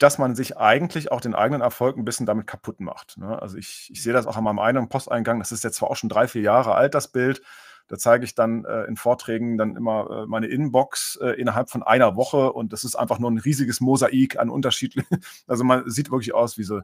dass 0.00 0.16
man 0.16 0.34
sich 0.34 0.56
eigentlich 0.56 1.12
auch 1.12 1.20
den 1.20 1.34
eigenen 1.34 1.60
Erfolg 1.60 1.98
ein 1.98 2.06
bisschen 2.06 2.24
damit 2.24 2.46
kaputt 2.46 2.80
macht. 2.80 3.18
Ne? 3.18 3.40
Also 3.40 3.58
ich, 3.58 3.90
ich 3.92 4.02
sehe 4.02 4.14
das 4.14 4.26
auch 4.26 4.36
an 4.38 4.44
meinem 4.44 4.58
eigenen 4.58 4.88
Posteingang. 4.88 5.38
Das 5.38 5.52
ist 5.52 5.62
jetzt 5.62 5.76
zwar 5.76 5.90
auch 5.90 5.96
schon 5.96 6.08
drei, 6.08 6.26
vier 6.26 6.40
Jahre 6.40 6.74
alt, 6.74 6.94
das 6.94 7.08
Bild. 7.08 7.42
Da 7.86 7.98
zeige 7.98 8.24
ich 8.24 8.34
dann 8.34 8.64
äh, 8.64 8.84
in 8.84 8.96
Vorträgen 8.96 9.58
dann 9.58 9.76
immer 9.76 10.22
äh, 10.22 10.26
meine 10.26 10.46
Inbox 10.46 11.18
äh, 11.20 11.38
innerhalb 11.38 11.68
von 11.68 11.82
einer 11.82 12.16
Woche 12.16 12.50
und 12.50 12.72
das 12.72 12.82
ist 12.82 12.96
einfach 12.96 13.18
nur 13.18 13.30
ein 13.30 13.38
riesiges 13.38 13.82
Mosaik 13.82 14.38
an 14.38 14.48
unterschiedlichen. 14.48 15.20
Also 15.46 15.64
man 15.64 15.88
sieht 15.90 16.10
wirklich 16.10 16.32
aus 16.32 16.56
wie 16.56 16.62
so, 16.62 16.80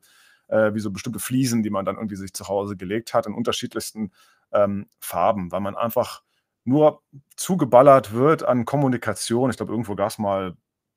äh, 0.48 0.74
wie 0.74 0.80
so 0.80 0.90
bestimmte 0.90 1.18
Fliesen, 1.18 1.62
die 1.62 1.70
man 1.70 1.86
dann 1.86 1.96
irgendwie 1.96 2.16
sich 2.16 2.34
zu 2.34 2.48
Hause 2.48 2.76
gelegt 2.76 3.14
hat 3.14 3.26
in 3.26 3.32
unterschiedlichsten 3.32 4.12
ähm, 4.52 4.88
Farben, 5.00 5.52
weil 5.52 5.60
man 5.60 5.74
einfach 5.74 6.22
nur 6.64 7.00
zugeballert 7.36 8.12
wird 8.12 8.42
an 8.42 8.66
Kommunikation. 8.66 9.48
Ich 9.48 9.56
glaube, 9.56 9.72
irgendwo 9.72 9.94
gab 9.94 10.10
es 10.10 10.18
mal 10.18 10.54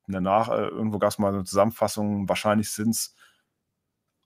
eine 0.10 0.22
Nach 0.22 0.50
äh, 0.50 0.68
irgendwo 0.68 1.00
gab 1.00 1.12
es 1.12 1.20
mal 1.20 1.34
eine 1.34 1.44
Zusammenfassung, 1.44 2.28
wahrscheinlich 2.28 2.72
sind 2.72 2.92
es 2.92 3.16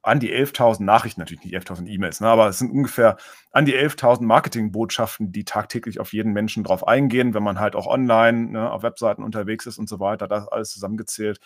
an 0.03 0.19
die 0.19 0.33
11.000 0.33 0.83
Nachrichten, 0.83 1.21
natürlich 1.21 1.45
nicht 1.45 1.55
11.000 1.55 1.87
E-Mails, 1.87 2.19
ne, 2.19 2.27
aber 2.27 2.49
es 2.49 2.59
sind 2.59 2.71
ungefähr 2.71 3.15
an 3.51 3.65
die 3.65 3.75
11.000 3.75 4.23
Marketingbotschaften, 4.23 5.31
die 5.31 5.45
tagtäglich 5.45 5.99
auf 6.01 6.11
jeden 6.11 6.33
Menschen 6.33 6.65
drauf 6.65 6.85
eingehen, 6.85 7.33
wenn 7.33 7.43
man 7.43 7.59
halt 7.59 7.75
auch 7.75 7.87
online 7.87 8.51
ne, 8.51 8.69
auf 8.69 8.83
Webseiten 8.83 9.23
unterwegs 9.23 9.65
ist 9.65 9.77
und 9.77 9.87
so 9.87 10.01
weiter, 10.01 10.27
das 10.27 10.47
alles 10.49 10.71
zusammengezählt. 10.71 11.39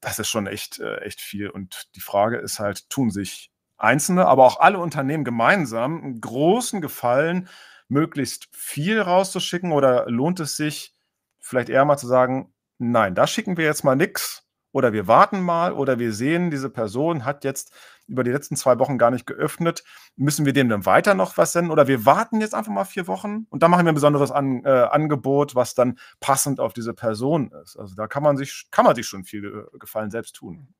Das 0.00 0.20
ist 0.20 0.28
schon 0.28 0.46
echt, 0.46 0.78
äh, 0.78 0.98
echt 0.98 1.20
viel. 1.20 1.50
Und 1.50 1.88
die 1.96 2.00
Frage 2.00 2.36
ist 2.36 2.60
halt, 2.60 2.88
tun 2.90 3.10
sich 3.10 3.50
Einzelne, 3.76 4.26
aber 4.26 4.44
auch 4.44 4.60
alle 4.60 4.78
Unternehmen 4.78 5.24
gemeinsam 5.24 6.00
einen 6.00 6.20
großen 6.20 6.80
Gefallen, 6.80 7.48
möglichst 7.88 8.48
viel 8.52 9.00
rauszuschicken 9.00 9.72
oder 9.72 10.08
lohnt 10.08 10.38
es 10.40 10.56
sich, 10.56 10.94
vielleicht 11.40 11.68
eher 11.68 11.84
mal 11.84 11.96
zu 11.96 12.06
sagen, 12.06 12.53
nein, 12.78 13.14
da 13.14 13.26
schicken 13.26 13.56
wir 13.56 13.64
jetzt 13.64 13.84
mal 13.84 13.96
nichts 13.96 14.44
oder 14.72 14.92
wir 14.92 15.06
warten 15.06 15.40
mal 15.40 15.72
oder 15.72 15.98
wir 15.98 16.12
sehen, 16.12 16.50
diese 16.50 16.68
Person 16.68 17.24
hat 17.24 17.44
jetzt 17.44 17.72
über 18.06 18.24
die 18.24 18.32
letzten 18.32 18.56
zwei 18.56 18.78
Wochen 18.78 18.98
gar 18.98 19.10
nicht 19.10 19.26
geöffnet. 19.26 19.84
Müssen 20.16 20.46
wir 20.46 20.52
dem 20.52 20.68
dann 20.68 20.84
weiter 20.84 21.14
noch 21.14 21.38
was 21.38 21.52
senden 21.52 21.70
oder 21.70 21.86
wir 21.86 22.04
warten 22.04 22.40
jetzt 22.40 22.54
einfach 22.54 22.72
mal 22.72 22.84
vier 22.84 23.06
Wochen 23.06 23.46
und 23.50 23.62
da 23.62 23.68
machen 23.68 23.86
wir 23.86 23.92
ein 23.92 23.94
besonderes 23.94 24.32
An, 24.32 24.64
äh, 24.64 24.68
Angebot, 24.68 25.54
was 25.54 25.74
dann 25.74 25.98
passend 26.20 26.58
auf 26.58 26.72
diese 26.72 26.92
Person 26.92 27.52
ist. 27.62 27.76
Also 27.76 27.94
da 27.94 28.08
kann 28.08 28.22
man 28.22 28.36
sich, 28.36 28.66
kann 28.72 28.84
man 28.84 28.96
sich 28.96 29.06
schon 29.06 29.24
viel 29.24 29.44
äh, 29.72 29.78
Gefallen 29.78 30.10
selbst 30.10 30.34
tun. 30.34 30.74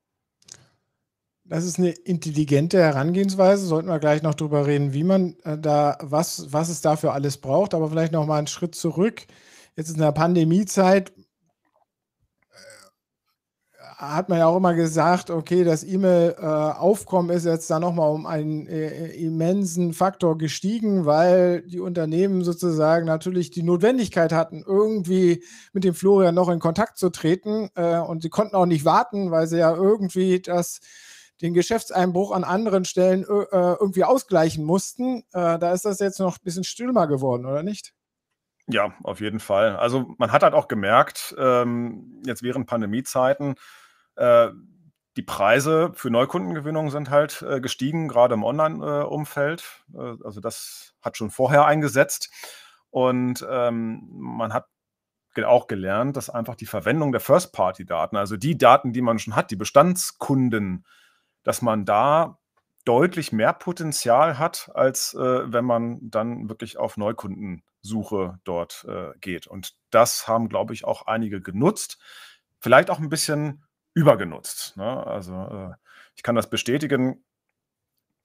Das 1.47 1.63
ist 1.63 1.77
eine 1.77 1.91
intelligente 1.91 2.79
Herangehensweise. 2.79 3.65
Sollten 3.65 3.87
wir 3.87 3.99
gleich 3.99 4.23
noch 4.23 4.33
drüber 4.33 4.65
reden, 4.65 4.93
wie 4.93 5.03
man 5.03 5.35
äh, 5.43 5.57
da, 5.57 5.97
was, 6.01 6.51
was 6.51 6.69
es 6.69 6.81
dafür 6.81 7.13
alles 7.13 7.37
braucht. 7.37 7.75
Aber 7.75 7.89
vielleicht 7.89 8.13
noch 8.13 8.25
mal 8.25 8.39
einen 8.39 8.47
Schritt 8.47 8.73
zurück. 8.73 9.27
Jetzt 9.75 9.91
in 9.91 9.99
der 9.99 10.11
Pandemiezeit 10.11 11.13
hat 13.97 14.29
man 14.29 14.39
ja 14.39 14.47
auch 14.47 14.57
immer 14.57 14.73
gesagt, 14.73 15.29
okay, 15.29 15.63
das 15.63 15.83
E-Mail-Aufkommen 15.83 17.29
äh, 17.29 17.35
ist 17.35 17.45
jetzt 17.45 17.69
da 17.69 17.79
nochmal 17.79 18.11
um 18.11 18.25
einen 18.25 18.67
äh, 18.67 19.07
immensen 19.11 19.93
Faktor 19.93 20.37
gestiegen, 20.37 21.05
weil 21.05 21.61
die 21.61 21.79
Unternehmen 21.79 22.43
sozusagen 22.43 23.05
natürlich 23.05 23.51
die 23.51 23.63
Notwendigkeit 23.63 24.33
hatten, 24.33 24.63
irgendwie 24.65 25.43
mit 25.71 25.83
dem 25.83 25.93
Florian 25.93 26.35
noch 26.35 26.49
in 26.49 26.59
Kontakt 26.59 26.97
zu 26.97 27.09
treten. 27.09 27.69
Äh, 27.75 27.99
und 27.99 28.21
sie 28.21 28.29
konnten 28.29 28.55
auch 28.55 28.65
nicht 28.65 28.85
warten, 28.85 29.31
weil 29.31 29.47
sie 29.47 29.59
ja 29.59 29.73
irgendwie 29.73 30.41
das 30.41 30.79
den 31.41 31.53
Geschäftseinbruch 31.53 32.31
an 32.31 32.43
anderen 32.43 32.85
Stellen 32.85 33.23
äh, 33.23 33.25
irgendwie 33.51 34.03
ausgleichen 34.03 34.63
mussten. 34.63 35.23
Äh, 35.33 35.59
da 35.59 35.73
ist 35.73 35.85
das 35.85 35.99
jetzt 35.99 36.19
noch 36.19 36.37
ein 36.37 36.43
bisschen 36.43 36.63
stürmer 36.63 37.07
geworden, 37.07 37.45
oder 37.45 37.63
nicht? 37.63 37.93
Ja, 38.67 38.93
auf 39.03 39.21
jeden 39.21 39.39
Fall. 39.39 39.75
Also 39.75 40.15
man 40.17 40.31
hat 40.31 40.43
halt 40.43 40.53
auch 40.53 40.67
gemerkt, 40.67 41.35
ähm, 41.37 42.21
jetzt 42.25 42.41
während 42.41 42.67
Pandemiezeiten, 42.67 43.55
äh, 44.15 44.49
die 45.17 45.23
Preise 45.23 45.91
für 45.93 46.09
Neukundengewinnung 46.09 46.89
sind 46.91 47.09
halt 47.09 47.41
äh, 47.41 47.61
gestiegen, 47.61 48.07
gerade 48.07 48.33
im 48.33 48.43
Online-Umfeld. 48.43 49.63
Äh, 49.93 50.15
also 50.23 50.41
das 50.41 50.93
hat 51.01 51.17
schon 51.17 51.31
vorher 51.31 51.65
eingesetzt. 51.65 52.31
Und 52.89 53.45
ähm, 53.49 54.07
man 54.11 54.53
hat 54.53 54.67
auch 55.43 55.67
gelernt, 55.67 56.15
dass 56.15 56.29
einfach 56.29 56.55
die 56.55 56.65
Verwendung 56.65 57.11
der 57.11 57.19
First-Party-Daten, 57.19 58.15
also 58.15 58.37
die 58.37 58.57
Daten, 58.57 58.93
die 58.93 59.01
man 59.01 59.19
schon 59.19 59.35
hat, 59.35 59.51
die 59.51 59.57
Bestandskunden, 59.57 60.85
dass 61.43 61.61
man 61.61 61.83
da 61.83 62.39
deutlich 62.85 63.33
mehr 63.33 63.51
Potenzial 63.51 64.37
hat, 64.39 64.71
als 64.73 65.13
äh, 65.13 65.51
wenn 65.51 65.65
man 65.65 65.99
dann 66.01 66.47
wirklich 66.47 66.77
auf 66.77 66.97
Neukundensuche 66.97 68.39
dort 68.43 68.85
äh, 68.87 69.11
geht. 69.19 69.47
Und 69.47 69.75
das 69.89 70.27
haben, 70.27 70.47
glaube 70.47 70.73
ich, 70.73 70.85
auch 70.85 71.07
einige 71.07 71.41
genutzt. 71.41 71.97
Vielleicht 72.61 72.89
auch 72.89 72.99
ein 72.99 73.09
bisschen 73.09 73.64
übergenutzt. 73.95 74.77
Ne? 74.77 75.07
Also 75.07 75.33
äh, 75.33 75.73
ich 76.15 76.21
kann 76.21 76.35
das 76.35 76.49
bestätigen. 76.49 77.25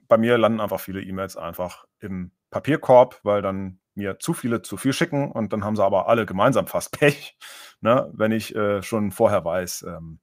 Bei 0.09 0.19
mir 0.19 0.37
landen 0.37 0.61
einfach 0.61 0.81
viele 0.81 1.01
E-Mails 1.01 1.37
einfach 1.37 1.87
im 2.01 2.33
Papierkorb, 2.51 3.21
weil 3.23 3.41
dann 3.41 3.81
mir 3.95 4.19
zu 4.19 4.35
viele 4.35 4.63
zu 4.63 4.77
viel 4.77 4.93
schicken 4.93 5.31
und 5.31 5.53
dann 5.53 5.65
haben 5.65 5.77
sie 5.77 5.85
aber 5.85 6.09
alle 6.09 6.27
gemeinsam 6.27 6.67
fast 6.67 6.93
Pech, 6.99 7.39
ne? 7.81 8.11
wenn 8.13 8.33
ich 8.33 8.55
äh, 8.55 8.83
schon 8.83 9.13
vorher 9.13 9.45
weiß, 9.45 9.83
ähm, 9.83 10.21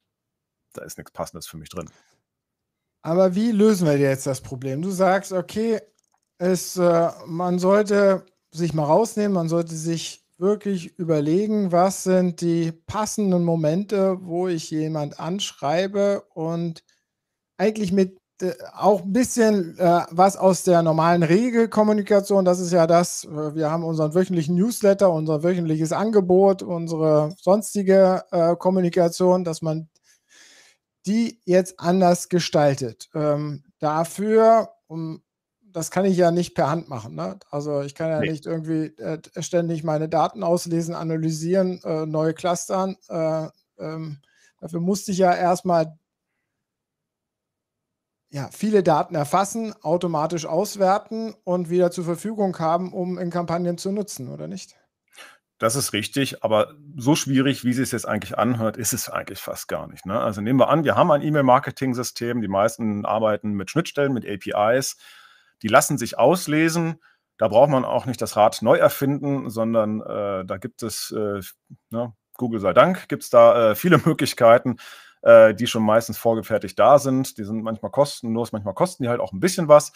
da 0.74 0.84
ist 0.84 0.98
nichts 0.98 1.12
Passendes 1.12 1.48
für 1.48 1.58
mich 1.58 1.70
drin. 1.70 1.90
Aber 3.02 3.36
wie 3.36 3.52
lösen 3.52 3.88
wir 3.88 3.98
jetzt 3.98 4.28
das 4.28 4.42
Problem? 4.42 4.82
Du 4.82 4.92
sagst, 4.92 5.32
okay, 5.32 5.80
es, 6.38 6.78
äh, 6.78 7.10
man 7.26 7.58
sollte 7.58 8.26
sich 8.52 8.74
mal 8.74 8.84
rausnehmen, 8.84 9.34
man 9.34 9.50
sollte 9.50 9.76
sich 9.76 10.27
wirklich 10.38 10.98
überlegen, 10.98 11.72
was 11.72 12.04
sind 12.04 12.42
die 12.42 12.72
passenden 12.72 13.44
Momente, 13.44 14.18
wo 14.22 14.48
ich 14.48 14.70
jemand 14.72 15.20
anschreibe 15.20 16.24
und 16.34 16.84
eigentlich 17.58 17.92
mit 17.92 18.20
auch 18.74 19.02
ein 19.02 19.14
bisschen 19.14 19.78
äh, 19.80 20.02
was 20.12 20.38
aus 20.38 20.64
der 20.64 20.84
normalen 20.84 21.24
Regelkommunikation. 21.24 22.46
Das 22.46 22.60
ist 22.60 22.72
ja 22.72 22.86
das, 22.86 23.24
äh, 23.24 23.56
wir 23.56 23.72
haben 23.72 23.84
unseren 23.84 24.14
wöchentlichen 24.14 24.56
Newsletter, 24.56 25.12
unser 25.12 25.44
wöchentliches 25.44 25.92
Angebot, 25.92 26.62
unsere 26.62 27.34
sonstige 27.40 28.24
äh, 28.32 28.56
Kommunikation, 28.56 29.44
dass 29.44 29.62
man 29.62 29.90
die 31.08 31.42
jetzt 31.46 31.80
anders 31.80 32.30
gestaltet. 32.30 33.10
Ähm, 33.16 33.64
dafür, 33.80 34.70
um, 34.88 35.22
das 35.72 35.92
kann 35.92 36.06
ich 36.06 36.18
ja 36.18 36.32
nicht 36.32 36.56
per 36.56 36.70
Hand 36.70 36.90
machen. 36.90 37.16
Ne? 37.16 37.40
Also 37.52 37.82
ich 37.82 37.96
kann 37.96 38.10
ja 38.10 38.20
nee. 38.20 38.32
nicht 38.32 38.46
irgendwie 38.46 38.88
äh, 38.98 39.20
ständig 39.42 39.84
meine 39.84 40.10
Daten 40.10 40.44
auslesen, 40.44 40.96
analysieren, 40.96 41.82
äh, 41.84 42.06
neu 42.06 42.34
clustern. 42.34 42.96
Äh, 43.10 43.48
ähm, 43.78 44.20
dafür 44.60 44.80
musste 44.80 45.12
ich 45.12 45.20
ja 45.20 45.34
erstmal 45.34 45.98
ja, 48.30 48.50
viele 48.52 48.84
Daten 48.84 49.16
erfassen, 49.16 49.74
automatisch 49.82 50.46
auswerten 50.46 51.34
und 51.44 51.70
wieder 51.70 51.92
zur 51.92 52.04
Verfügung 52.04 52.58
haben, 52.60 52.92
um 52.94 53.18
in 53.18 53.30
Kampagnen 53.30 53.78
zu 53.78 53.92
nutzen, 53.92 54.30
oder 54.30 54.48
nicht? 54.48 54.76
Das 55.60 55.76
ist 55.76 55.94
richtig, 55.94 56.44
aber 56.44 56.76
so 56.98 57.16
schwierig, 57.16 57.64
wie 57.64 57.72
es 57.72 57.92
jetzt 57.92 58.08
eigentlich 58.08 58.38
anhört, 58.38 58.78
ist 58.78 58.94
es 58.94 59.10
eigentlich 59.10 59.40
fast 59.40 59.68
gar 59.68 59.88
nicht. 59.88 60.06
Ne? 60.06 60.20
Also 60.20 60.42
nehmen 60.42 60.60
wir 60.60 60.70
an, 60.70 60.84
wir 60.84 60.96
haben 60.96 61.10
ein 61.10 61.24
E-Mail-Marketing-System, 61.24 62.42
die 62.42 62.48
meisten 62.48 63.06
arbeiten 63.06 63.54
mit 63.54 63.72
Schnittstellen, 63.72 64.14
mit 64.14 64.26
APIs, 64.28 64.98
die 65.62 65.68
lassen 65.68 65.98
sich 65.98 66.18
auslesen. 66.18 67.02
Da 67.38 67.48
braucht 67.48 67.70
man 67.70 67.86
auch 67.86 68.06
nicht 68.06 68.22
das 68.22 68.36
Rad 68.36 68.62
neu 68.62 68.78
erfinden, 68.78 69.50
sondern 69.50 70.02
äh, 70.02 70.46
da 70.46 70.58
gibt 70.58 70.84
es, 70.84 71.12
äh, 71.12 71.42
ne, 71.92 72.14
Google 72.34 72.60
sei 72.60 72.74
Dank, 72.74 73.08
gibt 73.10 73.24
es 73.24 73.30
da 73.30 73.72
äh, 73.72 73.76
viele 73.76 74.00
Möglichkeiten, 74.00 74.78
äh, 75.22 75.54
die 75.54 75.68
schon 75.68 75.84
meistens 75.84 76.18
vorgefertigt 76.18 76.78
da 76.80 77.00
sind. 77.00 77.38
Die 77.38 77.44
sind 77.44 77.64
manchmal 77.64 77.92
kostenlos, 77.92 78.52
manchmal 78.52 78.74
kosten 78.74 79.04
die 79.04 79.10
halt 79.10 79.20
auch 79.20 79.34
ein 79.34 79.40
bisschen 79.40 79.68
was. 79.68 79.92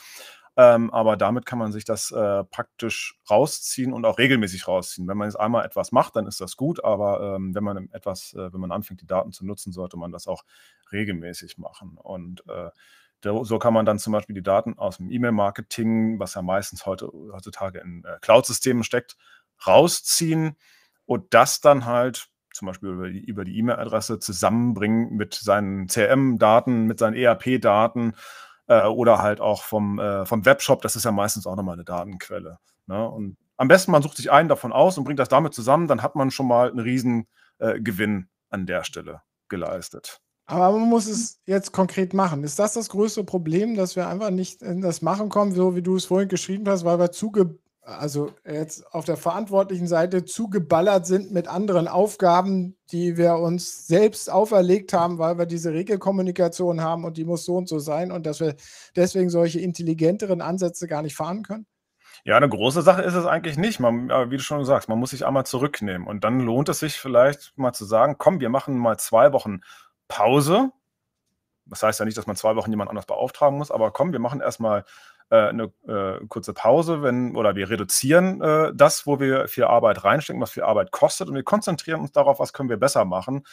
Ähm, 0.58 0.92
aber 0.92 1.16
damit 1.16 1.46
kann 1.46 1.60
man 1.60 1.72
sich 1.72 1.86
das 1.86 2.12
äh, 2.12 2.44
praktisch 2.44 3.18
rausziehen 3.30 3.94
und 3.94 4.06
auch 4.06 4.18
regelmäßig 4.18 4.68
rausziehen. 4.68 5.08
Wenn 5.08 5.18
man 5.18 5.30
jetzt 5.30 5.40
einmal 5.40 5.66
etwas 5.66 5.94
macht, 5.94 6.18
dann 6.18 6.28
ist 6.28 6.42
das 6.42 6.58
gut, 6.58 6.84
aber 6.84 7.36
ähm, 7.36 7.56
wenn 7.56 7.64
man 7.64 7.90
etwas, 7.94 8.34
äh, 8.34 8.52
wenn 8.52 8.60
man 8.60 8.72
anfängt, 8.74 9.02
die 9.02 9.08
Daten 9.08 9.32
zu 9.32 9.46
nutzen, 9.46 9.72
sollte 9.72 9.96
man 9.98 10.12
das 10.12 10.28
auch 10.28 10.44
regelmäßig 10.92 11.58
machen. 11.58 11.98
Und 11.98 12.44
äh, 12.50 12.70
so 13.24 13.60
kann 13.60 13.74
man 13.74 13.86
dann 13.86 14.00
zum 14.00 14.14
Beispiel 14.14 14.36
die 14.36 14.44
Daten 14.44 14.78
aus 14.78 14.98
dem 14.98 15.12
E-Mail-Marketing, 15.12 16.20
was 16.20 16.34
ja 16.34 16.42
meistens 16.42 16.86
heute, 16.86 17.12
heutzutage 17.32 17.80
in 17.80 18.04
äh, 18.04 18.18
Cloud-Systemen 18.22 18.84
steckt, 18.84 19.16
rausziehen 19.66 20.58
und 21.06 21.34
das 21.34 21.62
dann 21.62 21.86
halt 21.86 22.28
zum 22.54 22.68
Beispiel 22.68 22.90
über 22.90 23.46
die 23.46 23.58
E-Mail-Adresse 23.58 24.20
zusammenbringen 24.20 25.16
mit 25.16 25.34
seinen 25.34 25.88
CRM-Daten, 25.88 26.86
mit 26.86 27.00
seinen 27.00 27.16
ERP-Daten 27.16 28.14
äh, 28.68 28.86
oder 28.86 29.22
halt 29.22 29.42
auch 29.42 29.64
vom, 29.64 30.00
äh, 30.00 30.26
vom 30.26 30.46
Webshop. 30.46 30.82
Das 30.82 30.96
ist 30.96 31.06
ja 31.06 31.12
meistens 31.12 31.48
auch 31.48 31.56
nochmal 31.56 31.76
eine 31.76 31.86
Datenquelle. 31.86 32.58
Ne? 32.88 33.08
Und 33.08 33.38
am 33.58 33.68
besten, 33.68 33.92
man 33.92 34.02
sucht 34.02 34.18
sich 34.18 34.32
einen 34.32 34.50
davon 34.50 34.74
aus 34.74 34.98
und 34.98 35.04
bringt 35.04 35.20
das 35.20 35.30
damit 35.30 35.54
zusammen, 35.54 35.88
dann 35.88 36.02
hat 36.02 36.16
man 36.16 36.32
schon 36.32 36.48
mal 36.48 36.70
einen 36.70 36.80
riesen 36.80 37.28
äh, 37.60 37.80
Gewinn 37.80 38.30
an 38.50 38.66
der 38.66 38.84
Stelle 38.84 39.22
geleistet. 39.48 40.20
Aber 40.52 40.78
man 40.78 40.90
muss 40.90 41.08
es 41.08 41.40
jetzt 41.46 41.72
konkret 41.72 42.14
machen. 42.14 42.44
Ist 42.44 42.60
das 42.60 42.74
das 42.74 42.90
größte 42.90 43.24
Problem, 43.24 43.76
dass 43.76 43.96
wir 43.96 44.10
einfach 44.10 44.32
nicht 44.32 44.62
in 44.62 44.82
das 44.82 45.02
Machen 45.02 45.30
kommen, 45.30 45.54
so 45.54 45.78
wie 45.78 45.82
du 45.82 45.96
es 45.96 46.04
vorhin 46.04 46.28
geschrieben 46.28 46.68
hast, 46.68 46.84
weil 46.84 47.00
wir 47.00 47.12
zuge 47.12 47.58
also 47.84 48.32
jetzt 48.46 48.94
auf 48.94 49.06
der 49.06 49.16
verantwortlichen 49.16 49.88
Seite 49.88 50.26
zugeballert 50.26 51.06
sind 51.08 51.32
mit 51.32 51.48
anderen 51.48 51.88
Aufgaben, 51.88 52.78
die 52.92 53.16
wir 53.16 53.36
uns 53.36 53.88
selbst 53.88 54.30
auferlegt 54.30 54.92
haben, 54.92 55.20
weil 55.20 55.38
wir 55.38 55.46
diese 55.46 55.72
Regelkommunikation 55.72 56.82
haben 56.82 57.06
und 57.06 57.16
die 57.16 57.26
muss 57.26 57.46
so 57.46 57.56
und 57.56 57.70
so 57.70 57.80
sein 57.80 58.12
und 58.12 58.26
dass 58.26 58.42
wir 58.42 58.56
deswegen 58.98 59.30
solche 59.30 59.62
intelligenteren 59.62 60.42
Ansätze 60.42 60.86
gar 60.86 61.02
nicht 61.02 61.16
fahren 61.16 61.44
können? 61.44 61.66
Ja, 62.26 62.36
eine 62.36 62.50
große 62.50 62.82
Sache 62.82 63.02
ist 63.02 63.16
es 63.16 63.26
eigentlich 63.26 63.58
nicht. 63.58 63.80
Man, 63.80 64.10
wie 64.30 64.38
du 64.38 64.44
schon 64.44 64.66
sagst, 64.66 64.90
man 64.90 65.00
muss 65.00 65.12
sich 65.12 65.26
einmal 65.26 65.46
zurücknehmen 65.46 66.06
und 66.06 66.26
dann 66.26 66.42
lohnt 66.42 66.68
es 66.68 66.80
sich 66.80 67.00
vielleicht 67.00 67.58
mal 67.58 67.72
zu 67.72 67.86
sagen, 67.86 68.16
komm, 68.18 68.42
wir 68.42 68.50
machen 68.50 68.78
mal 68.78 69.00
zwei 69.00 69.32
Wochen 69.32 69.62
Pause. 70.12 70.72
Das 71.66 71.84
heißt 71.84 72.00
ja 72.00 72.06
nicht, 72.06 72.18
dass 72.18 72.28
man 72.28 72.36
zwei 72.36 72.58
Wochen 72.58 72.70
jemand 72.70 72.90
anders 72.90 73.06
beauftragen 73.06 73.58
muss, 73.58 73.72
aber 73.72 73.92
komm, 73.92 74.12
wir 74.12 74.20
machen 74.20 74.42
erstmal 74.42 74.84
äh, 75.30 75.48
eine 75.48 75.72
äh, 75.88 76.26
kurze 76.28 76.54
Pause, 76.54 77.02
wenn, 77.02 77.38
oder 77.38 77.56
wir 77.56 77.70
reduzieren 77.70 78.42
äh, 78.42 78.74
das, 78.76 79.08
wo 79.08 79.22
wir 79.22 79.48
viel 79.48 79.64
Arbeit 79.64 80.04
reinstecken, 80.04 80.42
was 80.42 80.52
viel 80.52 80.64
Arbeit 80.64 80.92
kostet, 80.92 81.30
und 81.30 81.36
wir 81.36 81.44
konzentrieren 81.44 82.02
uns 82.02 82.12
darauf, 82.12 82.40
was 82.40 82.52
können 82.52 82.68
wir 82.68 82.78
besser 82.78 83.06
machen. 83.06 83.46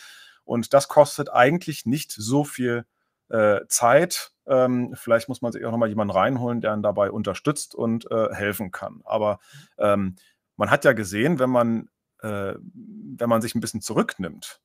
Und 0.42 0.75
das 0.75 0.88
kostet 0.88 1.33
eigentlich 1.33 1.87
nicht 1.87 2.11
so 2.11 2.42
viel 2.42 2.87
äh, 3.29 3.61
Zeit. 3.68 4.33
Ähm, 4.47 4.94
vielleicht 4.94 5.29
muss 5.29 5.42
man 5.42 5.53
sich 5.53 5.64
auch 5.64 5.71
nochmal 5.71 5.90
jemanden 5.90 6.12
reinholen, 6.12 6.61
der 6.61 6.73
einen 6.73 6.83
dabei 6.83 7.12
unterstützt 7.12 7.77
und 7.77 8.11
äh, 8.11 8.35
helfen 8.35 8.73
kann. 8.73 9.03
Aber 9.05 9.38
ähm, 9.79 10.16
man 10.57 10.71
hat 10.73 10.85
ja 10.85 10.92
gesehen, 10.94 11.38
wenn 11.38 11.51
man, 11.51 11.88
äh, 12.23 12.55
wenn 12.64 13.29
man 13.29 13.42
sich 13.42 13.55
ein 13.55 13.61
bisschen 13.61 13.83
zurücknimmt, 13.83 14.61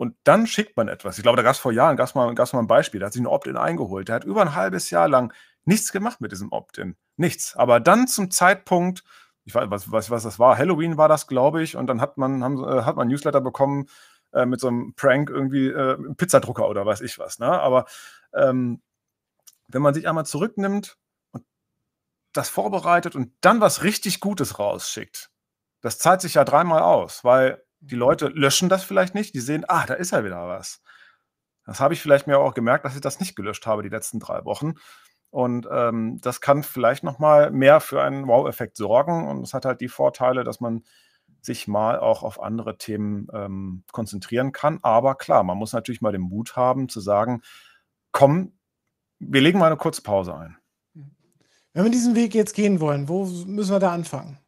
und 0.00 0.16
dann 0.24 0.46
schickt 0.46 0.78
man 0.78 0.88
etwas. 0.88 1.18
Ich 1.18 1.22
glaube, 1.22 1.36
da 1.36 1.42
gab 1.42 1.52
es 1.52 1.58
vor 1.58 1.72
Jahren 1.72 1.94
gab's 1.98 2.14
mal, 2.14 2.34
gab's 2.34 2.54
mal 2.54 2.60
ein 2.60 2.66
Beispiel. 2.66 3.00
Da 3.00 3.06
hat 3.06 3.12
sich 3.12 3.20
ein 3.20 3.26
Opt-in 3.26 3.58
eingeholt. 3.58 4.08
Der 4.08 4.14
hat 4.14 4.24
über 4.24 4.40
ein 4.40 4.54
halbes 4.54 4.88
Jahr 4.88 5.08
lang 5.08 5.30
nichts 5.66 5.92
gemacht 5.92 6.22
mit 6.22 6.32
diesem 6.32 6.52
Opt-in. 6.52 6.96
Nichts. 7.18 7.54
Aber 7.54 7.80
dann 7.80 8.08
zum 8.08 8.30
Zeitpunkt, 8.30 9.04
ich 9.44 9.54
weiß, 9.54 9.68
was, 9.68 9.92
was, 9.92 10.08
was 10.08 10.22
das 10.22 10.38
war, 10.38 10.56
Halloween 10.56 10.96
war 10.96 11.08
das, 11.10 11.26
glaube 11.26 11.62
ich, 11.62 11.76
und 11.76 11.86
dann 11.86 12.00
hat 12.00 12.16
man, 12.16 12.42
haben, 12.42 12.64
äh, 12.64 12.84
hat 12.84 12.96
man 12.96 13.08
Newsletter 13.08 13.42
bekommen 13.42 13.90
äh, 14.32 14.46
mit 14.46 14.58
so 14.58 14.68
einem 14.68 14.94
Prank, 14.94 15.28
irgendwie 15.28 15.66
äh, 15.66 15.98
Pizzadrucker 16.14 16.66
oder 16.66 16.86
weiß 16.86 17.02
ich 17.02 17.18
was. 17.18 17.38
Ne? 17.38 17.48
Aber 17.48 17.84
ähm, 18.32 18.80
wenn 19.68 19.82
man 19.82 19.92
sich 19.92 20.08
einmal 20.08 20.24
zurücknimmt 20.24 20.96
und 21.32 21.44
das 22.32 22.48
vorbereitet 22.48 23.16
und 23.16 23.34
dann 23.42 23.60
was 23.60 23.82
richtig 23.82 24.20
Gutes 24.20 24.58
rausschickt, 24.58 25.30
das 25.82 25.98
zahlt 25.98 26.22
sich 26.22 26.32
ja 26.32 26.44
dreimal 26.44 26.80
aus, 26.80 27.22
weil 27.22 27.62
die. 27.80 27.96
Leute 27.96 28.28
löschen 28.28 28.68
das 28.68 28.84
vielleicht 28.84 29.14
nicht, 29.14 29.34
die 29.34 29.40
sehen, 29.40 29.64
ah, 29.68 29.86
da 29.86 29.94
ist 29.94 30.12
ja 30.12 30.24
wieder 30.24 30.46
was. 30.48 30.82
Das 31.66 31.80
habe 31.80 31.94
ich 31.94 32.00
vielleicht 32.00 32.26
mir 32.26 32.38
auch 32.38 32.54
gemerkt, 32.54 32.84
dass 32.84 32.94
ich 32.94 33.00
das 33.00 33.20
nicht 33.20 33.36
gelöscht 33.36 33.66
habe 33.66 33.82
die 33.82 33.88
letzten 33.88 34.20
drei 34.20 34.44
Wochen. 34.44 34.74
Und 35.30 35.68
ähm, 35.70 36.18
das 36.20 36.40
kann 36.40 36.62
vielleicht 36.62 37.04
nochmal 37.04 37.50
mehr 37.50 37.80
für 37.80 38.02
einen 38.02 38.26
Wow-Effekt 38.26 38.76
sorgen. 38.76 39.28
Und 39.28 39.42
es 39.42 39.54
hat 39.54 39.64
halt 39.64 39.80
die 39.80 39.88
Vorteile, 39.88 40.42
dass 40.42 40.60
man 40.60 40.82
sich 41.40 41.68
mal 41.68 41.98
auch 41.98 42.22
auf 42.22 42.42
andere 42.42 42.76
Themen 42.76 43.28
ähm, 43.32 43.84
konzentrieren 43.92 44.52
kann. 44.52 44.80
Aber 44.82 45.14
klar, 45.14 45.44
man 45.44 45.56
muss 45.56 45.72
natürlich 45.72 46.00
mal 46.00 46.12
den 46.12 46.22
Mut 46.22 46.56
haben 46.56 46.88
zu 46.88 47.00
sagen, 47.00 47.42
komm, 48.12 48.58
wir 49.20 49.40
legen 49.40 49.58
mal 49.58 49.66
eine 49.66 49.76
kurze 49.76 50.02
Pause 50.02 50.34
ein. 50.34 50.56
Wenn 51.72 51.84
wir 51.84 51.90
diesen 51.90 52.16
Weg 52.16 52.34
jetzt 52.34 52.54
gehen 52.54 52.80
wollen, 52.80 53.08
wo 53.08 53.24
müssen 53.24 53.72
wir 53.72 53.78
da 53.78 53.92
anfangen? 53.92 54.38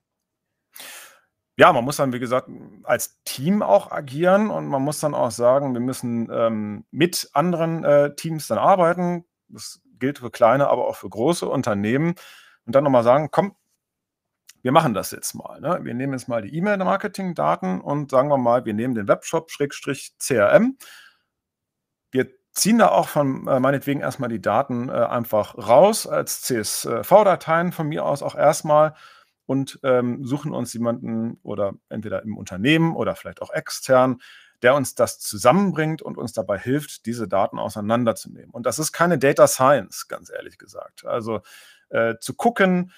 Ja, 1.62 1.72
man 1.72 1.84
muss 1.84 1.96
dann, 1.96 2.12
wie 2.12 2.18
gesagt, 2.18 2.48
als 2.82 3.22
Team 3.22 3.62
auch 3.62 3.92
agieren 3.92 4.50
und 4.50 4.66
man 4.66 4.82
muss 4.82 4.98
dann 4.98 5.14
auch 5.14 5.30
sagen, 5.30 5.74
wir 5.74 5.80
müssen 5.80 6.28
ähm, 6.28 6.84
mit 6.90 7.30
anderen 7.34 7.84
äh, 7.84 8.16
Teams 8.16 8.48
dann 8.48 8.58
arbeiten. 8.58 9.24
Das 9.46 9.80
gilt 10.00 10.18
für 10.18 10.32
kleine, 10.32 10.66
aber 10.66 10.88
auch 10.88 10.96
für 10.96 11.08
große 11.08 11.48
Unternehmen. 11.48 12.16
Und 12.66 12.74
dann 12.74 12.82
nochmal 12.82 13.04
sagen, 13.04 13.28
komm, 13.30 13.54
wir 14.62 14.72
machen 14.72 14.92
das 14.92 15.12
jetzt 15.12 15.34
mal. 15.34 15.60
Ne? 15.60 15.78
Wir 15.84 15.94
nehmen 15.94 16.14
jetzt 16.14 16.26
mal 16.26 16.42
die 16.42 16.52
E-Mail-Marketing-Daten 16.52 17.80
und 17.80 18.10
sagen 18.10 18.28
wir 18.28 18.38
mal, 18.38 18.64
wir 18.64 18.74
nehmen 18.74 18.96
den 18.96 19.06
Webshop-CRM. 19.06 20.78
Wir 22.10 22.28
ziehen 22.54 22.78
da 22.78 22.88
auch 22.88 23.06
von 23.06 23.46
äh, 23.46 23.60
meinetwegen 23.60 24.00
erstmal 24.00 24.30
die 24.30 24.42
Daten 24.42 24.88
äh, 24.88 24.94
einfach 24.94 25.56
raus 25.56 26.08
als 26.08 26.42
CSV-Dateien 26.42 27.70
von 27.70 27.86
mir 27.86 28.04
aus 28.04 28.24
auch 28.24 28.34
erstmal 28.34 28.96
und 29.52 29.78
ähm, 29.82 30.24
suchen 30.24 30.54
uns 30.54 30.72
jemanden 30.72 31.38
oder 31.42 31.74
entweder 31.90 32.22
im 32.22 32.38
Unternehmen 32.38 32.96
oder 32.96 33.14
vielleicht 33.14 33.42
auch 33.42 33.50
extern, 33.50 34.22
der 34.62 34.74
uns 34.74 34.94
das 34.94 35.18
zusammenbringt 35.18 36.00
und 36.00 36.16
uns 36.16 36.32
dabei 36.32 36.58
hilft, 36.58 37.04
diese 37.04 37.28
Daten 37.28 37.58
auseinanderzunehmen. 37.58 38.50
Und 38.50 38.64
das 38.64 38.78
ist 38.78 38.92
keine 38.92 39.18
Data 39.18 39.46
Science, 39.46 40.08
ganz 40.08 40.30
ehrlich 40.30 40.56
gesagt. 40.56 41.04
Also 41.04 41.40
äh, 41.90 42.14
zu 42.18 42.32
gucken, 42.32 42.92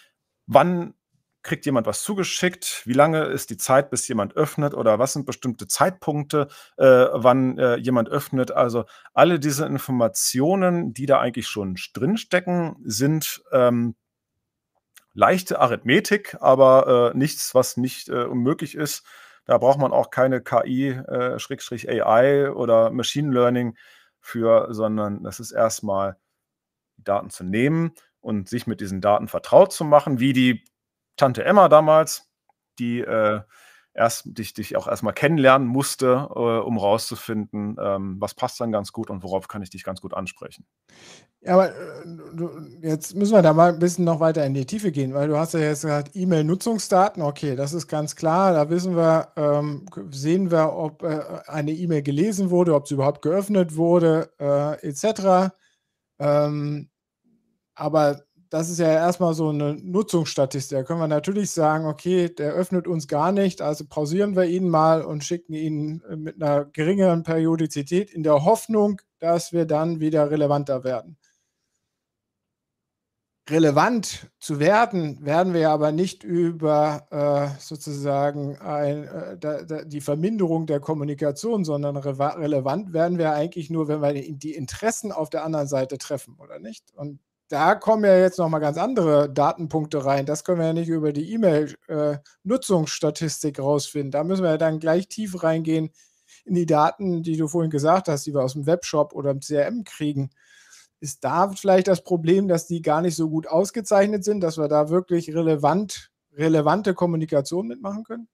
wann 0.46 0.94
kriegt 1.42 1.66
jemand 1.66 1.88
was 1.88 2.04
zugeschickt, 2.04 2.82
wie 2.84 2.92
lange 2.92 3.24
ist 3.24 3.50
die 3.50 3.56
Zeit, 3.56 3.90
bis 3.90 4.06
jemand 4.06 4.36
öffnet 4.36 4.74
oder 4.74 5.00
was 5.00 5.12
sind 5.12 5.26
bestimmte 5.26 5.66
Zeitpunkte, 5.66 6.46
äh, 6.76 6.84
wann 6.84 7.58
äh, 7.58 7.76
jemand 7.78 8.08
öffnet. 8.10 8.52
Also 8.52 8.84
alle 9.12 9.40
diese 9.40 9.66
Informationen, 9.66 10.94
die 10.94 11.06
da 11.06 11.18
eigentlich 11.18 11.48
schon 11.48 11.76
drinstecken, 11.94 12.76
sind 12.84 13.42
ähm, 13.50 13.96
leichte 15.14 15.60
Arithmetik, 15.60 16.36
aber 16.40 17.12
äh, 17.14 17.16
nichts, 17.16 17.54
was 17.54 17.76
nicht 17.76 18.08
äh, 18.08 18.24
unmöglich 18.24 18.74
ist. 18.74 19.06
Da 19.46 19.58
braucht 19.58 19.78
man 19.78 19.92
auch 19.92 20.10
keine 20.10 20.42
KI, 20.42 20.88
äh, 20.88 22.48
oder 22.48 22.90
Machine 22.90 23.32
Learning 23.32 23.76
für, 24.20 24.68
sondern 24.74 25.22
das 25.22 25.40
ist 25.40 25.52
erstmal 25.52 26.16
Daten 26.96 27.30
zu 27.30 27.44
nehmen 27.44 27.92
und 28.20 28.48
sich 28.48 28.66
mit 28.66 28.80
diesen 28.80 29.00
Daten 29.00 29.28
vertraut 29.28 29.72
zu 29.72 29.84
machen, 29.84 30.18
wie 30.18 30.32
die 30.32 30.64
Tante 31.16 31.44
Emma 31.44 31.68
damals, 31.68 32.30
die 32.78 33.00
äh, 33.00 33.42
erst 33.94 34.24
dich, 34.26 34.52
dich 34.52 34.76
auch 34.76 34.88
erstmal 34.88 35.14
kennenlernen 35.14 35.68
musste, 35.68 36.28
äh, 36.34 36.38
um 36.38 36.78
rauszufinden, 36.78 37.76
ähm, 37.80 38.16
was 38.18 38.34
passt 38.34 38.60
dann 38.60 38.72
ganz 38.72 38.92
gut 38.92 39.08
und 39.08 39.22
worauf 39.22 39.48
kann 39.48 39.62
ich 39.62 39.70
dich 39.70 39.84
ganz 39.84 40.00
gut 40.00 40.14
ansprechen. 40.14 40.66
Ja, 41.40 41.54
aber 41.54 41.70
äh, 41.70 41.76
jetzt 42.82 43.14
müssen 43.14 43.34
wir 43.34 43.42
da 43.42 43.52
mal 43.52 43.72
ein 43.72 43.78
bisschen 43.78 44.04
noch 44.04 44.18
weiter 44.18 44.44
in 44.44 44.54
die 44.54 44.66
Tiefe 44.66 44.90
gehen, 44.90 45.14
weil 45.14 45.28
du 45.28 45.38
hast 45.38 45.54
ja 45.54 45.60
jetzt 45.60 45.82
gesagt, 45.82 46.10
E-Mail-Nutzungsdaten, 46.14 47.22
okay, 47.22 47.54
das 47.54 47.72
ist 47.72 47.86
ganz 47.86 48.16
klar, 48.16 48.52
da 48.52 48.68
wissen 48.68 48.96
wir, 48.96 49.28
ähm, 49.36 49.86
sehen 50.10 50.50
wir, 50.50 50.72
ob 50.72 51.02
äh, 51.02 51.20
eine 51.46 51.72
E-Mail 51.72 52.02
gelesen 52.02 52.50
wurde, 52.50 52.74
ob 52.74 52.88
sie 52.88 52.94
überhaupt 52.94 53.22
geöffnet 53.22 53.76
wurde, 53.76 54.30
äh, 54.40 54.88
etc. 54.88 55.54
Ähm, 56.18 56.88
aber 57.74 58.24
das 58.54 58.70
ist 58.70 58.78
ja 58.78 58.86
erstmal 58.86 59.34
so 59.34 59.48
eine 59.48 59.74
Nutzungsstatistik. 59.74 60.78
Da 60.78 60.84
können 60.84 61.00
wir 61.00 61.08
natürlich 61.08 61.50
sagen, 61.50 61.86
okay, 61.86 62.28
der 62.28 62.52
öffnet 62.52 62.86
uns 62.86 63.08
gar 63.08 63.32
nicht, 63.32 63.60
also 63.60 63.84
pausieren 63.84 64.36
wir 64.36 64.44
ihn 64.44 64.68
mal 64.68 65.02
und 65.02 65.24
schicken 65.24 65.54
ihn 65.54 66.02
äh, 66.08 66.14
mit 66.14 66.40
einer 66.40 66.64
geringeren 66.66 67.24
Periodizität 67.24 68.12
in 68.12 68.22
der 68.22 68.44
Hoffnung, 68.44 69.00
dass 69.18 69.52
wir 69.52 69.64
dann 69.66 69.98
wieder 69.98 70.30
relevanter 70.30 70.84
werden. 70.84 71.16
Relevant 73.50 74.30
zu 74.38 74.60
werden, 74.60 75.24
werden 75.24 75.52
wir 75.52 75.70
aber 75.70 75.90
nicht 75.90 76.22
über 76.22 77.08
äh, 77.10 77.60
sozusagen 77.60 78.56
ein, 78.58 79.08
äh, 79.08 79.36
da, 79.36 79.62
da, 79.62 79.84
die 79.84 80.00
Verminderung 80.00 80.66
der 80.66 80.78
Kommunikation, 80.78 81.64
sondern 81.64 81.96
relevant 81.96 82.92
werden 82.92 83.18
wir 83.18 83.32
eigentlich 83.32 83.68
nur, 83.68 83.88
wenn 83.88 84.00
wir 84.00 84.12
die 84.12 84.54
Interessen 84.54 85.10
auf 85.10 85.28
der 85.28 85.44
anderen 85.44 85.66
Seite 85.66 85.98
treffen, 85.98 86.36
oder 86.38 86.60
nicht? 86.60 86.94
Und 86.94 87.18
da 87.54 87.74
kommen 87.76 88.04
ja 88.04 88.18
jetzt 88.18 88.38
nochmal 88.38 88.60
ganz 88.60 88.76
andere 88.78 89.30
Datenpunkte 89.30 90.04
rein. 90.04 90.26
Das 90.26 90.42
können 90.42 90.58
wir 90.58 90.66
ja 90.66 90.72
nicht 90.72 90.88
über 90.88 91.12
die 91.12 91.32
E-Mail-Nutzungsstatistik 91.34 93.58
äh, 93.58 93.62
rausfinden. 93.62 94.10
Da 94.10 94.24
müssen 94.24 94.42
wir 94.42 94.50
ja 94.50 94.58
dann 94.58 94.80
gleich 94.80 95.06
tief 95.06 95.40
reingehen 95.40 95.90
in 96.44 96.56
die 96.56 96.66
Daten, 96.66 97.22
die 97.22 97.36
du 97.36 97.46
vorhin 97.46 97.70
gesagt 97.70 98.08
hast, 98.08 98.26
die 98.26 98.34
wir 98.34 98.42
aus 98.42 98.54
dem 98.54 98.66
Webshop 98.66 99.14
oder 99.14 99.30
im 99.30 99.38
CRM 99.38 99.84
kriegen. 99.84 100.30
Ist 100.98 101.22
da 101.22 101.48
vielleicht 101.48 101.86
das 101.86 102.02
Problem, 102.02 102.48
dass 102.48 102.66
die 102.66 102.82
gar 102.82 103.02
nicht 103.02 103.14
so 103.14 103.30
gut 103.30 103.46
ausgezeichnet 103.46 104.24
sind, 104.24 104.40
dass 104.40 104.58
wir 104.58 104.66
da 104.66 104.88
wirklich 104.88 105.32
relevant, 105.32 106.10
relevante 106.32 106.92
Kommunikation 106.92 107.68
mitmachen 107.68 108.02
können? 108.02 108.26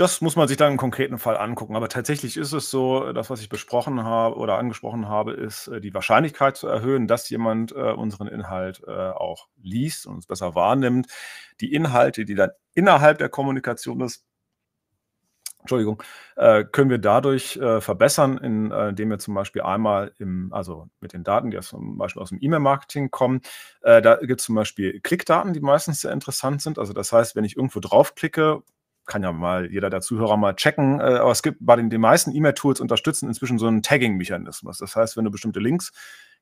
Das 0.00 0.22
muss 0.22 0.34
man 0.34 0.48
sich 0.48 0.56
dann 0.56 0.72
im 0.72 0.78
konkreten 0.78 1.18
Fall 1.18 1.36
angucken. 1.36 1.76
Aber 1.76 1.90
tatsächlich 1.90 2.38
ist 2.38 2.54
es 2.54 2.70
so, 2.70 3.12
das, 3.12 3.28
was 3.28 3.42
ich 3.42 3.50
besprochen 3.50 4.02
habe 4.02 4.36
oder 4.36 4.56
angesprochen 4.56 5.08
habe, 5.08 5.34
ist 5.34 5.68
äh, 5.68 5.78
die 5.82 5.92
Wahrscheinlichkeit 5.92 6.56
zu 6.56 6.68
erhöhen, 6.68 7.06
dass 7.06 7.28
jemand 7.28 7.72
äh, 7.72 7.92
unseren 7.92 8.26
Inhalt 8.26 8.80
äh, 8.86 8.90
auch 8.90 9.48
liest 9.62 10.06
und 10.06 10.20
es 10.20 10.26
besser 10.26 10.54
wahrnimmt. 10.54 11.08
Die 11.60 11.74
Inhalte, 11.74 12.24
die 12.24 12.34
dann 12.34 12.48
innerhalb 12.72 13.18
der 13.18 13.28
Kommunikation 13.28 14.00
ist, 14.00 14.24
Entschuldigung, 15.58 16.02
können 16.72 16.88
wir 16.88 16.96
dadurch 16.96 17.60
verbessern, 17.80 18.38
in, 18.38 18.70
indem 18.70 19.10
wir 19.10 19.18
zum 19.18 19.34
Beispiel 19.34 19.60
einmal 19.60 20.14
im, 20.18 20.50
also 20.54 20.88
mit 21.00 21.12
den 21.12 21.22
Daten, 21.22 21.50
die 21.50 21.60
zum 21.60 21.98
Beispiel 21.98 22.22
aus 22.22 22.30
dem 22.30 22.38
E-Mail-Marketing 22.40 23.10
kommen, 23.10 23.42
da 23.82 24.16
gibt 24.16 24.40
es 24.40 24.46
zum 24.46 24.54
Beispiel 24.54 25.00
Klickdaten, 25.00 25.52
die 25.52 25.60
meistens 25.60 26.00
sehr 26.00 26.12
interessant 26.12 26.62
sind. 26.62 26.78
Also 26.78 26.94
das 26.94 27.12
heißt, 27.12 27.36
wenn 27.36 27.44
ich 27.44 27.58
irgendwo 27.58 27.80
draufklicke, 27.80 28.62
kann 29.06 29.22
ja 29.22 29.32
mal 29.32 29.70
jeder 29.70 29.90
der 29.90 30.00
Zuhörer 30.00 30.36
mal 30.36 30.54
checken, 30.54 31.00
äh, 31.00 31.02
aber 31.02 31.32
es 31.32 31.42
gibt 31.42 31.58
bei 31.60 31.76
den, 31.76 31.90
den 31.90 32.00
meisten 32.00 32.34
E-Mail-Tools 32.34 32.80
unterstützen 32.80 33.28
inzwischen 33.28 33.58
so 33.58 33.66
einen 33.66 33.82
Tagging-Mechanismus. 33.82 34.78
Das 34.78 34.96
heißt, 34.96 35.16
wenn 35.16 35.24
du 35.24 35.30
bestimmte 35.30 35.60
Links 35.60 35.92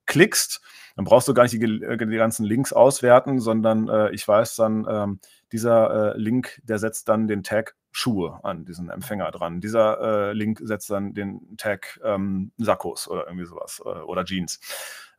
klickst, 0.08 0.60
dann 0.96 1.04
brauchst 1.04 1.28
du 1.28 1.34
gar 1.34 1.44
nicht 1.44 1.52
die, 1.52 1.62
äh, 1.62 1.96
die 1.96 2.16
ganzen 2.16 2.44
Links 2.44 2.72
auswerten, 2.72 3.38
sondern 3.38 3.88
äh, 3.88 4.10
ich 4.10 4.26
weiß 4.26 4.56
dann, 4.56 4.84
ähm, 4.90 5.20
dieser 5.52 6.14
äh, 6.14 6.18
Link, 6.18 6.60
der 6.64 6.80
setzt 6.80 7.08
dann 7.08 7.28
den 7.28 7.44
Tag 7.44 7.76
Schuhe 7.92 8.40
an 8.42 8.64
diesen 8.64 8.90
Empfänger 8.90 9.30
dran. 9.30 9.60
Dieser 9.60 10.30
äh, 10.30 10.32
Link 10.32 10.60
setzt 10.62 10.90
dann 10.90 11.14
den 11.14 11.56
Tag 11.56 12.00
ähm, 12.02 12.50
Sakkos 12.58 13.08
oder 13.08 13.26
irgendwie 13.26 13.46
sowas 13.46 13.80
äh, 13.84 13.88
oder 13.88 14.24
Jeans 14.24 14.60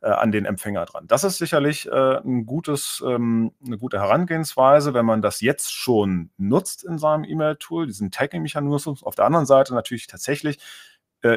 äh, 0.02 0.10
an 0.10 0.32
den 0.32 0.44
Empfänger 0.44 0.84
dran. 0.84 1.06
Das 1.06 1.24
ist 1.24 1.38
sicherlich 1.38 1.90
ein 1.90 2.46
gutes, 2.46 3.02
ähm, 3.06 3.52
eine 3.64 3.78
gute 3.78 4.00
Herangehensweise, 4.00 4.94
wenn 4.94 5.06
man 5.06 5.22
das 5.22 5.40
jetzt 5.40 5.72
schon 5.72 6.30
nutzt 6.36 6.84
in 6.84 6.98
seinem 6.98 7.24
E-Mail-Tool, 7.24 7.86
diesen 7.86 8.10
Tagging-Mechanismus. 8.10 9.02
Auf 9.02 9.14
der 9.14 9.24
anderen 9.24 9.46
Seite 9.46 9.74
natürlich 9.74 10.06
tatsächlich, 10.06 10.58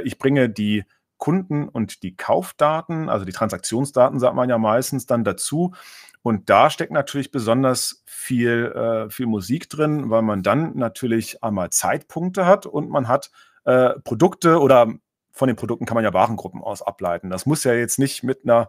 ich 0.05 0.17
bringe 0.17 0.49
die 0.49 0.85
Kunden 1.23 1.69
und 1.69 2.03
die 2.03 2.17
Kaufdaten, 2.17 3.07
also 3.07 3.23
die 3.23 3.31
Transaktionsdaten, 3.31 4.19
sagt 4.19 4.35
man 4.35 4.49
ja 4.49 4.57
meistens, 4.57 5.05
dann 5.05 5.23
dazu. 5.23 5.73
Und 6.21 6.49
da 6.49 6.69
steckt 6.69 6.91
natürlich 6.91 7.31
besonders 7.31 8.03
viel, 8.05 8.65
äh, 8.75 9.09
viel 9.09 9.27
Musik 9.27 9.69
drin, 9.69 10.09
weil 10.09 10.21
man 10.21 10.43
dann 10.43 10.75
natürlich 10.75 11.41
einmal 11.41 11.69
Zeitpunkte 11.69 12.45
hat 12.45 12.65
und 12.65 12.89
man 12.89 13.07
hat 13.07 13.31
äh, 13.63 13.91
Produkte 14.03 14.59
oder 14.59 14.91
von 15.31 15.47
den 15.47 15.55
Produkten 15.55 15.85
kann 15.85 15.95
man 15.95 16.03
ja 16.03 16.13
Warengruppen 16.13 16.61
aus 16.61 16.81
ableiten. 16.81 17.29
Das 17.29 17.45
muss 17.45 17.63
ja 17.63 17.73
jetzt 17.73 17.99
nicht 17.99 18.23
mit 18.23 18.41
einer, 18.43 18.67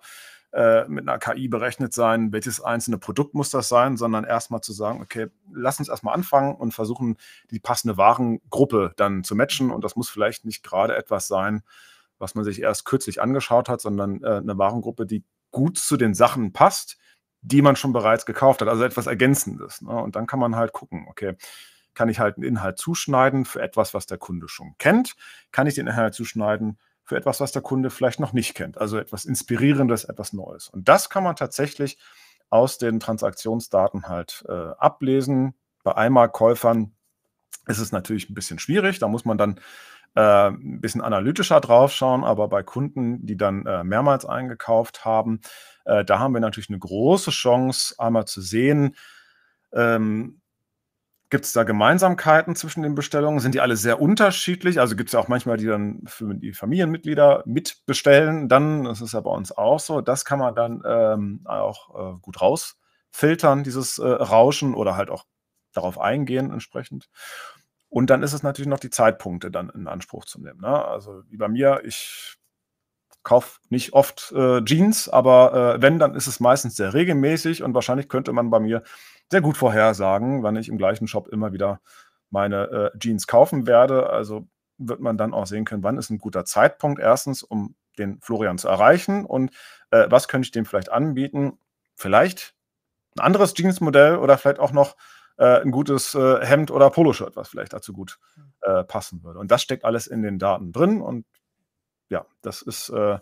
äh, 0.53 0.87
mit 0.87 1.09
einer 1.09 1.19
KI 1.19 1.49
berechnet 1.49 1.93
sein, 1.93 2.33
welches 2.33 2.61
einzelne 2.61 2.99
Produkt 2.99 3.35
muss 3.35 3.51
das 3.51 3.69
sein, 3.69 3.97
sondern 3.97 4.23
erstmal 4.23 4.61
zu 4.61 4.73
sagen, 4.73 5.03
okay, 5.03 5.27
lass 5.53 5.81
uns 5.81 5.89
erstmal 5.89 6.15
anfangen 6.15 6.55
und 6.55 6.73
versuchen, 6.73 7.17
die 7.51 7.59
passende 7.59 7.97
Warengruppe 7.97 8.93
dann 8.97 9.25
zu 9.25 9.35
matchen. 9.35 9.73
Und 9.73 9.83
das 9.83 9.97
muss 9.97 10.09
vielleicht 10.09 10.45
nicht 10.45 10.63
gerade 10.63 10.97
etwas 10.97 11.27
sein, 11.27 11.65
was 12.19 12.35
man 12.35 12.45
sich 12.45 12.61
erst 12.61 12.85
kürzlich 12.85 13.21
angeschaut 13.21 13.69
hat, 13.69 13.81
sondern 13.81 14.23
äh, 14.23 14.37
eine 14.37 14.59
Warengruppe, 14.59 15.07
die 15.07 15.25
gut 15.51 15.79
zu 15.79 15.97
den 15.97 16.15
Sachen 16.15 16.53
passt, 16.53 16.99
die 17.43 17.63
man 17.63 17.77
schon 17.77 17.93
bereits 17.93 18.27
gekauft 18.27 18.61
hat, 18.61 18.69
also 18.69 18.85
etwas 18.85 19.07
Ergänzendes. 19.07 19.83
Ne? 19.83 19.93
Und 19.93 20.17
dann 20.17 20.27
kann 20.27 20.39
man 20.39 20.57
halt 20.57 20.73
gucken, 20.73 21.07
okay, 21.09 21.37
kann 21.95 22.09
ich 22.09 22.19
halt 22.19 22.37
einen 22.37 22.45
Inhalt 22.45 22.79
zuschneiden 22.79 23.45
für 23.45 23.63
etwas, 23.63 23.95
was 23.95 24.07
der 24.07 24.19
Kunde 24.19 24.49
schon 24.49 24.75
kennt? 24.79 25.15
Kann 25.53 25.67
ich 25.67 25.75
den 25.75 25.87
Inhalt 25.87 26.15
zuschneiden 26.15 26.79
für 27.05 27.17
etwas, 27.17 27.41
was 27.41 27.53
der 27.53 27.63
Kunde 27.63 27.91
vielleicht 27.91 28.19
noch 28.19 28.33
nicht 28.33 28.55
kennt? 28.55 28.79
Also 28.79 28.99
etwas 28.99 29.25
Inspirierendes, 29.25 30.05
etwas 30.05 30.33
Neues. 30.33 30.69
Und 30.69 30.89
das 30.89 31.11
kann 31.11 31.23
man 31.23 31.37
tatsächlich 31.37 31.99
aus 32.51 32.79
den 32.79 32.99
Transaktionsdaten 32.99 34.09
halt 34.09 34.45
äh, 34.49 34.53
ablesen. 34.53 35.55
Bei 35.83 35.97
Einmalkäufern 35.97 36.95
ist 37.67 37.79
es 37.79 37.93
natürlich 37.93 38.29
ein 38.31 38.35
bisschen 38.35 38.59
schwierig. 38.59 38.99
Da 38.99 39.09
muss 39.09 39.25
man 39.25 39.39
dann 39.39 39.61
äh, 40.15 40.49
ein 40.49 40.81
bisschen 40.81 41.01
analytischer 41.01 41.61
drauf 41.61 41.93
schauen. 41.93 42.25
Aber 42.25 42.49
bei 42.49 42.63
Kunden, 42.63 43.27
die 43.27 43.37
dann 43.37 43.67
äh, 43.67 43.85
mehrmals 43.85 44.25
eingekauft 44.27 45.05
haben, 45.05 45.41
äh, 45.85 46.05
da 46.05 46.19
haben 46.19 46.35
wir 46.35 46.41
natürlich 46.41 46.71
eine 46.71 46.79
große 46.79 47.31
Chance, 47.31 47.95
einmal 47.99 48.27
zu 48.27 48.41
sehen, 48.41 48.97
ähm, 49.73 50.41
Gibt 51.35 51.47
es 51.47 51.53
da 51.53 51.65
Gemeinsamkeiten 51.65 52.55
zwischen 52.55 52.85
den 52.85 52.95
Bestellungen? 52.95 53.41
Sind 53.41 53.57
die 53.57 53.61
alle 53.61 53.77
sehr 53.77 54.01
unterschiedlich? 54.01 54.79
Also 54.79 54.95
gibt 54.95 55.09
es 55.09 55.15
ja 55.15 55.19
auch 55.19 55.27
manchmal, 55.27 55.57
die 55.57 55.67
dann 55.67 56.03
für 56.07 56.33
die 56.33 56.53
Familienmitglieder 56.53 57.43
mitbestellen. 57.45 58.49
Dann, 58.49 58.85
das 58.85 59.01
ist 59.01 59.15
ja 59.15 59.21
bei 59.21 59.33
uns 59.33 59.51
auch 59.51 59.81
so, 59.81 60.01
das 60.01 60.25
kann 60.25 60.39
man 60.39 60.55
dann 60.55 60.83
ähm, 60.87 61.41
auch 61.45 62.15
äh, 62.15 62.21
gut 62.21 62.41
rausfiltern, 62.41 63.65
dieses 63.65 63.99
äh, 63.99 64.07
Rauschen 64.07 64.75
oder 64.75 64.97
halt 64.97 65.11
auch 65.11 65.25
darauf 65.73 65.99
eingehen 65.99 66.53
entsprechend. 66.53 67.09
Und 67.95 68.11
dann 68.11 68.25
ist 68.25 68.33
es 68.33 68.43
natürlich 68.43 68.69
noch 68.69 68.81
die 68.81 68.91
Zeitpunkte 68.91 69.53
dann 69.53 69.71
in 69.71 69.87
Anspruch 69.87 70.25
zu 70.25 70.41
nehmen. 70.41 70.61
Ne? 70.61 70.85
Also 70.85 71.23
wie 71.29 71.37
bei 71.37 71.47
mir, 71.47 71.83
ich 71.85 72.35
kaufe 73.23 73.61
nicht 73.69 73.93
oft 73.93 74.33
äh, 74.33 74.65
Jeans, 74.65 75.09
aber 75.09 75.77
äh, 75.77 75.81
wenn, 75.81 76.01
dann 76.01 76.17
ist 76.17 76.27
es 76.27 76.41
meistens 76.41 76.75
sehr 76.75 76.93
regelmäßig 76.93 77.63
und 77.63 77.73
wahrscheinlich 77.73 78.09
könnte 78.09 78.33
man 78.33 78.51
bei 78.51 78.59
mir 78.59 78.83
sehr 79.31 79.43
gut 79.43 79.57
vorhersagen, 79.57 80.43
wann 80.43 80.57
ich 80.57 80.69
im 80.69 80.77
gleichen 80.77 81.07
Shop 81.07 81.29
immer 81.29 81.53
wieder 81.53 81.81
meine 82.31 82.91
äh, 82.93 82.99
Jeans 82.99 83.29
kaufen 83.29 83.69
werde. 83.69 84.11
Also 84.11 84.49
wird 84.77 84.99
man 84.99 85.17
dann 85.17 85.33
auch 85.33 85.47
sehen 85.47 85.65
können, 85.65 85.85
wann 85.85 85.97
ist 85.97 86.11
ein 86.11 86.19
guter 86.19 86.45
Zeitpunkt. 86.45 87.01
Erstens, 87.01 87.45
um 87.45 87.77
den 87.97 88.21
Florian 88.21 88.59
zu 88.59 88.67
erreichen 88.67 89.25
und 89.25 89.53
äh, 89.93 90.07
was 90.11 90.27
könnte 90.27 90.47
ich 90.47 90.51
dem 90.51 90.67
vielleicht 90.67 90.91
anbieten? 90.91 91.61
Vielleicht 91.95 92.57
ein 93.17 93.21
anderes 93.21 93.55
Jeansmodell 93.57 94.17
oder 94.17 94.37
vielleicht 94.37 94.59
auch 94.59 94.73
noch 94.73 94.97
äh, 95.37 95.61
ein 95.61 95.71
gutes 95.71 96.15
äh, 96.15 96.45
Hemd 96.45 96.71
oder 96.71 96.91
Poloshirt, 96.91 97.37
was 97.37 97.49
vielleicht 97.49 97.73
dazu 97.73 97.93
gut 97.93 98.19
äh, 98.63 98.85
passen 98.85 99.23
würde. 99.23 99.39
Und 99.39 99.51
das 99.51 99.63
steckt 99.63 99.85
alles 99.85 100.07
in 100.07 100.23
den 100.23 100.39
Daten 100.39 100.73
drin 100.73 101.01
und 101.01 101.27
ja, 102.09 102.27
das 102.43 102.63
ist 102.63 102.91
äh, 102.91 103.19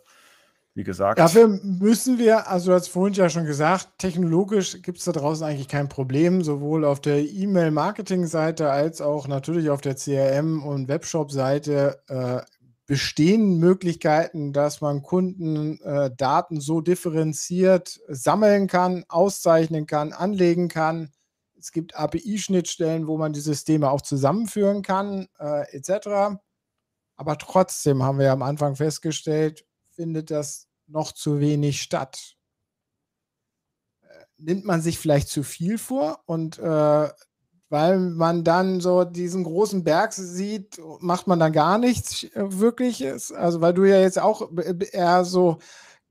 wie 0.75 0.85
gesagt. 0.85 1.19
Dafür 1.19 1.49
müssen 1.49 2.19
wir, 2.19 2.49
also 2.49 2.71
du 2.71 2.75
hast 2.75 2.89
vorhin 2.89 3.15
ja 3.15 3.29
schon 3.29 3.45
gesagt, 3.45 3.99
technologisch 3.99 4.81
gibt 4.83 4.99
es 4.99 5.05
da 5.05 5.13
draußen 5.13 5.47
eigentlich 5.47 5.69
kein 5.69 5.89
Problem, 5.89 6.43
sowohl 6.43 6.85
auf 6.85 7.01
der 7.01 7.21
E-Mail-Marketing-Seite 7.21 8.71
als 8.71 9.01
auch 9.01 9.29
natürlich 9.29 9.71
auf 9.71 9.81
der 9.81 9.97
CRM- 9.97 10.63
und 10.63 10.89
Webshop-Seite 10.89 12.01
äh, 12.09 12.41
bestehen 12.87 13.59
Möglichkeiten, 13.59 14.53
dass 14.53 14.81
man 14.81 15.03
Kunden 15.03 15.81
äh, 15.83 16.11
Daten 16.17 16.61
so 16.61 16.81
differenziert 16.81 18.01
sammeln 18.09 18.67
kann, 18.67 19.05
auszeichnen 19.09 19.87
kann, 19.87 20.13
anlegen 20.13 20.69
kann. 20.69 21.11
Es 21.63 21.71
gibt 21.71 21.95
API-Schnittstellen, 21.95 23.07
wo 23.07 23.17
man 23.17 23.33
die 23.33 23.41
Systeme 23.41 23.89
auch 23.89 24.01
zusammenführen 24.01 24.83
kann, 24.83 25.29
äh, 25.39 25.63
etc. 25.77 26.41
Aber 27.15 27.39
trotzdem 27.39 28.03
haben 28.03 28.19
wir 28.19 28.33
am 28.33 28.43
Anfang 28.43 28.75
festgestellt, 28.75 29.65
findet 29.91 30.33
das 30.33 30.67
noch 30.89 31.13
zu 31.13 31.39
wenig 31.39 31.81
statt. 31.81 32.35
Äh, 34.01 34.25
nimmt 34.39 34.65
man 34.65 34.83
sich 34.83 34.99
vielleicht 34.99 35.29
zu 35.29 35.45
viel 35.45 35.79
vor 35.79 36.25
und 36.27 36.59
äh, 36.59 37.09
weil 37.69 37.99
man 37.99 38.43
dann 38.43 38.81
so 38.81 39.05
diesen 39.05 39.45
großen 39.45 39.85
Berg 39.85 40.13
sieht, 40.15 40.81
macht 40.99 41.29
man 41.29 41.39
dann 41.39 41.53
gar 41.53 41.79
nichts 41.79 42.25
äh, 42.25 42.31
Wirkliches. 42.35 43.31
Also, 43.31 43.61
weil 43.61 43.73
du 43.73 43.85
ja 43.85 44.01
jetzt 44.01 44.19
auch 44.19 44.51
eher 44.91 45.25
so 45.25 45.59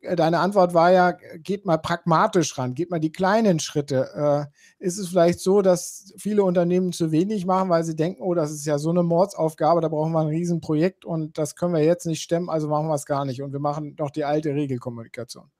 deine 0.02 0.40
Antwort 0.40 0.74
war 0.74 0.92
ja, 0.92 1.12
geht 1.12 1.66
mal 1.66 1.78
pragmatisch 1.78 2.58
ran, 2.58 2.74
geht 2.74 2.90
mal 2.90 3.00
die 3.00 3.12
kleinen 3.12 3.60
Schritte. 3.60 4.50
Äh, 4.80 4.86
ist 4.86 4.98
es 4.98 5.10
vielleicht 5.10 5.40
so, 5.40 5.62
dass 5.62 6.14
viele 6.18 6.44
Unternehmen 6.44 6.92
zu 6.92 7.12
wenig 7.12 7.46
machen, 7.46 7.70
weil 7.70 7.84
sie 7.84 7.96
denken, 7.96 8.22
oh, 8.22 8.34
das 8.34 8.52
ist 8.52 8.66
ja 8.66 8.78
so 8.78 8.90
eine 8.90 9.04
Mordsaufgabe, 9.04 9.82
da 9.82 9.90
brauchen 9.90 10.12
wir 10.12 10.22
ein 10.22 10.28
Riesenprojekt 10.28 11.06
und 11.06 11.38
das 11.38 11.56
können 11.56 11.74
wir 11.74 11.84
jetzt 11.84 12.06
nicht 12.06 12.22
stemmen, 12.22 12.50
also 12.50 12.68
machen 12.68 12.88
wir 12.88 12.96
es 12.96 13.06
gar 13.06 13.26
nicht 13.26 13.42
und 13.42 13.54
wir 13.54 13.60
machen 13.60 13.96
doch 13.96 14.10
die 14.10 14.26
alte 14.26 14.54
Regelkommunikation. 14.56 15.52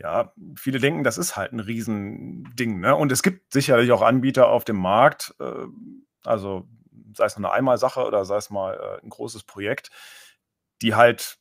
Ja, 0.00 0.32
viele 0.56 0.80
denken, 0.80 1.04
das 1.04 1.18
ist 1.18 1.36
halt 1.36 1.52
ein 1.52 1.60
Riesending. 1.60 2.80
Ne? 2.80 2.96
Und 2.96 3.12
es 3.12 3.22
gibt 3.22 3.52
sicherlich 3.52 3.92
auch 3.92 4.02
Anbieter 4.02 4.48
auf 4.48 4.64
dem 4.64 4.76
Markt, 4.76 5.34
äh, 5.40 5.66
also 6.24 6.66
sei 7.14 7.26
es 7.26 7.36
eine 7.36 7.52
Einmalsache 7.52 8.04
oder 8.04 8.24
sei 8.24 8.36
es 8.36 8.50
mal 8.50 8.74
äh, 8.74 9.04
ein 9.04 9.08
großes 9.08 9.44
Projekt, 9.44 9.90
die 10.82 10.94
halt 10.94 11.37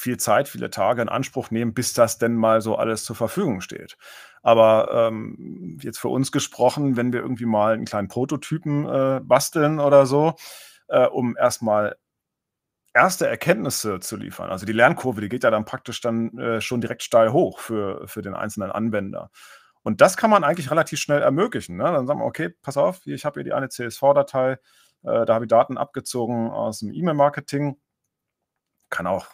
viel 0.00 0.16
Zeit, 0.16 0.48
viele 0.48 0.70
Tage 0.70 1.02
in 1.02 1.08
Anspruch 1.08 1.50
nehmen, 1.50 1.74
bis 1.74 1.92
das 1.92 2.18
denn 2.18 2.34
mal 2.34 2.60
so 2.60 2.76
alles 2.76 3.04
zur 3.04 3.16
Verfügung 3.16 3.60
steht. 3.60 3.96
Aber 4.42 4.90
ähm, 4.92 5.78
jetzt 5.82 5.98
für 5.98 6.08
uns 6.08 6.32
gesprochen, 6.32 6.96
wenn 6.96 7.12
wir 7.12 7.20
irgendwie 7.20 7.46
mal 7.46 7.74
einen 7.74 7.84
kleinen 7.84 8.08
Prototypen 8.08 8.86
äh, 8.86 9.20
basteln 9.22 9.78
oder 9.78 10.06
so, 10.06 10.34
äh, 10.88 11.06
um 11.06 11.36
erstmal 11.36 11.96
erste 12.94 13.26
Erkenntnisse 13.26 14.00
zu 14.00 14.16
liefern. 14.16 14.50
Also 14.50 14.66
die 14.66 14.72
Lernkurve, 14.72 15.20
die 15.20 15.28
geht 15.28 15.44
ja 15.44 15.50
dann 15.50 15.64
praktisch 15.64 16.00
dann 16.00 16.36
äh, 16.38 16.60
schon 16.60 16.80
direkt 16.80 17.02
steil 17.02 17.32
hoch 17.32 17.58
für, 17.60 18.06
für 18.08 18.22
den 18.22 18.34
einzelnen 18.34 18.72
Anwender. 18.72 19.30
Und 19.82 20.00
das 20.00 20.16
kann 20.16 20.30
man 20.30 20.44
eigentlich 20.44 20.70
relativ 20.70 20.98
schnell 21.00 21.22
ermöglichen. 21.22 21.76
Ne? 21.76 21.84
Dann 21.84 22.06
sagen 22.06 22.20
wir, 22.20 22.26
okay, 22.26 22.50
pass 22.62 22.76
auf, 22.76 23.06
ich 23.06 23.24
habe 23.24 23.40
hier 23.40 23.44
die 23.44 23.52
eine 23.52 23.68
CSV-Datei, 23.68 24.52
äh, 24.52 24.58
da 25.26 25.34
habe 25.34 25.44
ich 25.44 25.48
Daten 25.48 25.78
abgezogen 25.78 26.50
aus 26.50 26.80
dem 26.80 26.92
E-Mail-Marketing. 26.92 27.78
Kann 28.90 29.06
auch 29.06 29.26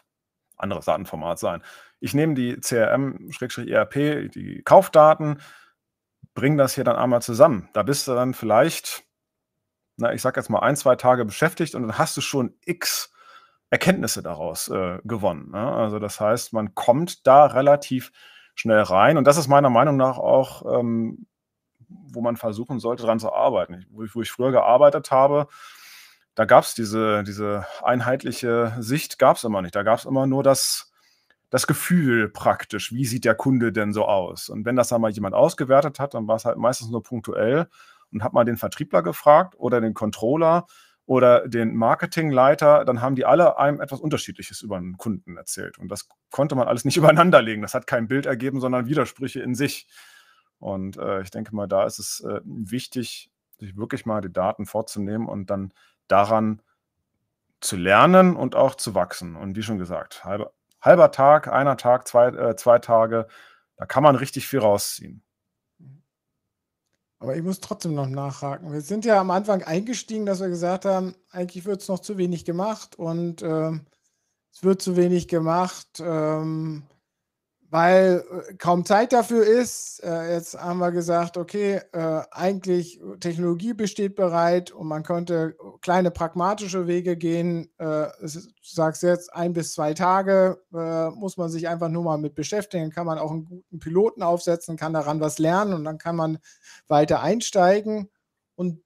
anderes 0.57 0.87
Datenformat 0.87 1.38
sein. 1.38 1.62
Ich 2.01 2.14
nehme 2.14 2.35
die 2.35 2.59
CRM-ERP, 2.61 4.31
die 4.33 4.62
Kaufdaten, 4.64 5.40
bringe 6.35 6.57
das 6.57 6.75
hier 6.75 6.85
dann 6.85 6.97
einmal 6.97 7.23
zusammen. 7.23 7.69
Da 7.73 7.83
bist 7.83 8.07
du 8.07 8.14
dann 8.14 8.35
vielleicht, 8.35 9.05
na, 9.97 10.12
ich 10.12 10.23
sag 10.23 10.37
jetzt 10.37 10.51
mal 10.51 10.61
ein, 10.61 10.77
zwei 10.77 10.97
Tage 10.97 11.25
beschäftigt 11.25 11.75
und 11.75 11.83
dann 11.83 11.99
hast 11.99 12.16
du 12.16 12.21
schon 12.21 12.55
x 12.64 13.12
Erkenntnisse 13.71 14.23
daraus 14.23 14.69
äh, 14.69 14.99
gewonnen. 15.05 15.51
Ne? 15.51 15.73
Also 15.73 15.99
das 15.99 16.21
heißt, 16.21 16.53
man 16.53 16.75
kommt 16.75 17.27
da 17.27 17.47
relativ 17.47 18.12
schnell 18.55 18.81
rein 18.81 19.16
und 19.16 19.27
das 19.27 19.37
ist 19.38 19.49
meiner 19.49 19.71
Meinung 19.71 19.97
nach 19.97 20.19
auch, 20.19 20.79
ähm, 20.79 21.27
wo 21.88 22.21
man 22.21 22.37
versuchen 22.37 22.79
sollte, 22.79 23.03
daran 23.03 23.19
zu 23.19 23.33
arbeiten. 23.33 23.87
Wo 23.90 24.05
ich, 24.05 24.14
wo 24.14 24.23
ich 24.23 24.31
früher 24.31 24.53
gearbeitet 24.53 25.11
habe, 25.11 25.49
da 26.37 26.44
gab 26.44 26.64
es 26.64 26.75
diese, 26.75 27.25
diese 27.25 27.66
einheitliche 27.83 28.77
Sicht, 28.79 29.18
gab 29.18 29.38
es 29.38 29.44
immer 29.44 29.62
nicht. 29.62 29.75
Da 29.75 29.83
gab 29.83 29.99
es 29.99 30.05
immer 30.05 30.27
nur 30.27 30.42
das, 30.42 30.92
das 31.49 31.66
Gefühl 31.66 32.29
praktisch, 32.29 32.92
wie 32.92 33.07
sieht 33.07 33.25
der 33.25 33.35
Kunde 33.35 33.72
denn 33.72 33.94
so 33.94 34.05
aus? 34.05 34.51
Und 34.51 34.66
wenn 34.66 34.77
das 34.77 34.88
dann 34.88 35.01
mal 35.01 35.11
jemand 35.11 35.35
ausgewertet 35.35 35.99
hat, 35.99 36.12
dann 36.12 36.29
war 36.29 36.37
es 36.37 36.44
halt 36.44 36.59
meistens 36.59 36.90
nur 36.90 37.03
punktuell 37.03 37.68
und 38.12 38.22
hat 38.22 38.35
mal 38.35 38.44
den 38.44 38.59
Vertriebler 38.59 39.03
gefragt 39.03 39.55
oder 39.57 39.81
den 39.81 39.94
Controller 39.94 40.66
oder 41.07 41.49
den 41.49 41.75
Marketingleiter, 41.75 42.85
dann 42.85 43.01
haben 43.01 43.16
die 43.16 43.25
alle 43.25 43.59
einem 43.59 43.81
etwas 43.81 44.01
Unterschiedliches 44.01 44.61
über 44.61 44.77
einen 44.77 44.99
Kunden 44.99 45.38
erzählt. 45.38 45.79
Und 45.79 45.88
das 45.88 46.09
konnte 46.31 46.55
man 46.55 46.68
alles 46.68 46.85
nicht 46.85 46.96
übereinander 46.99 47.40
legen. 47.40 47.62
Das 47.62 47.72
hat 47.72 47.87
kein 47.87 48.09
Bild 48.09 48.27
ergeben, 48.27 48.61
sondern 48.61 48.87
Widersprüche 48.87 49.40
in 49.40 49.55
sich. 49.55 49.88
Und 50.59 50.99
äh, 50.99 51.22
ich 51.22 51.31
denke 51.31 51.55
mal, 51.55 51.66
da 51.66 51.87
ist 51.87 51.99
es 51.99 52.20
äh, 52.29 52.40
wichtig, 52.44 53.31
sich 53.59 53.75
wirklich 53.77 54.05
mal 54.05 54.20
die 54.20 54.33
Daten 54.33 54.66
vorzunehmen 54.66 55.29
und 55.29 55.49
dann 55.49 55.72
daran 56.09 56.62
zu 57.61 57.77
lernen 57.77 58.37
und 58.37 58.55
auch 58.55 58.75
zu 58.75 58.95
wachsen. 58.95 59.37
Und 59.37 59.57
wie 59.57 59.62
schon 59.62 59.79
gesagt, 59.79 60.25
halber, 60.25 60.53
halber 60.81 61.11
Tag, 61.11 61.49
einer 61.49 61.77
Tag, 61.77 62.07
zwei, 62.07 62.29
äh, 62.29 62.57
zwei 62.57 62.79
Tage, 62.79 63.27
da 63.77 63.87
kann 63.87 64.03
man 64.03 64.16
richtig 64.16 64.49
viel 64.49 64.61
rausziehen. 64.61 65.23
Aber 67.19 67.35
ich 67.35 67.42
muss 67.42 67.61
trotzdem 67.61 67.95
noch 67.95 68.09
nachhaken. 68.09 68.73
Wir 68.73 68.83
sind 68.83 69.05
ja 69.05 69.19
am 69.21 69.31
Anfang 69.31 69.62
eingestiegen, 69.62 70.27
dass 70.27 70.40
wir 70.40 70.49
gesagt 70.49 70.85
haben, 70.85 71.14
eigentlich 71.31 71.64
wird 71.64 71.81
es 71.81 71.88
noch 71.88 72.01
zu 72.01 72.19
wenig 72.19 72.45
gemacht 72.45 72.97
und 72.97 73.42
äh, 73.42 73.73
es 74.53 74.62
wird 74.62 74.83
zu 74.83 74.97
wenig 74.97 75.27
gemacht. 75.27 75.88
Ähm, 76.01 76.85
weil 77.71 78.25
äh, 78.31 78.55
kaum 78.55 78.85
Zeit 78.85 79.13
dafür 79.13 79.45
ist. 79.45 80.03
Äh, 80.03 80.35
jetzt 80.35 80.61
haben 80.61 80.79
wir 80.79 80.93
gesagt, 80.93 81.37
okay, 81.37 81.81
äh, 81.93 82.23
eigentlich 82.31 83.01
Technologie 83.21 83.75
besteht 83.75 84.15
bereit 84.15 84.71
und 84.71 84.87
man 84.87 85.03
könnte 85.03 85.57
kleine 85.81 86.11
pragmatische 86.11 86.87
Wege 86.87 87.17
gehen. 87.17 87.71
du 87.79 88.29
sagst 88.63 89.03
jetzt 89.03 89.33
ein 89.35 89.53
bis 89.53 89.73
zwei 89.73 89.95
Tage, 89.95 90.59
muss 90.71 91.37
man 91.37 91.51
sich 91.51 91.69
einfach 91.69 91.89
nur 91.89 92.03
mal 92.03 92.19
mit 92.19 92.35
beschäftigen, 92.35 92.91
kann 92.91 93.07
man 93.07 93.19
auch 93.19 93.31
einen 93.31 93.45
guten 93.45 93.79
Piloten 93.79 94.23
aufsetzen, 94.23 94.77
kann 94.77 94.93
daran 94.93 95.21
was 95.21 95.39
lernen 95.39 95.75
und 95.75 95.85
dann 95.85 95.99
kann 95.99 96.17
man 96.17 96.39
weiter 96.89 97.21
einsteigen. 97.21 98.11
Und 98.55 98.83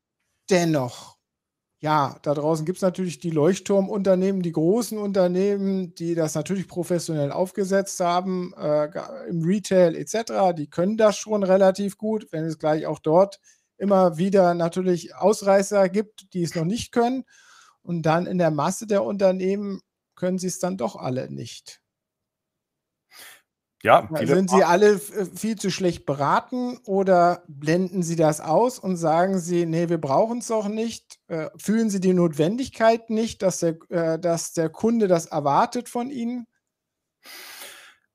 dennoch 0.51 1.20
ja, 1.83 2.19
da 2.23 2.35
draußen 2.35 2.67
gibt 2.67 2.77
es 2.77 2.83
natürlich 2.83 3.21
die 3.21 3.31
Leuchtturmunternehmen, 3.31 4.43
die 4.43 4.53
großen 4.53 4.99
Unternehmen, 4.99 5.95
die 5.95 6.15
das 6.15 6.35
natürlich 6.35 6.69
professionell 6.69 7.33
aufgesetzt 7.33 8.01
haben, 8.01 8.53
äh, 8.55 8.91
im 9.29 9.43
Retail 9.43 9.97
etc. 9.97 10.55
Die 10.55 10.69
können 10.69 10.99
das 10.99 11.17
schon 11.17 11.43
relativ 11.43 11.97
gut, 11.97 12.29
wenn 12.33 12.45
es 12.45 12.59
gleich 12.59 12.87
auch 12.87 12.99
dort 12.99 13.41
immer 13.79 14.19
wieder 14.19 14.53
natürlich 14.53 15.15
Ausreißer 15.17 15.89
gibt, 15.89 16.35
die 16.35 16.43
es 16.43 16.55
noch 16.55 16.67
nicht 16.67 16.93
können. 16.93 17.25
Und 17.81 18.03
dann 18.03 18.27
in 18.27 18.37
der 18.37 18.51
Masse 18.51 18.87
der 18.87 19.03
Unternehmen 19.03 19.81
können 20.17 20.39
sie 20.39 20.49
es 20.49 20.59
dann 20.59 20.77
doch 20.77 20.97
alle 20.97 21.31
nicht. 21.31 21.81
Ja, 23.83 24.07
Sind 24.23 24.51
Sie 24.51 24.63
alle 24.63 24.93
äh, 24.97 25.25
viel 25.35 25.57
zu 25.57 25.71
schlecht 25.71 26.05
beraten 26.05 26.77
oder 26.85 27.43
blenden 27.49 28.03
Sie 28.03 28.17
das 28.17 28.43
aus 28.43 28.79
und 28.79 28.97
sagen 28.97 29.39
Sie, 29.39 29.65
nee, 29.65 29.89
wir 29.89 29.99
brauchen 29.99 30.41
es 30.41 30.49
doch 30.49 30.69
nicht? 30.69 31.20
Äh, 31.31 31.49
fühlen 31.57 31.91
Sie 31.91 32.01
die 32.01 32.13
Notwendigkeit 32.13 33.09
nicht, 33.09 33.43
dass 33.43 33.61
der, 33.61 33.77
äh, 33.89 34.19
dass 34.19 34.53
der 34.53 34.69
Kunde 34.69 35.07
das 35.07 35.27
erwartet 35.27 35.89
von 35.89 36.11
Ihnen? 36.11 36.49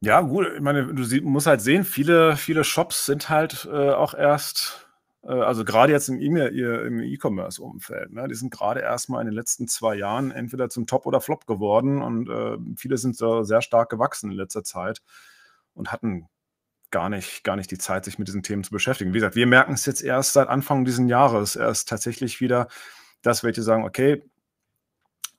Ja, 0.02 0.20
gut, 0.20 0.48
ich 0.54 0.60
meine, 0.60 0.94
du 0.94 1.04
sie 1.06 1.22
musst 1.22 1.48
halt 1.48 1.62
sehen, 1.62 1.86
viele, 1.86 2.36
viele 2.36 2.66
Shops 2.66 3.06
sind 3.06 3.30
halt 3.30 3.70
äh, 3.72 3.92
auch 3.92 4.14
erst, 4.14 4.90
äh, 5.24 5.32
also 5.32 5.64
gerade 5.64 5.94
jetzt 5.94 6.10
im 6.10 6.20
E-Commerce-Umfeld, 6.20 8.12
ne, 8.12 8.28
die 8.28 8.36
sind 8.36 8.52
gerade 8.52 8.82
erst 8.82 9.08
mal 9.08 9.22
in 9.22 9.28
den 9.28 9.34
letzten 9.34 9.70
zwei 9.70 9.96
Jahren 9.96 10.32
entweder 10.32 10.68
zum 10.68 10.86
Top 10.86 11.06
oder 11.06 11.22
Flop 11.22 11.48
geworden 11.48 12.02
und 12.02 12.30
äh, 12.30 12.58
viele 12.76 12.98
sind 12.98 13.16
so 13.16 13.44
sehr 13.44 13.62
stark 13.62 13.90
gewachsen 13.90 14.30
in 14.30 14.36
letzter 14.36 14.66
Zeit 14.66 15.02
und 15.74 15.94
hatten 15.94 16.28
gar 16.92 17.08
nicht, 17.08 17.46
gar 17.46 17.56
nicht 17.56 17.72
die 17.72 17.78
Zeit, 17.78 18.04
sich 18.04 18.20
mit 18.20 18.28
diesen 18.28 18.44
Themen 18.44 18.66
zu 18.66 18.72
beschäftigen. 18.72 19.14
Wie 19.14 19.20
gesagt, 19.20 19.38
wir 19.38 19.48
merken 19.48 19.74
es 19.74 19.86
jetzt 19.86 20.04
erst 20.04 20.34
seit 20.34 20.50
Anfang 20.50 20.84
dieses 20.84 21.08
Jahres, 21.10 21.56
erst 21.56 21.88
tatsächlich 21.88 22.42
wieder, 22.42 22.68
dass 23.26 23.44
welche 23.44 23.64
sagen, 23.64 23.84
okay, 23.84 24.24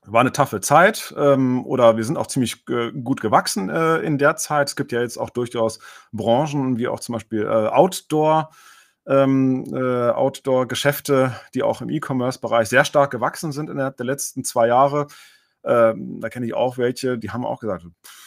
war 0.05 0.20
eine 0.20 0.33
taffe 0.33 0.61
Zeit 0.61 1.14
ähm, 1.16 1.64
oder 1.66 1.96
wir 1.96 2.05
sind 2.05 2.16
auch 2.16 2.29
ziemlich 2.29 2.64
äh, 2.68 2.92
gut 2.92 3.20
gewachsen 3.20 3.68
äh, 3.70 3.99
in 3.99 4.18
der 4.18 4.37
Zeit. 4.37 4.68
Es 4.68 4.77
gibt 4.77 4.92
ja 4.92 5.01
jetzt 5.01 5.18
auch 5.18 5.31
durchaus 5.31 5.81
Branchen, 6.12 6.79
wie 6.79 6.88
auch 6.88 7.01
zum 7.01 7.14
Beispiel 7.14 7.42
äh, 7.42 7.46
Outdoor, 7.49 8.51
ähm, 9.07 9.64
äh, 9.72 10.11
Outdoor-Geschäfte, 10.11 11.35
die 11.55 11.62
auch 11.62 11.81
im 11.81 11.90
E-Commerce-Bereich 11.90 12.68
sehr 12.68 12.85
stark 12.85 13.11
gewachsen 13.11 13.53
sind 13.53 13.68
innerhalb 13.68 13.96
der 13.96 14.07
letzten 14.07 14.44
zwei 14.44 14.68
Jahre. 14.68 15.07
Ähm, 15.64 16.20
da 16.20 16.29
kenne 16.29 16.46
ich 16.46 16.55
auch 16.55 16.79
welche, 16.79 17.18
die 17.18 17.31
haben 17.31 17.44
auch 17.44 17.61
gesagt, 17.61 17.85
pff, 18.05 18.26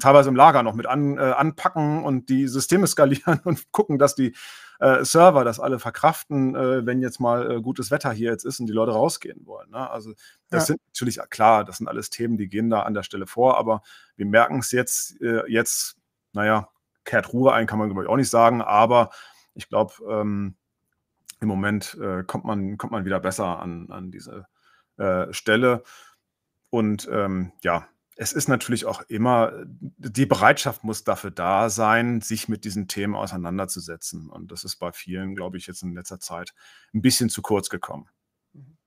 teilweise 0.00 0.28
im 0.28 0.36
Lager 0.36 0.62
noch 0.62 0.74
mit 0.74 0.86
an, 0.86 1.18
äh, 1.18 1.20
anpacken 1.20 2.04
und 2.04 2.28
die 2.28 2.48
Systeme 2.48 2.86
skalieren 2.86 3.40
und 3.44 3.70
gucken, 3.72 3.98
dass 3.98 4.14
die 4.14 4.34
äh, 4.80 5.04
Server 5.04 5.44
das 5.44 5.60
alle 5.60 5.78
verkraften, 5.78 6.54
äh, 6.54 6.84
wenn 6.84 7.00
jetzt 7.00 7.20
mal 7.20 7.50
äh, 7.50 7.60
gutes 7.62 7.90
Wetter 7.90 8.12
hier 8.12 8.30
jetzt 8.30 8.44
ist 8.44 8.60
und 8.60 8.66
die 8.66 8.72
Leute 8.72 8.92
rausgehen 8.92 9.46
wollen. 9.46 9.70
Ne? 9.70 9.90
Also 9.90 10.12
das 10.50 10.62
ja. 10.62 10.66
sind 10.66 10.80
natürlich 10.88 11.18
klar, 11.30 11.64
das 11.64 11.78
sind 11.78 11.88
alles 11.88 12.10
Themen, 12.10 12.36
die 12.36 12.48
gehen 12.48 12.70
da 12.70 12.82
an 12.82 12.94
der 12.94 13.02
Stelle 13.02 13.26
vor, 13.26 13.56
aber 13.58 13.82
wir 14.16 14.26
merken 14.26 14.58
es 14.58 14.72
jetzt, 14.72 15.20
äh, 15.20 15.42
jetzt, 15.48 15.96
naja, 16.32 16.68
kehrt 17.04 17.32
Ruhe 17.32 17.52
ein, 17.52 17.66
kann 17.66 17.78
man 17.78 17.88
glaube 17.88 18.02
ich 18.02 18.08
auch 18.08 18.16
nicht 18.16 18.30
sagen, 18.30 18.62
aber 18.62 19.10
ich 19.54 19.68
glaube, 19.68 19.94
ähm, 20.08 20.56
im 21.40 21.48
Moment 21.48 21.96
äh, 22.00 22.24
kommt, 22.24 22.44
man, 22.44 22.76
kommt 22.78 22.92
man 22.92 23.04
wieder 23.04 23.20
besser 23.20 23.60
an, 23.60 23.90
an 23.90 24.10
diese 24.10 24.46
Stelle. 25.30 25.82
Und 26.70 27.06
ähm, 27.12 27.52
ja, 27.62 27.86
es 28.16 28.32
ist 28.32 28.48
natürlich 28.48 28.86
auch 28.86 29.02
immer, 29.08 29.52
die 29.66 30.26
Bereitschaft 30.26 30.84
muss 30.84 31.04
dafür 31.04 31.30
da 31.30 31.68
sein, 31.68 32.22
sich 32.22 32.48
mit 32.48 32.64
diesen 32.64 32.88
Themen 32.88 33.14
auseinanderzusetzen. 33.14 34.30
Und 34.30 34.50
das 34.50 34.64
ist 34.64 34.76
bei 34.76 34.90
vielen, 34.92 35.36
glaube 35.36 35.58
ich, 35.58 35.66
jetzt 35.66 35.82
in 35.82 35.94
letzter 35.94 36.18
Zeit 36.18 36.54
ein 36.94 37.02
bisschen 37.02 37.28
zu 37.28 37.42
kurz 37.42 37.68
gekommen. 37.68 38.08
Mhm. 38.54 38.78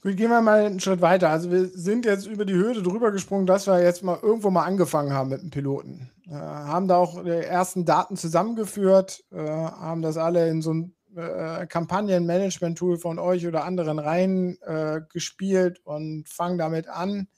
Gut, 0.00 0.16
gehen 0.16 0.30
wir 0.30 0.40
mal 0.40 0.64
einen 0.64 0.80
Schritt 0.80 1.02
weiter. 1.02 1.28
Also 1.28 1.50
wir 1.50 1.66
sind 1.66 2.06
jetzt 2.06 2.26
über 2.26 2.46
die 2.46 2.54
Hürde 2.54 2.82
drüber 2.82 3.12
gesprungen, 3.12 3.46
dass 3.46 3.66
wir 3.66 3.82
jetzt 3.82 4.02
mal 4.02 4.18
irgendwo 4.22 4.50
mal 4.50 4.64
angefangen 4.64 5.12
haben 5.12 5.28
mit 5.28 5.42
dem 5.42 5.50
Piloten. 5.50 6.10
Äh, 6.26 6.32
haben 6.32 6.88
da 6.88 6.96
auch 6.96 7.22
die 7.22 7.30
ersten 7.30 7.84
Daten 7.84 8.16
zusammengeführt, 8.16 9.22
äh, 9.32 9.38
haben 9.38 10.00
das 10.00 10.16
alle 10.16 10.48
in 10.48 10.62
so 10.62 10.72
ein 10.72 10.94
äh, 11.14 11.66
Kampagnenmanagement-Tool 11.66 12.96
von 12.96 13.18
euch 13.18 13.46
oder 13.46 13.64
anderen 13.64 13.98
reingespielt 13.98 15.78
äh, 15.78 15.82
und 15.84 16.26
fange 16.26 16.56
damit 16.56 16.88
an. 16.88 17.28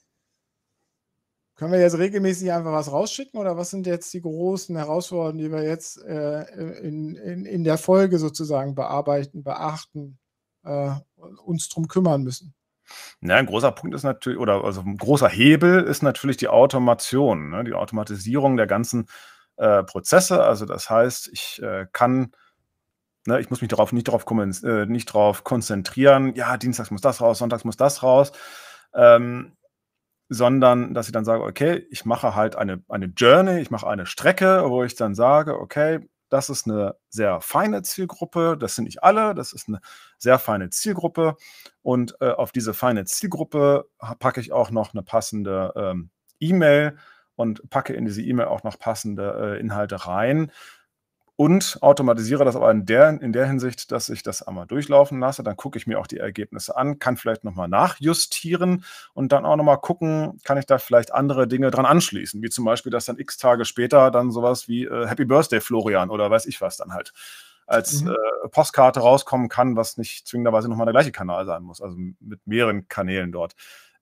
Können 1.55 1.71
wir 1.71 1.79
jetzt 1.79 1.97
regelmäßig 1.97 2.51
einfach 2.51 2.73
was 2.73 2.91
rausschicken 2.91 3.39
oder 3.39 3.55
was 3.55 3.69
sind 3.69 3.87
jetzt 3.87 4.13
die 4.13 4.21
großen 4.21 4.75
Herausforderungen, 4.75 5.37
die 5.37 5.51
wir 5.51 5.63
jetzt 5.63 6.03
äh, 6.03 6.43
in, 6.81 7.15
in, 7.15 7.45
in 7.45 7.63
der 7.63 7.77
Folge 7.77 8.19
sozusagen 8.19 8.75
bearbeiten, 8.75 9.43
beachten, 9.43 10.17
äh, 10.63 10.91
uns 11.45 11.69
drum 11.69 11.87
kümmern 11.87 12.23
müssen? 12.23 12.53
Ja, 13.21 13.35
ein 13.35 13.45
großer 13.45 13.71
Punkt 13.71 13.95
ist 13.95 14.03
natürlich, 14.03 14.37
oder 14.37 14.63
also 14.63 14.81
ein 14.81 14.97
großer 14.97 15.29
Hebel 15.29 15.83
ist 15.83 16.03
natürlich 16.03 16.37
die 16.37 16.49
Automation, 16.49 17.49
ne? 17.49 17.63
die 17.63 17.73
Automatisierung 17.73 18.57
der 18.57 18.67
ganzen 18.67 19.07
äh, 19.57 19.83
Prozesse. 19.83 20.43
Also 20.43 20.65
das 20.65 20.89
heißt, 20.89 21.29
ich 21.31 21.61
äh, 21.61 21.87
kann, 21.91 22.31
ne, 23.25 23.39
ich 23.39 23.49
muss 23.49 23.61
mich 23.61 23.69
darauf 23.69 23.93
nicht 23.93 24.07
darauf 24.07 24.25
äh, 24.63 24.85
nicht 24.85 25.09
darauf 25.09 25.43
konzentrieren, 25.43 26.35
ja, 26.35 26.57
dienstags 26.57 26.91
muss 26.91 27.01
das 27.01 27.21
raus, 27.21 27.39
sonntags 27.39 27.63
muss 27.63 27.77
das 27.77 28.03
raus, 28.03 28.31
ähm, 28.93 29.53
sondern 30.29 30.93
dass 30.93 31.07
ich 31.07 31.11
dann 31.11 31.25
sage, 31.25 31.43
okay, 31.43 31.85
ich 31.89 32.05
mache 32.05 32.35
halt 32.35 32.55
eine, 32.55 32.83
eine 32.89 33.07
Journey, 33.07 33.59
ich 33.59 33.71
mache 33.71 33.87
eine 33.87 34.05
Strecke, 34.05 34.63
wo 34.69 34.83
ich 34.83 34.95
dann 34.95 35.15
sage, 35.15 35.59
okay, 35.59 36.07
das 36.29 36.49
ist 36.49 36.67
eine 36.67 36.95
sehr 37.09 37.39
feine 37.41 37.83
Zielgruppe. 37.83 38.57
Das 38.59 38.75
sind 38.75 38.85
nicht 38.85 39.03
alle, 39.03 39.35
das 39.35 39.53
ist 39.53 39.67
eine 39.67 39.79
sehr 40.17 40.39
feine 40.39 40.69
Zielgruppe. 40.69 41.35
Und 41.81 42.15
äh, 42.19 42.31
auf 42.31 42.51
diese 42.51 42.73
feine 42.73 43.05
Zielgruppe 43.05 43.87
packe 44.19 44.41
ich 44.41 44.51
auch 44.51 44.71
noch 44.71 44.93
eine 44.93 45.03
passende 45.03 45.73
ähm, 45.75 46.09
E-Mail 46.39 46.97
und 47.35 47.69
packe 47.69 47.93
in 47.93 48.05
diese 48.05 48.21
E-Mail 48.21 48.47
auch 48.47 48.63
noch 48.63 48.79
passende 48.79 49.55
äh, 49.55 49.59
Inhalte 49.59 50.07
rein, 50.07 50.51
und 51.37 51.77
automatisiere 51.81 52.45
das 52.45 52.55
aber 52.55 52.71
in 52.71 52.85
der, 52.85 53.21
in 53.21 53.33
der 53.33 53.45
Hinsicht, 53.45 53.91
dass 53.91 54.07
ich 54.09 54.23
das 54.23 54.41
einmal 54.41 54.67
durchlaufen 54.67 55.19
lasse. 55.19 55.43
Dann 55.43 55.57
gucke 55.57 55.77
ich 55.77 55.85
mir 55.85 55.99
auch 55.99 56.07
die 56.07 56.17
Ergebnisse 56.17 56.77
an, 56.77 56.97
kann 56.99 57.17
vielleicht 57.17 57.43
nochmal 57.43 57.67
nachjustieren 57.67 58.85
und 59.13 59.31
dann 59.31 59.45
auch 59.45 59.57
nochmal 59.57 59.79
gucken, 59.79 60.39
kann 60.45 60.57
ich 60.57 60.65
da 60.65 60.77
vielleicht 60.77 61.13
andere 61.13 61.47
Dinge 61.47 61.71
dran 61.71 61.85
anschließen, 61.85 62.41
wie 62.41 62.49
zum 62.49 62.63
Beispiel, 62.63 62.91
dass 62.91 63.05
dann 63.05 63.19
x 63.19 63.37
Tage 63.37 63.65
später 63.65 64.11
dann 64.11 64.31
sowas 64.31 64.67
wie 64.69 64.85
äh, 64.85 65.07
Happy 65.07 65.25
Birthday 65.25 65.59
Florian 65.59 66.09
oder 66.09 66.31
weiß 66.31 66.45
ich 66.45 66.61
was 66.61 66.77
dann 66.77 66.93
halt 66.93 67.11
als 67.67 68.01
mhm. 68.01 68.11
äh, 68.11 68.49
Postkarte 68.49 68.99
rauskommen 68.99 69.49
kann, 69.49 69.75
was 69.75 69.97
nicht 69.97 70.27
zwingenderweise 70.27 70.69
nochmal 70.69 70.85
der 70.85 70.93
gleiche 70.93 71.11
Kanal 71.11 71.45
sein 71.45 71.63
muss, 71.63 71.81
also 71.81 71.97
mit 71.97 72.45
mehreren 72.45 72.87
Kanälen 72.87 73.31
dort 73.31 73.55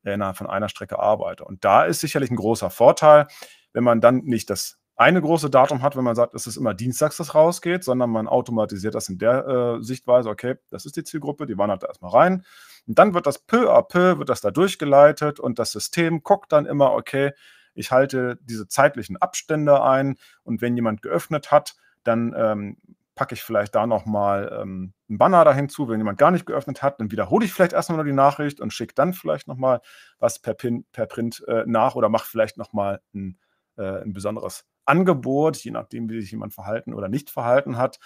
innerhalb 0.03 0.37
von 0.37 0.47
einer 0.47 0.69
Strecke 0.69 0.99
arbeite. 0.99 1.45
Und 1.45 1.63
da 1.63 1.85
ist 1.85 2.01
sicherlich 2.01 2.29
ein 2.29 2.35
großer 2.35 2.69
Vorteil, 2.69 3.27
wenn 3.71 3.85
man 3.85 4.01
dann 4.01 4.17
nicht 4.25 4.49
das 4.49 4.77
eine 4.95 5.21
große 5.21 5.49
Datum 5.49 5.81
hat, 5.81 5.95
wenn 5.95 6.03
man 6.03 6.15
sagt, 6.15 6.35
es 6.35 6.45
ist 6.45 6.57
immer 6.57 6.73
dienstags, 6.73 7.17
das 7.17 7.33
rausgeht, 7.33 7.83
sondern 7.83 8.09
man 8.09 8.27
automatisiert 8.27 8.93
das 8.93 9.09
in 9.09 9.17
der 9.17 9.47
äh, 9.47 9.83
Sichtweise, 9.83 10.29
okay, 10.29 10.55
das 10.69 10.85
ist 10.85 10.95
die 10.95 11.03
Zielgruppe, 11.03 11.45
die 11.45 11.57
wandert 11.57 11.83
da 11.83 11.87
erstmal 11.87 12.11
rein. 12.11 12.45
Und 12.85 12.99
dann 12.99 13.13
wird 13.13 13.25
das 13.25 13.39
peu 13.39 13.71
à 13.73 13.81
peu, 13.81 14.19
wird 14.19 14.29
das 14.29 14.41
da 14.41 14.51
durchgeleitet 14.51 15.39
und 15.39 15.57
das 15.57 15.71
System 15.71 16.21
guckt 16.21 16.51
dann 16.51 16.65
immer, 16.65 16.91
okay, 16.91 17.31
ich 17.73 17.91
halte 17.91 18.37
diese 18.41 18.67
zeitlichen 18.67 19.17
Abstände 19.17 19.81
ein 19.81 20.17
und 20.43 20.61
wenn 20.61 20.75
jemand 20.75 21.01
geöffnet 21.01 21.51
hat, 21.51 21.75
dann 22.03 22.33
ähm, 22.37 22.77
packe 23.15 23.33
ich 23.33 23.43
vielleicht 23.43 23.75
da 23.75 23.87
nochmal 23.87 24.59
ähm, 24.61 24.93
einen 25.09 25.17
Banner 25.17 25.45
dahin 25.45 25.69
zu. 25.69 25.87
Wenn 25.87 25.99
jemand 25.99 26.17
gar 26.17 26.31
nicht 26.31 26.45
geöffnet 26.45 26.81
hat, 26.81 26.99
dann 26.99 27.11
wiederhole 27.11 27.45
ich 27.45 27.53
vielleicht 27.53 27.73
erstmal 27.73 27.97
nur 27.97 28.05
die 28.05 28.11
Nachricht 28.11 28.59
und 28.59 28.73
schicke 28.73 28.93
dann 28.93 29.13
vielleicht 29.13 29.47
nochmal 29.47 29.81
was 30.19 30.39
per, 30.39 30.53
Pin, 30.53 30.85
per 30.91 31.05
Print 31.05 31.43
äh, 31.47 31.63
nach 31.65 31.95
oder 31.95 32.09
mache 32.09 32.27
vielleicht 32.27 32.57
nochmal 32.57 33.01
ein, 33.13 33.37
äh, 33.77 34.01
ein 34.01 34.13
besonderes 34.13 34.65
Angebot, 34.85 35.57
je 35.57 35.71
nachdem, 35.71 36.09
wie 36.09 36.21
sich 36.21 36.31
jemand 36.31 36.53
verhalten 36.53 36.93
oder 36.93 37.09
nicht 37.09 37.29
verhalten 37.29 37.77
hat. 37.77 37.99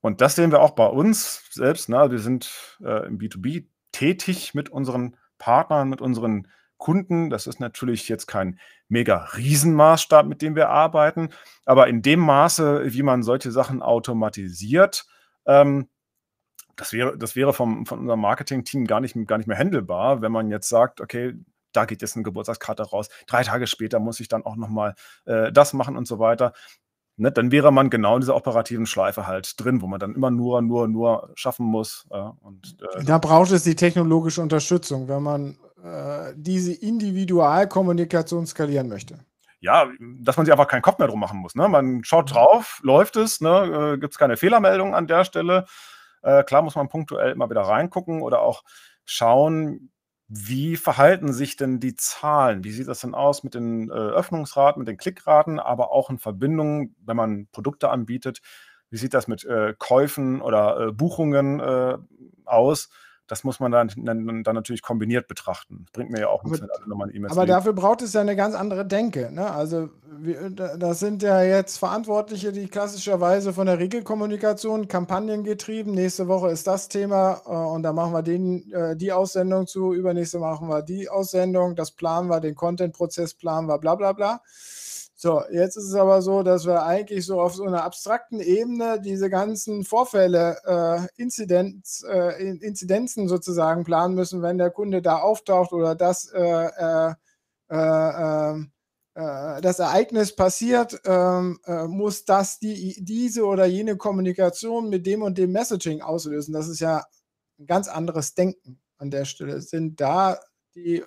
Und 0.00 0.20
das 0.20 0.36
sehen 0.36 0.50
wir 0.50 0.60
auch 0.60 0.72
bei 0.72 0.86
uns 0.86 1.44
selbst. 1.50 1.88
Ne? 1.88 2.10
Wir 2.10 2.18
sind 2.18 2.78
äh, 2.82 3.06
im 3.06 3.18
B2B 3.18 3.66
tätig 3.92 4.54
mit 4.54 4.68
unseren 4.68 5.16
Partnern, 5.38 5.88
mit 5.88 6.00
unseren 6.00 6.48
Kunden. 6.78 7.30
Das 7.30 7.46
ist 7.46 7.60
natürlich 7.60 8.08
jetzt 8.08 8.26
kein 8.26 8.58
mega 8.88 9.28
Riesenmaßstab, 9.36 10.26
mit 10.26 10.42
dem 10.42 10.56
wir 10.56 10.70
arbeiten, 10.70 11.28
aber 11.64 11.86
in 11.86 12.02
dem 12.02 12.20
Maße, 12.20 12.92
wie 12.92 13.02
man 13.02 13.22
solche 13.22 13.52
Sachen 13.52 13.82
automatisiert, 13.82 15.06
ähm, 15.46 15.88
das 16.76 16.92
wäre, 16.92 17.16
das 17.18 17.36
wäre 17.36 17.52
vom, 17.52 17.84
von 17.84 18.00
unserem 18.00 18.20
Marketing-Team 18.20 18.86
gar 18.86 19.00
nicht, 19.00 19.14
gar 19.26 19.36
nicht 19.36 19.46
mehr 19.46 19.58
handelbar, 19.58 20.22
wenn 20.22 20.32
man 20.32 20.48
jetzt 20.48 20.68
sagt, 20.68 21.00
okay, 21.00 21.34
da 21.72 21.84
geht 21.84 22.02
jetzt 22.02 22.16
eine 22.16 22.22
Geburtstagskarte 22.22 22.82
raus. 22.82 23.08
Drei 23.26 23.42
Tage 23.42 23.66
später 23.66 23.98
muss 23.98 24.20
ich 24.20 24.28
dann 24.28 24.44
auch 24.44 24.56
nochmal 24.56 24.94
äh, 25.24 25.52
das 25.52 25.72
machen 25.72 25.96
und 25.96 26.06
so 26.06 26.18
weiter. 26.18 26.52
Ne, 27.16 27.30
dann 27.30 27.52
wäre 27.52 27.70
man 27.70 27.90
genau 27.90 28.14
in 28.14 28.22
dieser 28.22 28.34
operativen 28.34 28.86
Schleife 28.86 29.26
halt 29.26 29.62
drin, 29.62 29.82
wo 29.82 29.86
man 29.86 30.00
dann 30.00 30.14
immer 30.14 30.30
nur, 30.30 30.62
nur, 30.62 30.88
nur 30.88 31.30
schaffen 31.34 31.66
muss. 31.66 32.06
Äh, 32.10 32.16
und, 32.16 32.78
äh, 32.96 33.04
da 33.04 33.18
braucht 33.18 33.50
es 33.50 33.62
die 33.62 33.74
technologische 33.74 34.40
Unterstützung, 34.40 35.06
wenn 35.06 35.22
man 35.22 35.58
äh, 35.84 36.32
diese 36.34 36.72
Individualkommunikation 36.72 38.46
skalieren 38.46 38.88
möchte. 38.88 39.18
Ja, 39.60 39.86
dass 40.20 40.38
man 40.38 40.46
sich 40.46 40.52
einfach 40.52 40.68
keinen 40.68 40.80
Kopf 40.80 40.98
mehr 40.98 41.08
drum 41.08 41.20
machen 41.20 41.40
muss. 41.40 41.54
Ne? 41.54 41.68
Man 41.68 42.04
schaut 42.04 42.32
drauf, 42.32 42.80
läuft 42.82 43.16
es, 43.16 43.42
ne? 43.42 43.94
Äh, 43.96 43.98
gibt 43.98 44.14
es 44.14 44.18
keine 44.18 44.38
Fehlermeldung 44.38 44.94
an 44.94 45.06
der 45.06 45.24
Stelle. 45.24 45.66
Äh, 46.22 46.42
klar 46.44 46.62
muss 46.62 46.76
man 46.76 46.88
punktuell 46.88 47.32
immer 47.32 47.50
wieder 47.50 47.62
reingucken 47.62 48.22
oder 48.22 48.40
auch 48.40 48.62
schauen, 49.04 49.90
wie 50.32 50.76
verhalten 50.76 51.32
sich 51.32 51.56
denn 51.56 51.80
die 51.80 51.96
Zahlen? 51.96 52.62
Wie 52.62 52.70
sieht 52.70 52.86
das 52.86 53.00
denn 53.00 53.14
aus 53.14 53.42
mit 53.42 53.54
den 53.54 53.90
äh, 53.90 53.92
Öffnungsraten, 53.92 54.78
mit 54.78 54.86
den 54.86 54.96
Klickraten, 54.96 55.58
aber 55.58 55.90
auch 55.90 56.08
in 56.08 56.18
Verbindung, 56.18 56.94
wenn 57.04 57.16
man 57.16 57.48
Produkte 57.50 57.90
anbietet? 57.90 58.40
Wie 58.90 58.96
sieht 58.96 59.12
das 59.12 59.26
mit 59.26 59.44
äh, 59.44 59.74
Käufen 59.76 60.40
oder 60.40 60.88
äh, 60.88 60.92
Buchungen 60.92 61.58
äh, 61.58 61.98
aus? 62.44 62.90
das 63.30 63.44
muss 63.44 63.60
man 63.60 63.70
dann, 63.70 63.92
dann, 63.96 64.42
dann, 64.42 64.54
natürlich 64.56 64.82
kombiniert 64.82 65.28
betrachten. 65.28 65.82
Das 65.84 65.92
bringt 65.92 66.10
mir 66.10 66.18
ja 66.18 66.28
auch 66.28 66.42
nichts, 66.42 66.60
wenn 66.60 66.68
alle 66.68 66.88
nochmal 66.88 67.14
E-Mails 67.14 67.30
Aber 67.30 67.46
dafür 67.46 67.72
braucht 67.72 68.02
es 68.02 68.12
ja 68.12 68.22
eine 68.22 68.34
ganz 68.34 68.56
andere 68.56 68.84
Denke. 68.84 69.30
Ne? 69.30 69.48
Also, 69.48 69.88
das 70.78 71.00
sind 71.00 71.22
ja 71.22 71.42
jetzt 71.42 71.78
Verantwortliche, 71.78 72.52
die 72.52 72.68
klassischerweise 72.68 73.52
von 73.52 73.66
der 73.66 73.78
Regelkommunikation 73.78 74.88
Kampagnen 74.88 75.44
getrieben. 75.44 75.92
Nächste 75.92 76.28
Woche 76.28 76.50
ist 76.50 76.66
das 76.66 76.88
Thema 76.88 77.42
äh, 77.46 77.50
und 77.50 77.82
da 77.82 77.92
machen 77.92 78.12
wir 78.12 78.22
den, 78.22 78.72
äh, 78.72 78.96
die 78.96 79.12
Aussendung 79.12 79.66
zu. 79.66 79.92
Übernächste 79.92 80.38
machen 80.38 80.68
wir 80.68 80.82
die 80.82 81.08
Aussendung. 81.08 81.76
Das 81.76 81.92
planen 81.92 82.28
wir, 82.28 82.40
den 82.40 82.54
Content-Prozess 82.54 83.34
planen 83.34 83.68
wir, 83.68 83.78
bla 83.78 83.94
bla 83.94 84.12
bla. 84.12 84.40
So, 85.14 85.42
jetzt 85.50 85.76
ist 85.76 85.84
es 85.84 85.94
aber 85.94 86.22
so, 86.22 86.42
dass 86.42 86.66
wir 86.66 86.82
eigentlich 86.84 87.26
so 87.26 87.40
auf 87.40 87.54
so 87.54 87.64
einer 87.64 87.84
abstrakten 87.84 88.40
Ebene 88.40 89.00
diese 89.00 89.28
ganzen 89.28 89.84
Vorfälle, 89.84 90.56
äh, 90.64 91.22
Inzidenz, 91.22 92.04
äh, 92.08 92.42
Inzidenzen 92.42 93.28
sozusagen 93.28 93.84
planen 93.84 94.14
müssen, 94.14 94.40
wenn 94.40 94.56
der 94.56 94.70
Kunde 94.70 95.02
da 95.02 95.18
auftaucht 95.18 95.72
oder 95.72 95.94
das, 95.94 96.30
äh, 96.32 97.14
äh, 99.14 99.20
äh 99.20 99.58
äh 99.58 99.60
das 99.60 99.78
Ereignis 99.78 100.34
passiert, 100.34 101.00
ähm, 101.04 101.58
muss 101.88 102.24
das 102.24 102.58
die, 102.58 102.96
diese 103.04 103.44
oder 103.44 103.66
jene 103.66 103.96
Kommunikation 103.96 104.88
mit 104.88 105.06
dem 105.06 105.22
und 105.22 105.38
dem 105.38 105.52
Messaging 105.52 106.02
auslösen. 106.02 106.52
Das 106.52 106.68
ist 106.68 106.80
ja 106.80 107.04
ein 107.58 107.66
ganz 107.66 107.88
anderes 107.88 108.34
Denken 108.34 108.80
an 108.98 109.10
der 109.10 109.24
Stelle. 109.24 109.60
Sind 109.60 110.00
da 110.00 110.38
die 110.74 111.04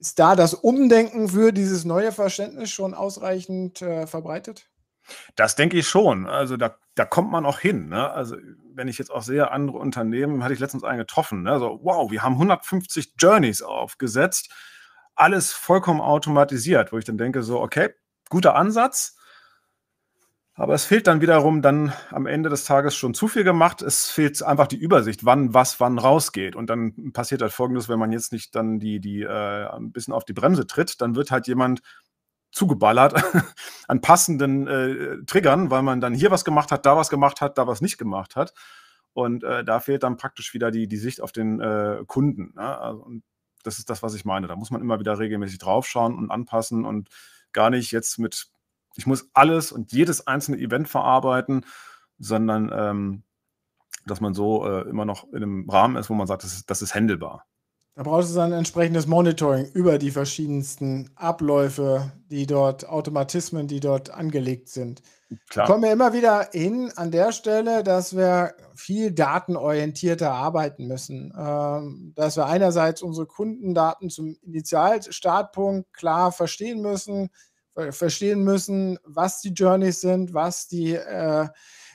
ist 0.00 0.18
da 0.18 0.34
das 0.34 0.54
Umdenken 0.54 1.28
für 1.28 1.52
dieses 1.52 1.84
neue 1.84 2.10
Verständnis 2.10 2.70
schon 2.70 2.94
ausreichend 2.94 3.82
äh, 3.82 4.06
verbreitet? 4.06 4.70
Das 5.36 5.56
denke 5.56 5.76
ich 5.78 5.88
schon. 5.88 6.26
Also 6.26 6.56
da, 6.56 6.76
da 6.94 7.04
kommt 7.04 7.30
man 7.30 7.44
auch 7.44 7.58
hin. 7.58 7.88
Ne? 7.88 8.10
Also 8.10 8.36
wenn 8.74 8.88
ich 8.88 8.98
jetzt 8.98 9.10
auch 9.10 9.22
sehe, 9.22 9.50
andere 9.50 9.76
Unternehmen, 9.76 10.42
hatte 10.42 10.54
ich 10.54 10.60
letztens 10.60 10.84
einen 10.84 10.98
getroffen. 10.98 11.42
Ne? 11.42 11.58
So, 11.58 11.80
wow, 11.82 12.10
wir 12.10 12.22
haben 12.22 12.34
150 12.34 13.14
Journeys 13.18 13.60
aufgesetzt, 13.60 14.50
alles 15.20 15.52
vollkommen 15.52 16.00
automatisiert, 16.00 16.92
wo 16.92 16.98
ich 16.98 17.04
dann 17.04 17.18
denke, 17.18 17.42
so, 17.42 17.60
okay, 17.60 17.90
guter 18.28 18.56
Ansatz. 18.56 19.16
Aber 20.54 20.74
es 20.74 20.84
fehlt 20.84 21.06
dann 21.06 21.20
wiederum 21.20 21.62
dann 21.62 21.92
am 22.10 22.26
Ende 22.26 22.50
des 22.50 22.64
Tages 22.64 22.94
schon 22.94 23.14
zu 23.14 23.28
viel 23.28 23.44
gemacht. 23.44 23.80
Es 23.80 24.10
fehlt 24.10 24.42
einfach 24.42 24.66
die 24.66 24.76
Übersicht, 24.76 25.24
wann 25.24 25.54
was 25.54 25.80
wann 25.80 25.98
rausgeht. 25.98 26.54
Und 26.54 26.68
dann 26.68 27.12
passiert 27.12 27.40
halt 27.40 27.52
Folgendes, 27.52 27.88
wenn 27.88 27.98
man 27.98 28.12
jetzt 28.12 28.32
nicht 28.32 28.54
dann 28.54 28.78
die, 28.78 29.00
die 29.00 29.22
äh, 29.22 29.66
ein 29.68 29.92
bisschen 29.92 30.12
auf 30.12 30.24
die 30.24 30.34
Bremse 30.34 30.66
tritt, 30.66 31.00
dann 31.00 31.14
wird 31.14 31.30
halt 31.30 31.46
jemand 31.46 31.80
zugeballert 32.52 33.14
an 33.88 34.00
passenden 34.00 34.66
äh, 34.66 35.24
Triggern, 35.24 35.70
weil 35.70 35.82
man 35.82 36.00
dann 36.00 36.14
hier 36.14 36.30
was 36.30 36.44
gemacht 36.44 36.72
hat, 36.72 36.84
da 36.84 36.96
was 36.96 37.08
gemacht 37.08 37.40
hat, 37.40 37.56
da 37.56 37.66
was 37.66 37.80
nicht 37.80 37.96
gemacht 37.96 38.36
hat. 38.36 38.52
Und 39.12 39.44
äh, 39.44 39.64
da 39.64 39.80
fehlt 39.80 40.02
dann 40.02 40.16
praktisch 40.16 40.52
wieder 40.52 40.70
die, 40.70 40.88
die 40.88 40.96
Sicht 40.96 41.20
auf 41.20 41.32
den 41.32 41.60
äh, 41.60 42.04
Kunden. 42.06 42.52
Ne? 42.54 42.78
Also, 42.78 43.02
und 43.02 43.22
das 43.62 43.78
ist 43.78 43.90
das, 43.90 44.02
was 44.02 44.14
ich 44.14 44.24
meine. 44.24 44.46
Da 44.46 44.56
muss 44.56 44.70
man 44.70 44.80
immer 44.80 45.00
wieder 45.00 45.18
regelmäßig 45.18 45.58
draufschauen 45.58 46.16
und 46.16 46.30
anpassen 46.30 46.84
und 46.84 47.08
gar 47.52 47.70
nicht 47.70 47.90
jetzt 47.92 48.18
mit 48.18 48.50
ich 48.96 49.06
muss 49.06 49.30
alles 49.34 49.72
und 49.72 49.92
jedes 49.92 50.26
einzelne 50.26 50.58
Event 50.58 50.88
verarbeiten, 50.88 51.64
sondern 52.18 52.70
ähm, 52.72 53.22
dass 54.06 54.20
man 54.20 54.34
so 54.34 54.66
äh, 54.66 54.88
immer 54.88 55.04
noch 55.04 55.28
in 55.28 55.36
einem 55.36 55.70
Rahmen 55.70 55.96
ist, 55.96 56.10
wo 56.10 56.14
man 56.14 56.26
sagt, 56.26 56.44
das 56.44 56.54
ist, 56.54 56.70
das 56.70 56.82
ist 56.82 56.94
handelbar. 56.94 57.46
Da 58.00 58.04
brauchst 58.04 58.30
du 58.30 58.34
dann 58.36 58.52
entsprechendes 58.52 59.06
Monitoring 59.06 59.66
über 59.74 59.98
die 59.98 60.10
verschiedensten 60.10 61.10
Abläufe, 61.16 62.10
die 62.30 62.46
dort 62.46 62.88
Automatismen, 62.88 63.68
die 63.68 63.78
dort 63.78 64.08
angelegt 64.08 64.70
sind. 64.70 65.02
Klar. 65.50 65.66
Kommen 65.66 65.82
wir 65.82 65.92
immer 65.92 66.14
wieder 66.14 66.48
hin 66.50 66.90
an 66.96 67.10
der 67.10 67.30
Stelle, 67.32 67.84
dass 67.84 68.16
wir 68.16 68.54
viel 68.74 69.10
datenorientierter 69.10 70.32
arbeiten 70.32 70.86
müssen. 70.86 71.34
Ähm, 71.38 72.14
dass 72.16 72.38
wir 72.38 72.46
einerseits 72.46 73.02
unsere 73.02 73.26
Kundendaten 73.26 74.08
zum 74.08 74.34
Initialstartpunkt 74.40 75.92
klar 75.92 76.32
verstehen 76.32 76.80
müssen, 76.80 77.28
verstehen 77.90 78.42
müssen, 78.44 78.98
was 79.04 79.42
die 79.42 79.52
Journeys 79.52 80.00
sind, 80.00 80.32
was 80.32 80.68
die 80.68 80.94
äh, 80.94 81.48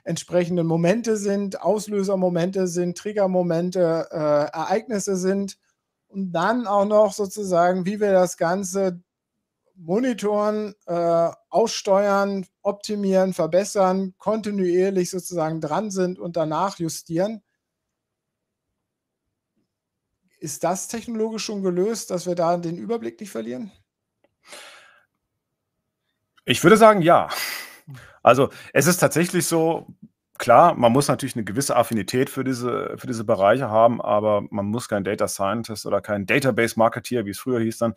entsprechenden 0.03 0.67
Momente 0.67 1.17
sind, 1.17 1.63
Auslösermomente 1.63 2.67
sind, 2.67 2.95
Triggermomente, 2.95 4.07
äh, 4.11 4.55
Ereignisse 4.55 5.15
sind 5.15 5.57
und 6.15 6.31
dann 6.31 6.65
auch 6.65 6.85
noch 6.85 7.11
sozusagen, 7.11 7.85
wie 7.85 7.99
wir 7.99 8.13
das 8.13 8.37
Ganze 8.37 9.03
monitoren, 9.75 10.73
äh, 10.85 11.31
aussteuern, 11.49 12.45
optimieren, 12.61 13.33
verbessern, 13.33 14.13
kontinuierlich 14.17 15.09
sozusagen 15.09 15.59
dran 15.59 15.91
sind 15.91 16.17
und 16.17 16.37
danach 16.37 16.79
justieren. 16.79 17.43
Ist 20.39 20.63
das 20.63 20.87
technologisch 20.87 21.43
schon 21.43 21.61
gelöst, 21.61 22.11
dass 22.11 22.25
wir 22.25 22.35
da 22.35 22.55
den 22.55 22.77
Überblick 22.77 23.19
nicht 23.19 23.31
verlieren? 23.31 23.73
Ich 26.45 26.63
würde 26.63 26.77
sagen, 26.77 27.01
ja. 27.01 27.27
Also 28.23 28.49
es 28.71 28.87
ist 28.87 28.97
tatsächlich 28.97 29.45
so, 29.45 29.87
klar, 30.37 30.73
man 30.75 30.91
muss 30.91 31.07
natürlich 31.07 31.35
eine 31.35 31.45
gewisse 31.45 31.75
Affinität 31.75 32.29
für 32.29 32.43
diese, 32.43 32.95
für 32.97 33.07
diese 33.07 33.23
Bereiche 33.23 33.69
haben, 33.69 34.01
aber 34.01 34.43
man 34.49 34.65
muss 34.65 34.87
kein 34.87 35.03
Data 35.03 35.27
Scientist 35.27 35.85
oder 35.85 36.01
kein 36.01 36.25
Database 36.25 36.77
Marketeer, 36.77 37.25
wie 37.25 37.31
es 37.31 37.39
früher 37.39 37.59
hieß, 37.59 37.77
dann 37.77 37.95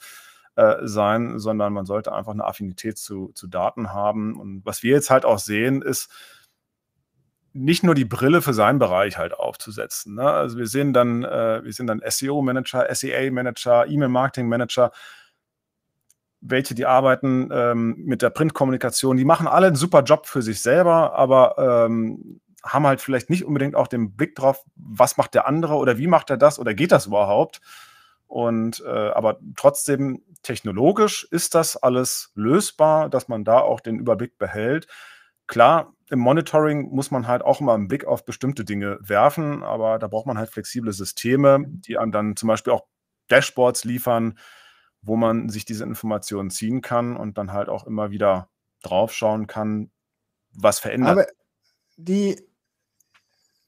äh, 0.56 0.76
sein, 0.82 1.38
sondern 1.38 1.72
man 1.72 1.86
sollte 1.86 2.12
einfach 2.12 2.32
eine 2.32 2.44
Affinität 2.44 2.98
zu, 2.98 3.30
zu 3.34 3.46
Daten 3.46 3.92
haben. 3.92 4.38
Und 4.38 4.64
was 4.64 4.82
wir 4.82 4.92
jetzt 4.92 5.10
halt 5.10 5.24
auch 5.24 5.38
sehen, 5.38 5.82
ist, 5.82 6.10
nicht 7.52 7.82
nur 7.82 7.94
die 7.94 8.04
Brille 8.04 8.42
für 8.42 8.54
seinen 8.54 8.78
Bereich 8.78 9.18
halt 9.18 9.34
aufzusetzen. 9.34 10.14
Ne? 10.14 10.22
Also 10.22 10.58
wir 10.58 10.66
sehen 10.66 10.92
dann, 10.92 11.24
äh, 11.24 11.64
wir 11.64 11.72
sehen 11.72 11.86
dann 11.86 12.02
SEO-Manager, 12.06 12.86
SEA-Manager, 12.94 13.86
E-Mail-Marketing-Manager, 13.86 14.92
welche 16.40 16.74
die 16.74 16.86
arbeiten 16.86 17.50
ähm, 17.52 17.96
mit 17.98 18.22
der 18.22 18.30
Printkommunikation, 18.30 19.16
die 19.16 19.24
machen 19.24 19.48
alle 19.48 19.68
einen 19.68 19.76
super 19.76 20.02
Job 20.02 20.26
für 20.26 20.42
sich 20.42 20.62
selber, 20.62 21.14
aber 21.14 21.56
ähm, 21.58 22.40
haben 22.62 22.86
halt 22.86 23.00
vielleicht 23.00 23.30
nicht 23.30 23.44
unbedingt 23.44 23.74
auch 23.74 23.88
den 23.88 24.16
Blick 24.16 24.34
drauf, 24.34 24.62
was 24.76 25.16
macht 25.16 25.34
der 25.34 25.46
andere 25.46 25.74
oder 25.74 25.98
wie 25.98 26.06
macht 26.06 26.30
er 26.30 26.36
das 26.36 26.58
oder 26.58 26.74
geht 26.74 26.92
das 26.92 27.06
überhaupt? 27.06 27.60
Und 28.26 28.82
äh, 28.86 29.10
aber 29.10 29.38
trotzdem 29.56 30.22
technologisch 30.42 31.26
ist 31.30 31.54
das 31.54 31.76
alles 31.76 32.30
lösbar, 32.34 33.08
dass 33.08 33.28
man 33.28 33.44
da 33.44 33.60
auch 33.60 33.80
den 33.80 33.98
Überblick 33.98 34.36
behält. 34.38 34.86
Klar, 35.46 35.94
im 36.10 36.18
Monitoring 36.18 36.90
muss 36.90 37.10
man 37.10 37.26
halt 37.26 37.42
auch 37.42 37.60
mal 37.60 37.74
einen 37.74 37.88
Blick 37.88 38.04
auf 38.04 38.24
bestimmte 38.26 38.64
Dinge 38.64 38.98
werfen, 39.00 39.62
aber 39.62 39.98
da 39.98 40.08
braucht 40.08 40.26
man 40.26 40.36
halt 40.36 40.50
flexible 40.50 40.92
Systeme, 40.92 41.64
die 41.66 41.96
einem 41.96 42.12
dann 42.12 42.36
zum 42.36 42.48
Beispiel 42.48 42.72
auch 42.74 42.86
Dashboards 43.30 43.84
liefern, 43.84 44.38
wo 45.08 45.16
man 45.16 45.48
sich 45.48 45.64
diese 45.64 45.84
Informationen 45.84 46.50
ziehen 46.50 46.82
kann 46.82 47.16
und 47.16 47.38
dann 47.38 47.52
halt 47.52 47.68
auch 47.68 47.86
immer 47.86 48.10
wieder 48.10 48.48
draufschauen 48.82 49.46
kann, 49.46 49.90
was 50.52 50.78
verändert. 50.78 51.10
Aber 51.10 51.26
die, 51.96 52.40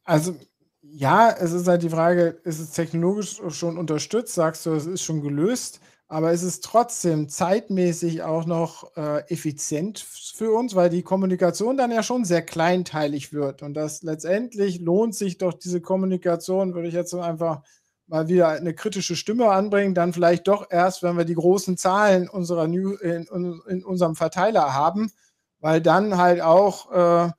also 0.05 0.37
ja, 0.83 1.31
es 1.31 1.53
ist 1.53 1.69
halt 1.69 1.83
die 1.83 1.91
Frage, 1.91 2.41
ist 2.45 2.59
es 2.59 2.73
technologisch 2.73 3.41
schon 3.49 3.79
unterstützt? 3.79 4.35
Sagst 4.35 4.67
du, 4.67 4.73
es 4.73 4.87
ist 4.87 5.03
schon 5.03 5.23
gelöst? 5.23 5.81
Aber 6.09 6.33
ist 6.33 6.43
es 6.43 6.61
trotzdem 6.61 7.29
zeitmäßig 7.29 8.23
auch 8.23 8.45
noch 8.45 8.97
äh, 8.97 9.21
effizient 9.29 10.01
für 10.01 10.51
uns, 10.51 10.75
weil 10.75 10.91
die 10.91 11.03
Kommunikation 11.03 11.77
dann 11.77 11.93
ja 11.93 12.03
schon 12.03 12.25
sehr 12.25 12.43
kleinteilig 12.43 13.33
wird. 13.33 13.63
Und 13.63 13.75
das 13.75 14.03
letztendlich 14.03 14.81
lohnt 14.81 15.15
sich 15.15 15.39
doch 15.39 15.55
diese 15.55 15.81
Kommunikation, 15.81 16.75
würde 16.75 16.89
ich 16.89 16.95
jetzt 16.95 17.15
einfach 17.15 17.63
mal 18.11 18.29
wieder 18.29 18.49
eine 18.49 18.75
kritische 18.75 19.15
Stimme 19.15 19.51
anbringen, 19.51 19.95
dann 19.95 20.13
vielleicht 20.13 20.49
doch 20.49 20.67
erst, 20.69 21.03
wenn 21.03 21.17
wir 21.17 21.25
die 21.25 21.35
großen 21.35 21.77
Zahlen 21.77 22.29
unserer 22.29 22.67
New 22.67 22.95
in, 22.97 23.27
in 23.69 23.85
unserem 23.85 24.17
Verteiler 24.17 24.75
haben, 24.75 25.13
weil 25.61 25.81
dann 25.81 26.19
halt 26.19 26.41
auch 26.41 26.91
äh, 26.91 27.31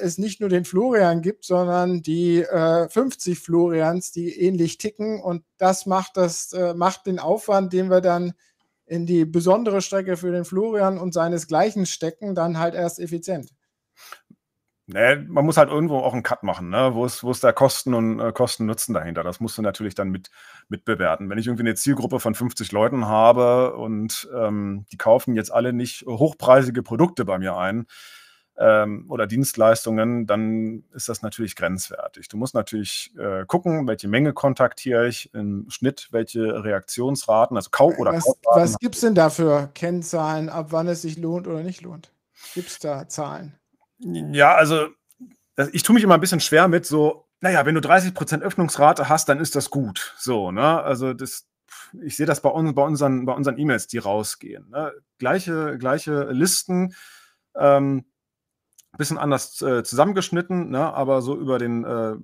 es 0.00 0.16
nicht 0.16 0.40
nur 0.40 0.48
den 0.48 0.64
Florian 0.64 1.22
gibt, 1.22 1.44
sondern 1.44 2.02
die 2.02 2.40
äh, 2.40 2.88
50 2.88 3.38
Florians, 3.38 4.12
die 4.12 4.40
ähnlich 4.40 4.78
ticken 4.78 5.20
und 5.20 5.42
das 5.58 5.86
macht 5.86 6.16
das 6.16 6.52
äh, 6.52 6.74
macht 6.74 7.06
den 7.06 7.18
Aufwand, 7.18 7.72
den 7.72 7.90
wir 7.90 8.00
dann 8.00 8.34
in 8.86 9.06
die 9.06 9.24
besondere 9.24 9.82
Strecke 9.82 10.16
für 10.16 10.30
den 10.30 10.44
Florian 10.44 10.98
und 10.98 11.14
seinesgleichen 11.14 11.84
stecken, 11.84 12.36
dann 12.36 12.58
halt 12.60 12.76
erst 12.76 13.00
effizient. 13.00 13.50
Nee, 14.88 15.16
man 15.16 15.44
muss 15.44 15.56
halt 15.56 15.68
irgendwo 15.68 15.98
auch 15.98 16.12
einen 16.12 16.22
Cut 16.22 16.44
machen, 16.44 16.68
ne? 16.68 16.90
wo, 16.94 17.04
ist, 17.04 17.24
wo 17.24 17.32
ist 17.32 17.42
der 17.42 17.52
Kosten 17.52 17.92
und 17.92 18.20
äh, 18.20 18.30
Kosten-Nutzen 18.30 18.94
dahinter. 18.94 19.24
Das 19.24 19.40
musst 19.40 19.58
du 19.58 19.62
natürlich 19.62 19.96
dann 19.96 20.10
mit, 20.10 20.30
mit 20.68 20.84
bewerten. 20.84 21.28
Wenn 21.28 21.38
ich 21.38 21.48
irgendwie 21.48 21.64
eine 21.64 21.74
Zielgruppe 21.74 22.20
von 22.20 22.36
50 22.36 22.70
Leuten 22.70 23.06
habe 23.06 23.74
und 23.74 24.28
ähm, 24.32 24.86
die 24.92 24.96
kaufen 24.96 25.34
jetzt 25.34 25.52
alle 25.52 25.72
nicht 25.72 26.06
hochpreisige 26.06 26.84
Produkte 26.84 27.24
bei 27.24 27.36
mir 27.36 27.56
ein 27.56 27.86
ähm, 28.58 29.06
oder 29.08 29.26
Dienstleistungen, 29.26 30.28
dann 30.28 30.84
ist 30.94 31.08
das 31.08 31.20
natürlich 31.20 31.56
grenzwertig. 31.56 32.28
Du 32.28 32.36
musst 32.36 32.54
natürlich 32.54 33.12
äh, 33.18 33.44
gucken, 33.44 33.88
welche 33.88 34.06
Menge 34.06 34.34
kontaktiere 34.34 35.08
ich, 35.08 35.34
im 35.34 35.66
Schnitt 35.68 36.08
welche 36.12 36.62
Reaktionsraten, 36.62 37.56
also 37.56 37.70
Kau- 37.70 37.94
oder 37.96 38.12
Was, 38.12 38.36
was 38.44 38.78
gibt 38.78 38.94
es 38.94 39.00
denn 39.00 39.16
da 39.16 39.30
für 39.30 39.68
Kennzahlen, 39.74 40.48
ab 40.48 40.68
wann 40.70 40.86
es 40.86 41.02
sich 41.02 41.18
lohnt 41.18 41.48
oder 41.48 41.64
nicht 41.64 41.82
lohnt? 41.82 42.12
Gibt 42.54 42.68
es 42.68 42.78
da 42.78 43.08
Zahlen? 43.08 43.58
Ja, 43.98 44.54
also 44.54 44.88
ich 45.72 45.82
tue 45.82 45.94
mich 45.94 46.04
immer 46.04 46.14
ein 46.14 46.20
bisschen 46.20 46.40
schwer 46.40 46.68
mit 46.68 46.84
so, 46.86 47.26
naja, 47.40 47.64
wenn 47.64 47.74
du 47.74 47.80
30% 47.80 48.42
Öffnungsrate 48.42 49.08
hast, 49.08 49.28
dann 49.28 49.40
ist 49.40 49.56
das 49.56 49.70
gut. 49.70 50.14
So, 50.18 50.50
ne? 50.50 50.82
Also 50.82 51.14
das, 51.14 51.48
ich 52.02 52.16
sehe 52.16 52.26
das 52.26 52.40
bei, 52.42 52.50
uns, 52.50 52.74
bei 52.74 52.82
unseren 52.82 53.24
bei 53.24 53.32
unseren 53.32 53.58
E-Mails, 53.58 53.86
die 53.86 53.98
rausgehen. 53.98 54.68
Ne? 54.70 54.92
Gleiche, 55.18 55.78
gleiche 55.78 56.24
Listen, 56.30 56.94
ähm, 57.56 58.04
bisschen 58.96 59.18
anders 59.18 59.60
äh, 59.62 59.84
zusammengeschnitten, 59.84 60.70
ne? 60.70 60.92
aber 60.92 61.22
so 61.22 61.36
über 61.36 61.58
den, 61.58 61.84
äh, 61.84 62.16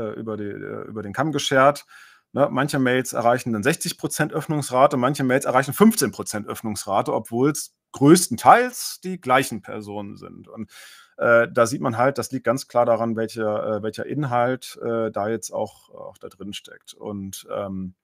äh 0.00 0.12
über, 0.18 0.36
die, 0.36 0.44
äh, 0.44 0.84
über 0.88 1.02
den 1.02 1.12
Kamm 1.12 1.32
geschert. 1.32 1.86
Ne? 2.32 2.48
Manche 2.50 2.78
Mails 2.78 3.12
erreichen 3.12 3.52
dann 3.52 3.62
60% 3.62 4.32
Öffnungsrate, 4.32 4.96
manche 4.96 5.24
Mails 5.24 5.44
erreichen 5.44 5.72
15% 5.72 6.46
Öffnungsrate, 6.46 7.12
obwohl 7.12 7.50
es 7.50 7.74
größtenteils 7.92 9.00
die 9.02 9.20
gleichen 9.20 9.62
Personen 9.62 10.16
sind. 10.16 10.48
Und 10.48 10.70
äh, 11.18 11.48
da 11.52 11.66
sieht 11.66 11.80
man 11.80 11.98
halt, 11.98 12.18
das 12.18 12.32
liegt 12.32 12.44
ganz 12.44 12.68
klar 12.68 12.86
daran, 12.86 13.16
welcher, 13.16 13.76
äh, 13.76 13.82
welcher 13.82 14.06
Inhalt 14.06 14.78
äh, 14.82 15.10
da 15.10 15.28
jetzt 15.28 15.52
auch, 15.52 15.90
auch 15.90 16.18
da 16.18 16.28
drin 16.28 16.52
steckt. 16.52 16.94
Und 16.94 17.46
ähm, 17.54 17.94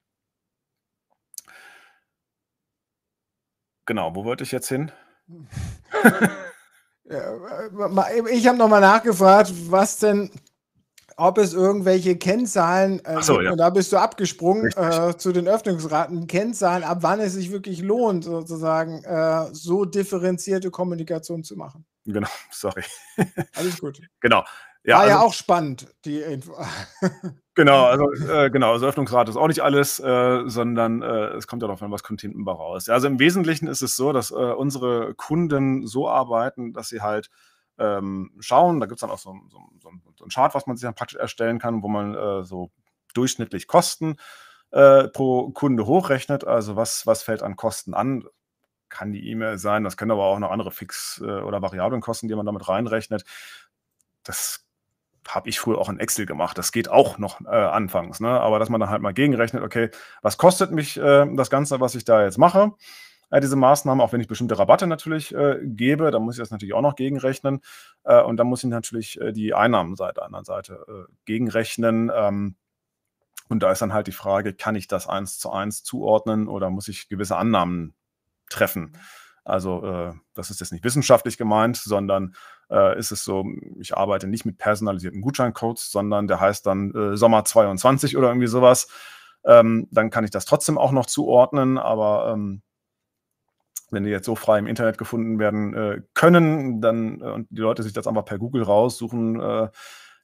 genau, 3.86 4.14
wo 4.14 4.24
wollte 4.24 4.44
ich 4.44 4.52
jetzt 4.52 4.68
hin? 4.68 4.92
ich 8.30 8.46
habe 8.46 8.58
nochmal 8.58 8.80
nachgefragt, 8.80 9.52
was 9.70 9.98
denn 9.98 10.30
ob 11.18 11.36
es 11.38 11.52
irgendwelche 11.52 12.16
Kennzahlen 12.16 13.04
äh, 13.04 13.20
so, 13.22 13.40
ja. 13.40 13.50
und 13.50 13.58
da 13.58 13.70
bist 13.70 13.92
du 13.92 13.96
abgesprungen 13.96 14.70
äh, 14.76 15.16
zu 15.16 15.32
den 15.32 15.48
Öffnungsraten, 15.48 16.28
Kennzahlen, 16.28 16.84
ab 16.84 16.98
wann 17.00 17.18
es 17.18 17.32
sich 17.32 17.50
wirklich 17.50 17.82
lohnt, 17.82 18.24
sozusagen 18.24 19.02
äh, 19.02 19.52
so 19.52 19.84
differenzierte 19.84 20.70
Kommunikation 20.70 21.42
zu 21.42 21.56
machen. 21.56 21.84
Genau, 22.06 22.28
sorry. 22.52 22.84
Alles 23.56 23.80
gut. 23.80 24.00
genau. 24.20 24.44
Ja, 24.84 24.94
War 24.94 25.00
also, 25.02 25.10
ja 25.10 25.20
auch 25.20 25.34
spannend, 25.34 25.88
die 26.04 26.20
Info. 26.20 26.54
genau, 27.56 27.86
also 27.86 28.10
äh, 28.32 28.48
genau, 28.48 28.72
also 28.72 28.86
Öffnungsrate 28.86 29.30
ist 29.32 29.36
auch 29.36 29.48
nicht 29.48 29.60
alles, 29.60 29.98
äh, 29.98 30.42
sondern 30.46 31.02
äh, 31.02 31.30
es 31.36 31.48
kommt 31.48 31.62
ja 31.62 31.66
darauf 31.66 31.82
an, 31.82 31.90
was 31.90 32.04
kommt 32.04 32.20
hinten 32.20 32.44
bei 32.44 32.52
raus. 32.52 32.86
Ja, 32.86 32.94
also 32.94 33.08
im 33.08 33.18
Wesentlichen 33.18 33.66
ist 33.66 33.82
es 33.82 33.96
so, 33.96 34.12
dass 34.12 34.30
unsere 34.30 35.14
Kunden 35.14 35.84
so 35.84 36.08
arbeiten, 36.08 36.72
dass 36.72 36.88
sie 36.88 37.00
halt 37.00 37.28
ähm, 37.78 38.32
schauen. 38.40 38.80
Da 38.80 38.86
gibt 38.86 38.98
es 38.98 39.00
dann 39.00 39.10
auch 39.10 39.18
so, 39.18 39.36
so, 39.48 39.58
so, 39.80 39.90
so, 40.16 40.24
ein 40.24 40.30
Chart, 40.30 40.54
was 40.54 40.66
man 40.66 40.76
sich 40.76 40.84
dann 40.84 40.94
praktisch 40.94 41.18
erstellen 41.18 41.58
kann, 41.58 41.82
wo 41.82 41.88
man 41.88 42.14
äh, 42.14 42.44
so 42.44 42.70
durchschnittlich 43.14 43.66
Kosten 43.66 44.16
äh, 44.70 45.08
pro 45.08 45.50
Kunde 45.50 45.86
hochrechnet. 45.86 46.44
Also 46.44 46.76
was, 46.76 47.06
was 47.06 47.22
fällt 47.22 47.42
an 47.42 47.56
Kosten 47.56 47.94
an? 47.94 48.24
Kann 48.88 49.12
die 49.12 49.28
E-Mail 49.30 49.58
sein, 49.58 49.84
das 49.84 49.96
können 49.96 50.12
aber 50.12 50.24
auch 50.24 50.38
noch 50.38 50.50
andere 50.50 50.70
Fix- 50.70 51.20
äh, 51.22 51.40
oder 51.40 51.60
Variablenkosten, 51.62 52.28
die 52.28 52.34
man 52.34 52.46
damit 52.46 52.68
reinrechnet. 52.68 53.24
Das 54.24 54.66
habe 55.26 55.48
ich 55.48 55.60
früher 55.60 55.78
auch 55.78 55.90
in 55.90 56.00
Excel 56.00 56.24
gemacht. 56.24 56.56
Das 56.56 56.72
geht 56.72 56.88
auch 56.88 57.18
noch 57.18 57.40
äh, 57.42 57.48
anfangs, 57.48 58.18
ne? 58.20 58.28
aber 58.28 58.58
dass 58.58 58.70
man 58.70 58.80
dann 58.80 58.88
halt 58.88 59.02
mal 59.02 59.12
gegenrechnet, 59.12 59.62
okay, 59.62 59.90
was 60.22 60.38
kostet 60.38 60.70
mich 60.72 60.96
äh, 60.96 61.26
das 61.34 61.50
Ganze, 61.50 61.80
was 61.80 61.94
ich 61.94 62.04
da 62.04 62.24
jetzt 62.24 62.38
mache? 62.38 62.72
Äh, 63.30 63.40
diese 63.40 63.56
Maßnahmen, 63.56 64.00
auch 64.00 64.12
wenn 64.12 64.20
ich 64.20 64.28
bestimmte 64.28 64.58
Rabatte 64.58 64.86
natürlich 64.86 65.34
äh, 65.34 65.58
gebe, 65.62 66.10
dann 66.10 66.22
muss 66.22 66.36
ich 66.36 66.42
das 66.42 66.50
natürlich 66.50 66.74
auch 66.74 66.82
noch 66.82 66.96
gegenrechnen. 66.96 67.60
Äh, 68.04 68.22
und 68.22 68.36
dann 68.36 68.46
muss 68.46 68.64
ich 68.64 68.70
natürlich 68.70 69.20
äh, 69.20 69.32
die 69.32 69.54
Einnahmenseite, 69.54 70.22
anderen 70.22 70.44
Seite 70.44 70.84
äh, 70.88 71.12
gegenrechnen. 71.24 72.10
Ähm, 72.14 72.56
Und 73.50 73.62
da 73.62 73.72
ist 73.72 73.80
dann 73.80 73.94
halt 73.94 74.06
die 74.06 74.12
Frage, 74.12 74.52
kann 74.52 74.76
ich 74.76 74.88
das 74.88 75.08
eins 75.08 75.38
zu 75.38 75.50
eins 75.50 75.82
zuordnen 75.82 76.48
oder 76.48 76.68
muss 76.70 76.88
ich 76.88 77.08
gewisse 77.08 77.36
Annahmen 77.36 77.94
treffen? 78.50 78.92
Also 79.44 79.82
äh, 79.86 80.12
das 80.34 80.50
ist 80.50 80.60
jetzt 80.60 80.72
nicht 80.72 80.84
wissenschaftlich 80.84 81.38
gemeint, 81.38 81.78
sondern 81.78 82.34
äh, 82.70 82.98
ist 82.98 83.10
es 83.10 83.24
so, 83.24 83.46
ich 83.80 83.96
arbeite 83.96 84.26
nicht 84.26 84.44
mit 84.44 84.58
personalisierten 84.58 85.22
Gutscheincodes, 85.22 85.90
sondern 85.90 86.28
der 86.28 86.40
heißt 86.40 86.66
dann 86.66 86.94
äh, 86.94 87.16
Sommer 87.16 87.44
22 87.46 88.18
oder 88.18 88.28
irgendwie 88.28 88.48
sowas. 88.48 88.88
Ähm, 89.44 89.88
dann 89.90 90.10
kann 90.10 90.24
ich 90.24 90.30
das 90.30 90.44
trotzdem 90.44 90.76
auch 90.76 90.92
noch 90.92 91.06
zuordnen, 91.06 91.78
aber 91.78 92.32
ähm, 92.34 92.60
wenn 93.90 94.04
die 94.04 94.10
jetzt 94.10 94.26
so 94.26 94.34
frei 94.34 94.58
im 94.58 94.66
Internet 94.66 94.98
gefunden 94.98 95.38
werden 95.38 95.74
äh, 95.74 96.02
können, 96.14 96.80
dann 96.80 97.20
äh, 97.20 97.24
und 97.24 97.48
die 97.50 97.60
Leute 97.60 97.82
sich 97.82 97.92
das 97.92 98.06
einfach 98.06 98.24
per 98.24 98.38
Google 98.38 98.62
raussuchen, 98.62 99.40
äh, 99.40 99.68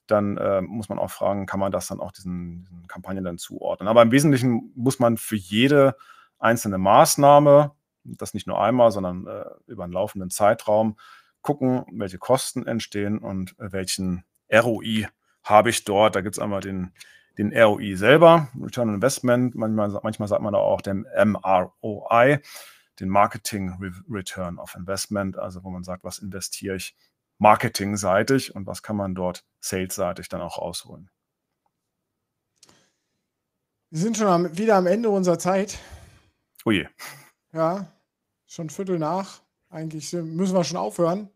dann 0.07 0.37
äh, 0.37 0.61
muss 0.61 0.89
man 0.89 0.99
auch 0.99 1.09
fragen, 1.09 1.45
kann 1.45 1.59
man 1.59 1.71
das 1.71 1.87
dann 1.87 1.99
auch 1.99 2.11
diesen, 2.11 2.65
diesen 2.65 2.87
Kampagnen 2.87 3.23
dann 3.23 3.37
zuordnen. 3.37 3.87
Aber 3.87 4.01
im 4.01 4.11
Wesentlichen 4.11 4.71
muss 4.75 4.99
man 4.99 5.17
für 5.17 5.35
jede 5.35 5.95
einzelne 6.37 6.77
Maßnahme, 6.77 7.71
das 8.03 8.33
nicht 8.33 8.45
nur 8.45 8.61
einmal, 8.61 8.91
sondern 8.91 9.25
äh, 9.25 9.45
über 9.65 9.83
einen 9.83 9.93
laufenden 9.93 10.29
Zeitraum, 10.29 10.97
gucken, 11.41 11.85
welche 11.91 12.17
Kosten 12.17 12.65
entstehen 12.65 13.19
und 13.19 13.55
welchen 13.57 14.25
ROI 14.51 15.07
habe 15.43 15.69
ich 15.69 15.85
dort. 15.85 16.15
Da 16.15 16.21
gibt 16.21 16.35
es 16.35 16.41
einmal 16.41 16.61
den, 16.61 16.91
den 17.37 17.55
ROI 17.55 17.95
selber, 17.95 18.49
Return 18.59 18.89
on 18.89 18.95
Investment, 18.95 19.55
manchmal, 19.55 19.99
manchmal 20.03 20.27
sagt 20.27 20.41
man 20.41 20.53
da 20.53 20.59
auch 20.59 20.81
den 20.81 21.05
MROI, 21.15 22.39
den 22.99 23.09
Marketing 23.09 23.77
Return 24.09 24.57
of 24.57 24.75
Investment, 24.75 25.37
also 25.37 25.63
wo 25.63 25.69
man 25.69 25.83
sagt, 25.83 26.03
was 26.03 26.19
investiere 26.19 26.75
ich 26.75 26.95
marketingseitig 27.37 28.55
und 28.55 28.65
was 28.65 28.81
kann 28.81 28.95
man 28.95 29.15
dort 29.15 29.45
salesseitig 29.59 30.29
dann 30.29 30.41
auch 30.41 30.57
rausholen. 30.57 31.09
Wir 33.89 33.99
sind 33.99 34.17
schon 34.17 34.27
am, 34.27 34.57
wieder 34.57 34.75
am 34.75 34.87
Ende 34.87 35.09
unserer 35.09 35.39
Zeit. 35.39 35.77
Oh 36.65 36.71
je. 36.71 36.87
Ja, 37.53 37.87
schon 38.45 38.69
Viertel 38.69 38.99
nach. 38.99 39.41
Eigentlich 39.69 40.11
müssen 40.13 40.55
wir 40.55 40.63
schon 40.63 40.77
aufhören. 40.77 41.29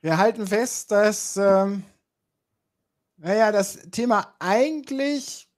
Wir 0.00 0.18
halten 0.18 0.46
fest, 0.46 0.90
dass, 0.90 1.36
ähm, 1.36 1.84
naja, 3.16 3.52
das 3.52 3.78
Thema 3.90 4.34
eigentlich 4.38 5.48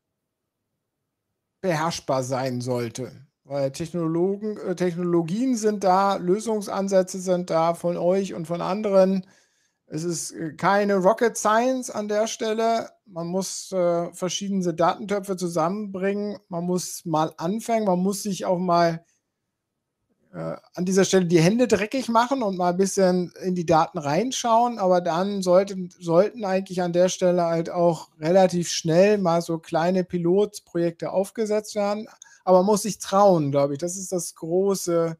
beherrschbar 1.60 2.22
sein 2.22 2.60
sollte. 2.60 3.26
Weil 3.44 3.72
Technologen, 3.72 4.56
äh, 4.56 4.74
Technologien 4.74 5.56
sind 5.56 5.84
da, 5.84 6.16
Lösungsansätze 6.16 7.20
sind 7.20 7.50
da 7.50 7.74
von 7.74 7.98
euch 7.98 8.32
und 8.32 8.46
von 8.46 8.62
anderen. 8.62 9.26
Es 9.86 10.02
ist 10.02 10.32
äh, 10.32 10.54
keine 10.54 10.96
Rocket 10.96 11.36
Science 11.36 11.90
an 11.90 12.08
der 12.08 12.26
Stelle. 12.26 12.90
Man 13.04 13.26
muss 13.26 13.70
äh, 13.72 14.10
verschiedene 14.14 14.72
Datentöpfe 14.72 15.36
zusammenbringen. 15.36 16.38
Man 16.48 16.64
muss 16.64 17.04
mal 17.04 17.34
anfangen. 17.36 17.84
Man 17.84 17.98
muss 17.98 18.22
sich 18.22 18.46
auch 18.46 18.58
mal 18.58 19.04
äh, 20.32 20.56
an 20.74 20.86
dieser 20.86 21.04
Stelle 21.04 21.26
die 21.26 21.40
Hände 21.40 21.68
dreckig 21.68 22.08
machen 22.08 22.42
und 22.42 22.56
mal 22.56 22.70
ein 22.70 22.78
bisschen 22.78 23.30
in 23.42 23.54
die 23.54 23.66
Daten 23.66 23.98
reinschauen. 23.98 24.78
Aber 24.78 25.02
dann 25.02 25.42
sollten, 25.42 25.90
sollten 26.00 26.46
eigentlich 26.46 26.80
an 26.80 26.94
der 26.94 27.10
Stelle 27.10 27.44
halt 27.44 27.68
auch 27.68 28.08
relativ 28.18 28.70
schnell 28.70 29.18
mal 29.18 29.42
so 29.42 29.58
kleine 29.58 30.02
Pilotprojekte 30.02 31.12
aufgesetzt 31.12 31.74
werden 31.74 32.08
aber 32.44 32.58
man 32.58 32.66
muss 32.66 32.82
sich 32.82 32.98
trauen, 32.98 33.50
glaube 33.50 33.74
ich. 33.74 33.78
Das 33.78 33.96
ist 33.96 34.12
das 34.12 34.34
große, 34.34 35.16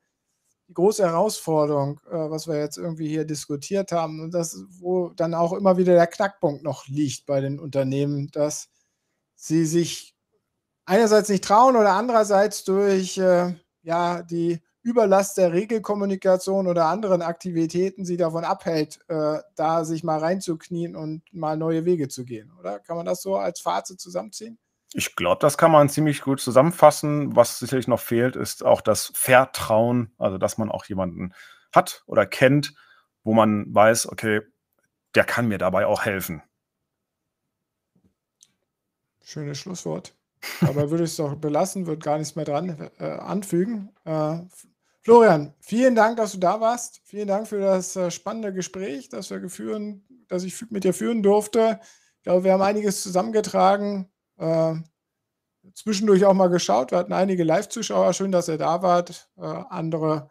die 0.68 0.75
große 0.75 1.05
Herausforderung, 1.05 2.01
äh, 2.11 2.31
was 2.31 2.49
wir 2.49 2.59
jetzt 2.59 2.79
irgendwie 2.79 3.09
hier 3.09 3.25
diskutiert 3.25 3.93
haben. 3.93 4.20
Und 4.20 4.35
das, 4.35 4.59
wo 4.81 5.11
dann 5.11 5.35
auch 5.35 5.53
immer 5.55 5.77
wieder 5.79 5.95
der 5.95 6.07
Knackpunkt 6.07 6.62
noch 6.64 6.87
liegt 6.89 7.27
bei 7.27 7.41
den 7.41 7.61
Unternehmen, 7.61 8.29
dass 8.33 8.70
sie 9.37 9.66
sich 9.66 10.14
einerseits 10.87 11.29
nicht 11.29 11.45
trauen 11.45 11.77
oder 11.77 11.93
andererseits 11.93 12.64
durch 12.64 13.18
äh, 13.18 13.55
ja, 13.83 14.22
die 14.22 14.62
Überlast 14.83 15.39
der 15.39 15.53
Regelkommunikation 15.53 16.66
oder 16.66 16.87
anderen 16.87 17.22
Aktivitäten 17.22 18.05
sie 18.05 18.18
davon 18.18 18.45
abhält, 18.45 19.01
äh, 19.09 19.39
da 19.55 19.85
sich 19.85 20.05
mal 20.05 20.18
reinzuknien 20.18 20.95
und 20.95 21.22
mal 21.33 21.57
neue 21.57 21.87
Wege 21.87 22.09
zu 22.09 22.25
gehen, 22.27 22.53
oder? 22.59 22.81
Kann 22.81 22.97
man 22.97 23.07
das 23.07 23.22
so 23.22 23.37
als 23.37 23.61
Fazit 23.61 23.99
zusammenziehen? 24.01 24.59
Ich 24.97 25.16
glaube, 25.16 25.40
das 25.40 25.59
kann 25.59 25.72
man 25.72 25.88
ziemlich 25.88 26.22
gut 26.22 26.40
zusammenfassen. 26.40 27.34
Was 27.34 27.59
sicherlich 27.59 27.88
noch 27.88 27.99
fehlt, 27.99 28.36
ist 28.36 28.64
auch 28.64 28.80
das 28.80 29.11
Vertrauen, 29.16 30.14
also 30.18 30.38
dass 30.38 30.57
man 30.57 30.70
auch 30.70 30.84
jemanden 30.84 31.34
hat 31.72 32.05
oder 32.07 32.26
kennt, 32.26 32.74
wo 33.24 33.34
man 33.34 33.66
weiß, 33.74 34.09
okay, 34.09 34.42
der 35.16 35.24
kann 35.24 35.49
mir 35.49 35.59
dabei 35.59 35.86
auch 35.86 36.05
helfen. 36.05 36.42
Schönes 39.24 39.59
Schlusswort. 39.59 40.14
Aber 40.61 40.92
würde 40.92 41.05
ich 41.05 41.11
es 41.11 41.16
doch 41.16 41.34
belassen, 41.34 41.88
würde 41.88 42.05
gar 42.05 42.18
nichts 42.18 42.36
mehr 42.36 42.45
dran 42.45 42.90
äh, 43.01 43.05
anfügen. 43.05 43.90
Äh, 44.05 44.42
Florian, 45.01 45.55
vielen 45.59 45.97
Dank, 45.97 46.18
dass 46.18 46.32
du 46.32 46.38
da 46.38 46.61
warst. 46.61 47.01
Vielen 47.03 47.26
Dank 47.26 47.49
für 47.49 47.59
das 47.59 47.97
äh, 47.97 48.12
spannende 48.12 48.53
Gespräch, 48.53 49.09
das 49.09 49.30
wir 49.30 49.40
geführen, 49.40 50.05
das 50.28 50.45
ich 50.45 50.70
mit 50.70 50.84
dir 50.84 50.95
führen 50.95 51.24
durfte. 51.24 51.80
Ich 52.18 52.22
glaube, 52.22 52.45
wir 52.45 52.53
haben 52.53 52.62
einiges 52.62 53.03
zusammengetragen. 53.03 54.09
Äh, 54.37 54.74
zwischendurch 55.74 56.24
auch 56.24 56.35
mal 56.35 56.49
geschaut. 56.49 56.91
Wir 56.91 56.99
hatten 56.99 57.12
einige 57.12 57.45
Live-Zuschauer. 57.45 58.12
Schön, 58.12 58.32
dass 58.32 58.49
ihr 58.49 58.59
da 58.59 58.82
wart. 58.82 59.30
Äh, 59.37 59.43
andere 59.43 60.30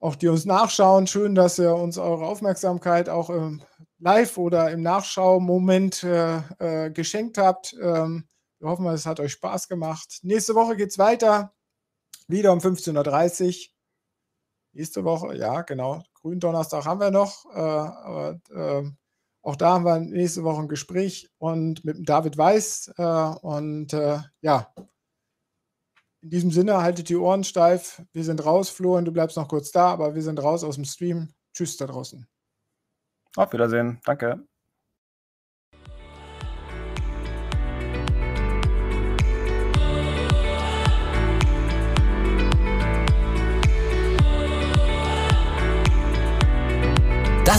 auch, 0.00 0.16
die 0.16 0.28
uns 0.28 0.44
nachschauen. 0.44 1.06
Schön, 1.06 1.34
dass 1.34 1.58
ihr 1.58 1.74
uns 1.74 1.96
eure 1.96 2.26
Aufmerksamkeit 2.26 3.08
auch 3.08 3.30
im 3.30 3.62
Live- 3.98 4.36
oder 4.36 4.70
im 4.70 4.82
Nachschau-Moment 4.82 6.04
äh, 6.04 6.36
äh, 6.58 6.90
geschenkt 6.90 7.38
habt. 7.38 7.74
Ähm, 7.80 8.28
wir 8.58 8.68
hoffen, 8.68 8.86
es 8.86 9.06
hat 9.06 9.20
euch 9.20 9.32
Spaß 9.32 9.68
gemacht. 9.68 10.18
Nächste 10.22 10.54
Woche 10.54 10.76
geht 10.76 10.90
es 10.90 10.98
weiter. 10.98 11.54
Wieder 12.28 12.52
um 12.52 12.58
15.30 12.58 13.46
Uhr. 13.46 13.74
Nächste 14.72 15.04
Woche, 15.04 15.36
ja, 15.36 15.62
genau. 15.62 16.02
Gründonnerstag 16.14 16.84
haben 16.84 17.00
wir 17.00 17.10
noch. 17.10 17.46
Äh, 17.54 17.58
aber, 17.58 18.40
ähm, 18.54 18.96
auch 19.44 19.56
da 19.56 19.74
haben 19.74 19.84
wir 19.84 20.00
nächste 20.00 20.42
Woche 20.42 20.62
ein 20.62 20.68
Gespräch 20.68 21.28
und 21.38 21.84
mit 21.84 22.08
David 22.08 22.38
Weiß. 22.38 22.94
Äh, 22.96 23.02
und 23.02 23.92
äh, 23.92 24.20
ja, 24.40 24.72
in 26.22 26.30
diesem 26.30 26.50
Sinne, 26.50 26.82
haltet 26.82 27.10
die 27.10 27.16
Ohren 27.16 27.44
steif. 27.44 28.02
Wir 28.14 28.24
sind 28.24 28.44
raus, 28.44 28.70
Florian, 28.70 29.04
du 29.04 29.12
bleibst 29.12 29.36
noch 29.36 29.48
kurz 29.48 29.70
da, 29.70 29.88
aber 29.88 30.14
wir 30.14 30.22
sind 30.22 30.42
raus 30.42 30.64
aus 30.64 30.76
dem 30.76 30.86
Stream. 30.86 31.34
Tschüss 31.54 31.76
da 31.76 31.86
draußen. 31.86 32.26
Auf 33.36 33.52
Wiedersehen. 33.52 34.00
Danke. 34.04 34.46